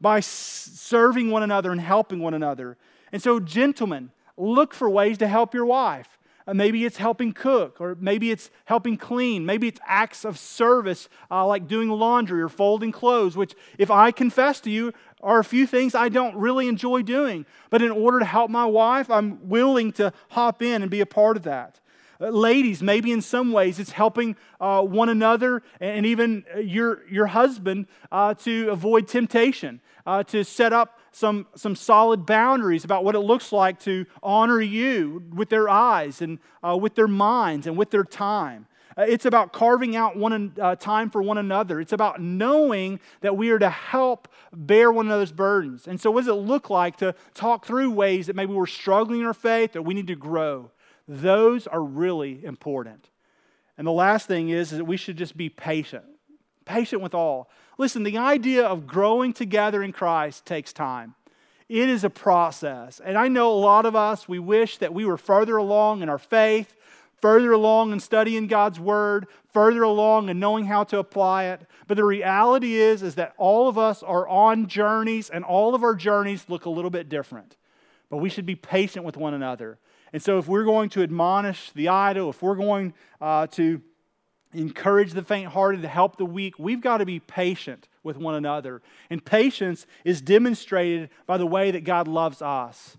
by 0.00 0.20
serving 0.20 1.30
one 1.30 1.42
another 1.42 1.72
and 1.72 1.80
helping 1.80 2.20
one 2.20 2.34
another. 2.34 2.76
And 3.12 3.22
so, 3.22 3.40
gentlemen, 3.40 4.10
look 4.36 4.74
for 4.74 4.90
ways 4.90 5.18
to 5.18 5.28
help 5.28 5.54
your 5.54 5.66
wife. 5.66 6.16
Uh, 6.48 6.54
maybe 6.54 6.84
it's 6.84 6.98
helping 6.98 7.32
cook, 7.32 7.80
or 7.80 7.96
maybe 7.98 8.30
it's 8.30 8.50
helping 8.66 8.96
clean. 8.96 9.44
Maybe 9.44 9.66
it's 9.66 9.80
acts 9.84 10.24
of 10.24 10.38
service 10.38 11.08
uh, 11.28 11.44
like 11.44 11.66
doing 11.66 11.88
laundry 11.88 12.40
or 12.40 12.48
folding 12.48 12.92
clothes, 12.92 13.36
which, 13.36 13.54
if 13.78 13.90
I 13.90 14.12
confess 14.12 14.60
to 14.60 14.70
you, 14.70 14.92
are 15.22 15.38
a 15.38 15.44
few 15.44 15.66
things 15.66 15.94
I 15.94 16.08
don't 16.08 16.36
really 16.36 16.68
enjoy 16.68 17.02
doing. 17.02 17.46
But 17.70 17.82
in 17.82 17.90
order 17.90 18.18
to 18.18 18.24
help 18.24 18.50
my 18.50 18.66
wife, 18.66 19.10
I'm 19.10 19.48
willing 19.48 19.92
to 19.92 20.12
hop 20.30 20.62
in 20.62 20.82
and 20.82 20.90
be 20.90 21.00
a 21.00 21.06
part 21.06 21.36
of 21.36 21.42
that. 21.44 21.80
Uh, 22.20 22.28
ladies, 22.28 22.82
maybe 22.82 23.12
in 23.12 23.20
some 23.20 23.52
ways 23.52 23.78
it's 23.78 23.90
helping 23.90 24.36
uh, 24.60 24.82
one 24.82 25.08
another 25.08 25.62
and 25.80 26.06
even 26.06 26.44
your, 26.58 27.06
your 27.08 27.26
husband 27.26 27.86
uh, 28.10 28.34
to 28.34 28.68
avoid 28.70 29.06
temptation, 29.06 29.80
uh, 30.06 30.22
to 30.22 30.44
set 30.44 30.72
up 30.72 30.98
some, 31.12 31.46
some 31.54 31.74
solid 31.74 32.26
boundaries 32.26 32.84
about 32.84 33.04
what 33.04 33.14
it 33.14 33.20
looks 33.20 33.52
like 33.52 33.78
to 33.80 34.06
honor 34.22 34.60
you 34.60 35.24
with 35.34 35.48
their 35.48 35.68
eyes 35.68 36.20
and 36.22 36.38
uh, 36.66 36.76
with 36.76 36.94
their 36.94 37.08
minds 37.08 37.66
and 37.66 37.76
with 37.76 37.90
their 37.90 38.04
time. 38.04 38.66
Uh, 38.98 39.02
it's 39.02 39.26
about 39.26 39.52
carving 39.52 39.94
out 39.94 40.16
one 40.16 40.54
uh, 40.60 40.74
time 40.76 41.10
for 41.10 41.22
one 41.22 41.38
another. 41.38 41.80
It's 41.80 41.92
about 41.92 42.20
knowing 42.20 42.98
that 43.20 43.36
we 43.36 43.50
are 43.50 43.58
to 43.58 43.68
help 43.68 44.28
bear 44.52 44.90
one 44.90 45.06
another's 45.06 45.32
burdens. 45.32 45.86
And 45.86 46.00
so, 46.00 46.10
what 46.10 46.22
does 46.22 46.28
it 46.28 46.34
look 46.34 46.70
like 46.70 46.96
to 46.98 47.14
talk 47.34 47.66
through 47.66 47.90
ways 47.90 48.26
that 48.26 48.36
maybe 48.36 48.52
we're 48.52 48.66
struggling 48.66 49.20
in 49.20 49.26
our 49.26 49.34
faith 49.34 49.72
that 49.72 49.82
we 49.82 49.94
need 49.94 50.06
to 50.06 50.16
grow? 50.16 50.70
Those 51.06 51.66
are 51.66 51.82
really 51.82 52.44
important. 52.44 53.10
And 53.78 53.86
the 53.86 53.92
last 53.92 54.26
thing 54.26 54.48
is, 54.48 54.72
is 54.72 54.78
that 54.78 54.84
we 54.84 54.96
should 54.96 55.18
just 55.18 55.36
be 55.36 55.50
patient, 55.50 56.04
patient 56.64 57.02
with 57.02 57.14
all. 57.14 57.50
Listen, 57.78 58.02
the 58.02 58.16
idea 58.16 58.64
of 58.64 58.86
growing 58.86 59.34
together 59.34 59.82
in 59.82 59.92
Christ 59.92 60.46
takes 60.46 60.72
time. 60.72 61.14
It 61.68 61.88
is 61.88 62.04
a 62.04 62.10
process. 62.10 63.00
And 63.04 63.18
I 63.18 63.28
know 63.28 63.52
a 63.52 63.54
lot 63.54 63.86
of 63.86 63.94
us, 63.94 64.28
we 64.28 64.38
wish 64.38 64.78
that 64.78 64.94
we 64.94 65.04
were 65.04 65.18
further 65.18 65.56
along 65.56 66.02
in 66.02 66.08
our 66.08 66.18
faith, 66.18 66.74
further 67.20 67.52
along 67.52 67.92
in 67.92 68.00
studying 68.00 68.46
God's 68.46 68.78
word, 68.78 69.26
further 69.52 69.82
along 69.82 70.28
in 70.28 70.38
knowing 70.38 70.66
how 70.66 70.84
to 70.84 70.98
apply 70.98 71.44
it. 71.44 71.62
But 71.86 71.96
the 71.96 72.04
reality 72.04 72.76
is 72.76 73.02
is 73.02 73.14
that 73.14 73.34
all 73.36 73.68
of 73.68 73.78
us 73.78 74.02
are 74.02 74.28
on 74.28 74.66
journeys 74.66 75.30
and 75.30 75.44
all 75.44 75.74
of 75.74 75.82
our 75.82 75.94
journeys 75.94 76.46
look 76.48 76.66
a 76.66 76.70
little 76.70 76.90
bit 76.90 77.08
different. 77.08 77.56
But 78.10 78.18
we 78.18 78.28
should 78.28 78.46
be 78.46 78.54
patient 78.54 79.04
with 79.04 79.16
one 79.16 79.34
another. 79.34 79.78
And 80.12 80.22
so 80.22 80.38
if 80.38 80.46
we're 80.46 80.64
going 80.64 80.88
to 80.90 81.02
admonish 81.02 81.70
the 81.72 81.88
idle, 81.88 82.30
if 82.30 82.42
we're 82.42 82.54
going 82.54 82.94
uh, 83.20 83.48
to 83.48 83.82
encourage 84.52 85.12
the 85.12 85.22
faint 85.22 85.48
hearted, 85.48 85.82
to 85.82 85.88
help 85.88 86.16
the 86.16 86.24
weak, 86.24 86.58
we've 86.58 86.80
got 86.80 86.98
to 86.98 87.06
be 87.06 87.20
patient 87.20 87.88
with 88.02 88.16
one 88.16 88.34
another. 88.34 88.82
And 89.10 89.24
patience 89.24 89.86
is 90.04 90.20
demonstrated 90.20 91.10
by 91.26 91.38
the 91.38 91.46
way 91.46 91.70
that 91.70 91.84
God 91.84 92.08
loves 92.08 92.40
us. 92.40 92.96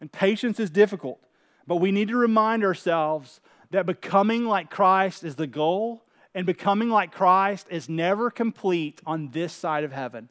And 0.00 0.12
patience 0.12 0.60
is 0.60 0.70
difficult, 0.70 1.20
but 1.66 1.76
we 1.76 1.92
need 1.92 2.08
to 2.08 2.16
remind 2.16 2.64
ourselves 2.64 3.40
that 3.70 3.86
becoming 3.86 4.44
like 4.44 4.70
Christ 4.70 5.24
is 5.24 5.36
the 5.36 5.46
goal, 5.46 6.02
and 6.34 6.46
becoming 6.46 6.90
like 6.90 7.12
Christ 7.12 7.66
is 7.70 7.88
never 7.88 8.30
complete 8.30 9.00
on 9.04 9.30
this 9.30 9.52
side 9.52 9.84
of 9.84 9.92
heaven. 9.92 10.28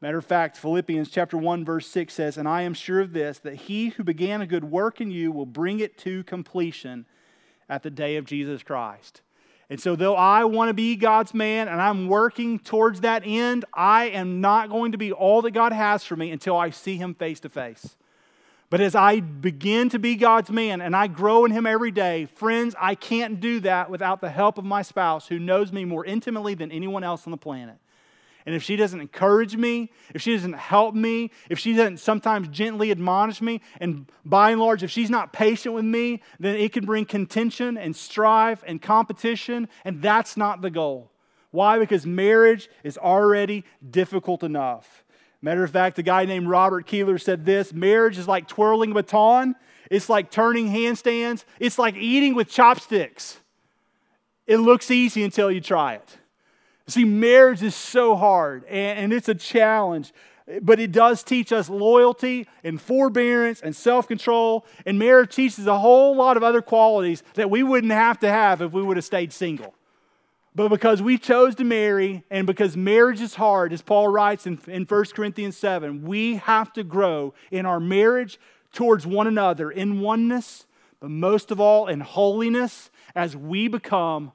Matter 0.00 0.18
of 0.18 0.24
fact, 0.24 0.56
Philippians 0.56 1.10
chapter 1.10 1.36
1 1.36 1.64
verse 1.64 1.86
6 1.86 2.14
says, 2.14 2.38
"And 2.38 2.48
I 2.48 2.62
am 2.62 2.72
sure 2.72 3.00
of 3.00 3.12
this 3.12 3.38
that 3.40 3.54
he 3.54 3.90
who 3.90 4.04
began 4.04 4.40
a 4.40 4.46
good 4.46 4.64
work 4.64 5.00
in 5.00 5.10
you 5.10 5.30
will 5.30 5.46
bring 5.46 5.80
it 5.80 5.98
to 5.98 6.24
completion 6.24 7.04
at 7.68 7.82
the 7.82 7.90
day 7.90 8.16
of 8.16 8.24
Jesus 8.24 8.62
Christ." 8.62 9.20
And 9.68 9.80
so, 9.80 9.94
though 9.94 10.16
I 10.16 10.44
want 10.44 10.68
to 10.68 10.74
be 10.74 10.96
God's 10.96 11.32
man 11.32 11.68
and 11.68 11.80
I'm 11.80 12.08
working 12.08 12.58
towards 12.58 13.02
that 13.02 13.22
end, 13.24 13.64
I 13.72 14.06
am 14.06 14.40
not 14.40 14.68
going 14.68 14.92
to 14.92 14.98
be 14.98 15.12
all 15.12 15.42
that 15.42 15.52
God 15.52 15.72
has 15.72 16.02
for 16.02 16.16
me 16.16 16.32
until 16.32 16.56
I 16.56 16.70
see 16.70 16.96
Him 16.96 17.14
face 17.14 17.38
to 17.40 17.48
face. 17.48 17.96
But 18.70 18.80
as 18.80 18.94
I 18.94 19.18
begin 19.18 19.88
to 19.88 19.98
be 19.98 20.14
God's 20.14 20.50
man 20.50 20.80
and 20.80 20.94
I 20.94 21.08
grow 21.08 21.44
in 21.44 21.50
Him 21.50 21.66
every 21.66 21.90
day, 21.90 22.26
friends, 22.26 22.76
I 22.80 22.94
can't 22.94 23.40
do 23.40 23.58
that 23.60 23.90
without 23.90 24.20
the 24.20 24.30
help 24.30 24.58
of 24.58 24.64
my 24.64 24.82
spouse 24.82 25.26
who 25.26 25.40
knows 25.40 25.72
me 25.72 25.84
more 25.84 26.04
intimately 26.04 26.54
than 26.54 26.70
anyone 26.70 27.02
else 27.02 27.26
on 27.26 27.32
the 27.32 27.36
planet. 27.36 27.76
And 28.46 28.54
if 28.54 28.62
she 28.62 28.76
doesn't 28.76 29.00
encourage 29.00 29.56
me, 29.56 29.90
if 30.14 30.22
she 30.22 30.34
doesn't 30.34 30.54
help 30.54 30.94
me, 30.94 31.30
if 31.50 31.58
she 31.58 31.74
doesn't 31.74 31.98
sometimes 31.98 32.48
gently 32.48 32.90
admonish 32.90 33.42
me, 33.42 33.60
and 33.80 34.10
by 34.24 34.52
and 34.52 34.60
large, 34.60 34.82
if 34.82 34.90
she's 34.90 35.10
not 35.10 35.32
patient 35.32 35.74
with 35.74 35.84
me, 35.84 36.22
then 36.38 36.56
it 36.56 36.72
can 36.72 36.86
bring 36.86 37.04
contention 37.04 37.76
and 37.76 37.94
strife 37.94 38.62
and 38.66 38.80
competition, 38.80 39.68
and 39.84 40.00
that's 40.00 40.36
not 40.36 40.62
the 40.62 40.70
goal. 40.70 41.10
Why? 41.50 41.78
Because 41.78 42.06
marriage 42.06 42.70
is 42.84 42.96
already 42.96 43.64
difficult 43.90 44.42
enough. 44.42 45.04
Matter 45.42 45.64
of 45.64 45.70
fact, 45.70 45.98
a 45.98 46.02
guy 46.02 46.26
named 46.26 46.48
Robert 46.48 46.86
Keeler 46.86 47.18
said 47.18 47.46
this 47.46 47.72
marriage 47.72 48.18
is 48.18 48.28
like 48.28 48.46
twirling 48.46 48.90
a 48.90 48.94
baton, 48.94 49.54
it's 49.90 50.08
like 50.08 50.30
turning 50.30 50.68
handstands, 50.68 51.44
it's 51.58 51.78
like 51.78 51.96
eating 51.96 52.34
with 52.34 52.48
chopsticks. 52.48 53.40
It 54.46 54.58
looks 54.58 54.90
easy 54.90 55.22
until 55.22 55.50
you 55.50 55.60
try 55.60 55.94
it. 55.94 56.18
See, 56.88 57.04
marriage 57.04 57.62
is 57.62 57.74
so 57.74 58.16
hard 58.16 58.64
and, 58.64 58.98
and 58.98 59.12
it's 59.12 59.28
a 59.28 59.34
challenge, 59.34 60.12
but 60.60 60.80
it 60.80 60.92
does 60.92 61.22
teach 61.22 61.52
us 61.52 61.70
loyalty 61.70 62.46
and 62.64 62.80
forbearance 62.80 63.60
and 63.60 63.74
self 63.74 64.08
control. 64.08 64.66
And 64.84 64.98
marriage 64.98 65.34
teaches 65.34 65.66
a 65.66 65.78
whole 65.78 66.16
lot 66.16 66.36
of 66.36 66.42
other 66.42 66.60
qualities 66.60 67.22
that 67.34 67.48
we 67.48 67.62
wouldn't 67.62 67.92
have 67.92 68.18
to 68.20 68.28
have 68.28 68.60
if 68.60 68.72
we 68.72 68.82
would 68.82 68.96
have 68.96 69.04
stayed 69.04 69.32
single. 69.32 69.74
But 70.54 70.68
because 70.68 71.00
we 71.00 71.16
chose 71.16 71.54
to 71.56 71.64
marry 71.64 72.24
and 72.30 72.46
because 72.46 72.76
marriage 72.76 73.20
is 73.20 73.36
hard, 73.36 73.72
as 73.72 73.82
Paul 73.82 74.08
writes 74.08 74.46
in, 74.46 74.58
in 74.66 74.84
1 74.84 75.04
Corinthians 75.14 75.56
7, 75.56 76.02
we 76.02 76.36
have 76.36 76.72
to 76.72 76.82
grow 76.82 77.34
in 77.50 77.66
our 77.66 77.78
marriage 77.78 78.38
towards 78.72 79.06
one 79.06 79.26
another 79.26 79.70
in 79.70 80.00
oneness, 80.00 80.66
but 80.98 81.10
most 81.10 81.50
of 81.50 81.60
all 81.60 81.86
in 81.86 82.00
holiness 82.00 82.90
as 83.14 83.36
we 83.36 83.68
become 83.68 84.32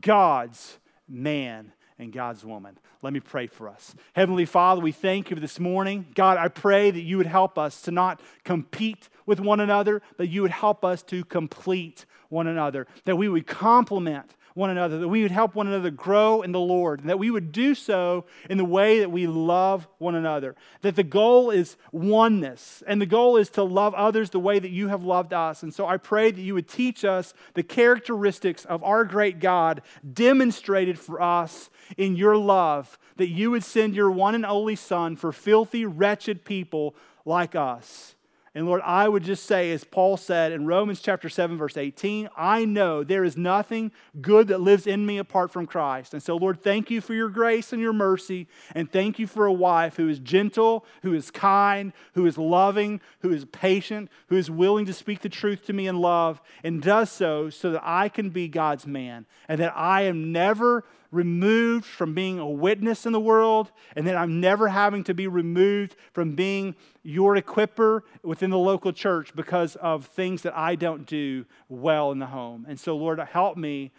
God's 0.00 0.78
man 1.08 1.72
and 1.98 2.12
God's 2.12 2.44
woman. 2.44 2.78
Let 3.00 3.12
me 3.12 3.20
pray 3.20 3.46
for 3.46 3.68
us. 3.68 3.94
Heavenly 4.14 4.44
Father, 4.44 4.80
we 4.80 4.92
thank 4.92 5.30
you 5.30 5.36
this 5.36 5.58
morning. 5.58 6.06
God, 6.14 6.38
I 6.38 6.48
pray 6.48 6.90
that 6.90 7.00
you 7.00 7.16
would 7.18 7.26
help 7.26 7.58
us 7.58 7.82
to 7.82 7.90
not 7.90 8.20
compete 8.44 9.08
with 9.26 9.40
one 9.40 9.60
another, 9.60 10.02
but 10.16 10.28
you 10.28 10.42
would 10.42 10.50
help 10.50 10.84
us 10.84 11.02
to 11.04 11.24
complete 11.24 12.04
one 12.28 12.46
another, 12.46 12.86
that 13.04 13.16
we 13.16 13.28
would 13.28 13.46
complement 13.46 14.34
one 14.54 14.70
another, 14.70 14.98
that 14.98 15.08
we 15.08 15.22
would 15.22 15.30
help 15.30 15.54
one 15.54 15.66
another 15.66 15.90
grow 15.90 16.42
in 16.42 16.52
the 16.52 16.60
Lord, 16.60 17.00
and 17.00 17.08
that 17.08 17.18
we 17.18 17.30
would 17.30 17.52
do 17.52 17.74
so 17.74 18.24
in 18.50 18.58
the 18.58 18.64
way 18.64 19.00
that 19.00 19.10
we 19.10 19.26
love 19.26 19.88
one 19.98 20.14
another. 20.14 20.54
That 20.82 20.96
the 20.96 21.02
goal 21.02 21.50
is 21.50 21.76
oneness, 21.90 22.82
and 22.86 23.00
the 23.00 23.06
goal 23.06 23.36
is 23.36 23.48
to 23.50 23.62
love 23.62 23.94
others 23.94 24.30
the 24.30 24.40
way 24.40 24.58
that 24.58 24.70
you 24.70 24.88
have 24.88 25.04
loved 25.04 25.32
us. 25.32 25.62
And 25.62 25.72
so 25.72 25.86
I 25.86 25.96
pray 25.96 26.30
that 26.30 26.40
you 26.40 26.54
would 26.54 26.68
teach 26.68 27.04
us 27.04 27.34
the 27.54 27.62
characteristics 27.62 28.64
of 28.64 28.82
our 28.82 29.04
great 29.04 29.40
God 29.40 29.82
demonstrated 30.12 30.98
for 30.98 31.20
us 31.20 31.70
in 31.96 32.16
your 32.16 32.36
love, 32.36 32.98
that 33.16 33.28
you 33.28 33.50
would 33.50 33.64
send 33.64 33.94
your 33.94 34.10
one 34.10 34.34
and 34.34 34.46
only 34.46 34.76
Son 34.76 35.16
for 35.16 35.32
filthy, 35.32 35.84
wretched 35.84 36.44
people 36.44 36.94
like 37.24 37.54
us. 37.54 38.14
And 38.54 38.66
Lord, 38.66 38.82
I 38.84 39.08
would 39.08 39.24
just 39.24 39.46
say, 39.46 39.72
as 39.72 39.82
Paul 39.82 40.18
said 40.18 40.52
in 40.52 40.66
Romans 40.66 41.00
chapter 41.00 41.30
7, 41.30 41.56
verse 41.56 41.78
18, 41.78 42.28
I 42.36 42.66
know 42.66 43.02
there 43.02 43.24
is 43.24 43.34
nothing 43.34 43.92
good 44.20 44.48
that 44.48 44.60
lives 44.60 44.86
in 44.86 45.06
me 45.06 45.16
apart 45.16 45.50
from 45.50 45.66
Christ. 45.66 46.12
And 46.12 46.22
so, 46.22 46.36
Lord, 46.36 46.62
thank 46.62 46.90
you 46.90 47.00
for 47.00 47.14
your 47.14 47.30
grace 47.30 47.72
and 47.72 47.80
your 47.80 47.94
mercy. 47.94 48.46
And 48.74 48.92
thank 48.92 49.18
you 49.18 49.26
for 49.26 49.46
a 49.46 49.52
wife 49.52 49.96
who 49.96 50.06
is 50.06 50.18
gentle, 50.18 50.84
who 51.00 51.14
is 51.14 51.30
kind, 51.30 51.94
who 52.12 52.26
is 52.26 52.36
loving, 52.36 53.00
who 53.20 53.32
is 53.32 53.46
patient, 53.46 54.10
who 54.26 54.36
is 54.36 54.50
willing 54.50 54.84
to 54.84 54.92
speak 54.92 55.22
the 55.22 55.30
truth 55.30 55.64
to 55.66 55.72
me 55.72 55.86
in 55.86 55.96
love, 55.96 56.42
and 56.62 56.82
does 56.82 57.10
so 57.10 57.48
so 57.48 57.70
that 57.70 57.82
I 57.82 58.10
can 58.10 58.28
be 58.28 58.48
God's 58.48 58.86
man 58.86 59.24
and 59.48 59.60
that 59.60 59.72
I 59.74 60.02
am 60.02 60.30
never 60.30 60.84
removed 61.12 61.84
from 61.84 62.14
being 62.14 62.40
a 62.40 62.48
witness 62.48 63.06
in 63.06 63.12
the 63.12 63.20
world, 63.20 63.70
and 63.94 64.06
that 64.06 64.16
I'm 64.16 64.40
never 64.40 64.68
having 64.68 65.04
to 65.04 65.14
be 65.14 65.28
removed 65.28 65.94
from 66.12 66.34
being 66.34 66.74
your 67.04 67.36
equiper 67.36 68.00
within 68.24 68.50
the 68.50 68.58
local 68.58 68.92
church 68.92 69.34
because 69.36 69.76
of 69.76 70.06
things 70.06 70.42
that 70.42 70.56
I 70.56 70.74
don't 70.74 71.06
do 71.06 71.44
well 71.68 72.10
in 72.10 72.18
the 72.18 72.26
home. 72.26 72.66
And 72.68 72.80
so, 72.80 72.96
Lord, 72.96 73.20
help 73.20 73.56
me 73.56 73.92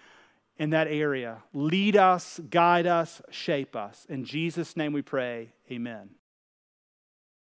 in 0.58 0.72
that 0.72 0.88
area. 0.88 1.44
Lead 1.54 1.96
us, 1.96 2.40
guide 2.50 2.88
us, 2.88 3.22
shape 3.30 3.76
us. 3.76 4.06
In 4.10 4.26
Jesus' 4.26 4.76
name 4.76 4.92
we 4.92 5.02
pray. 5.02 5.54
Amen. 5.72 6.10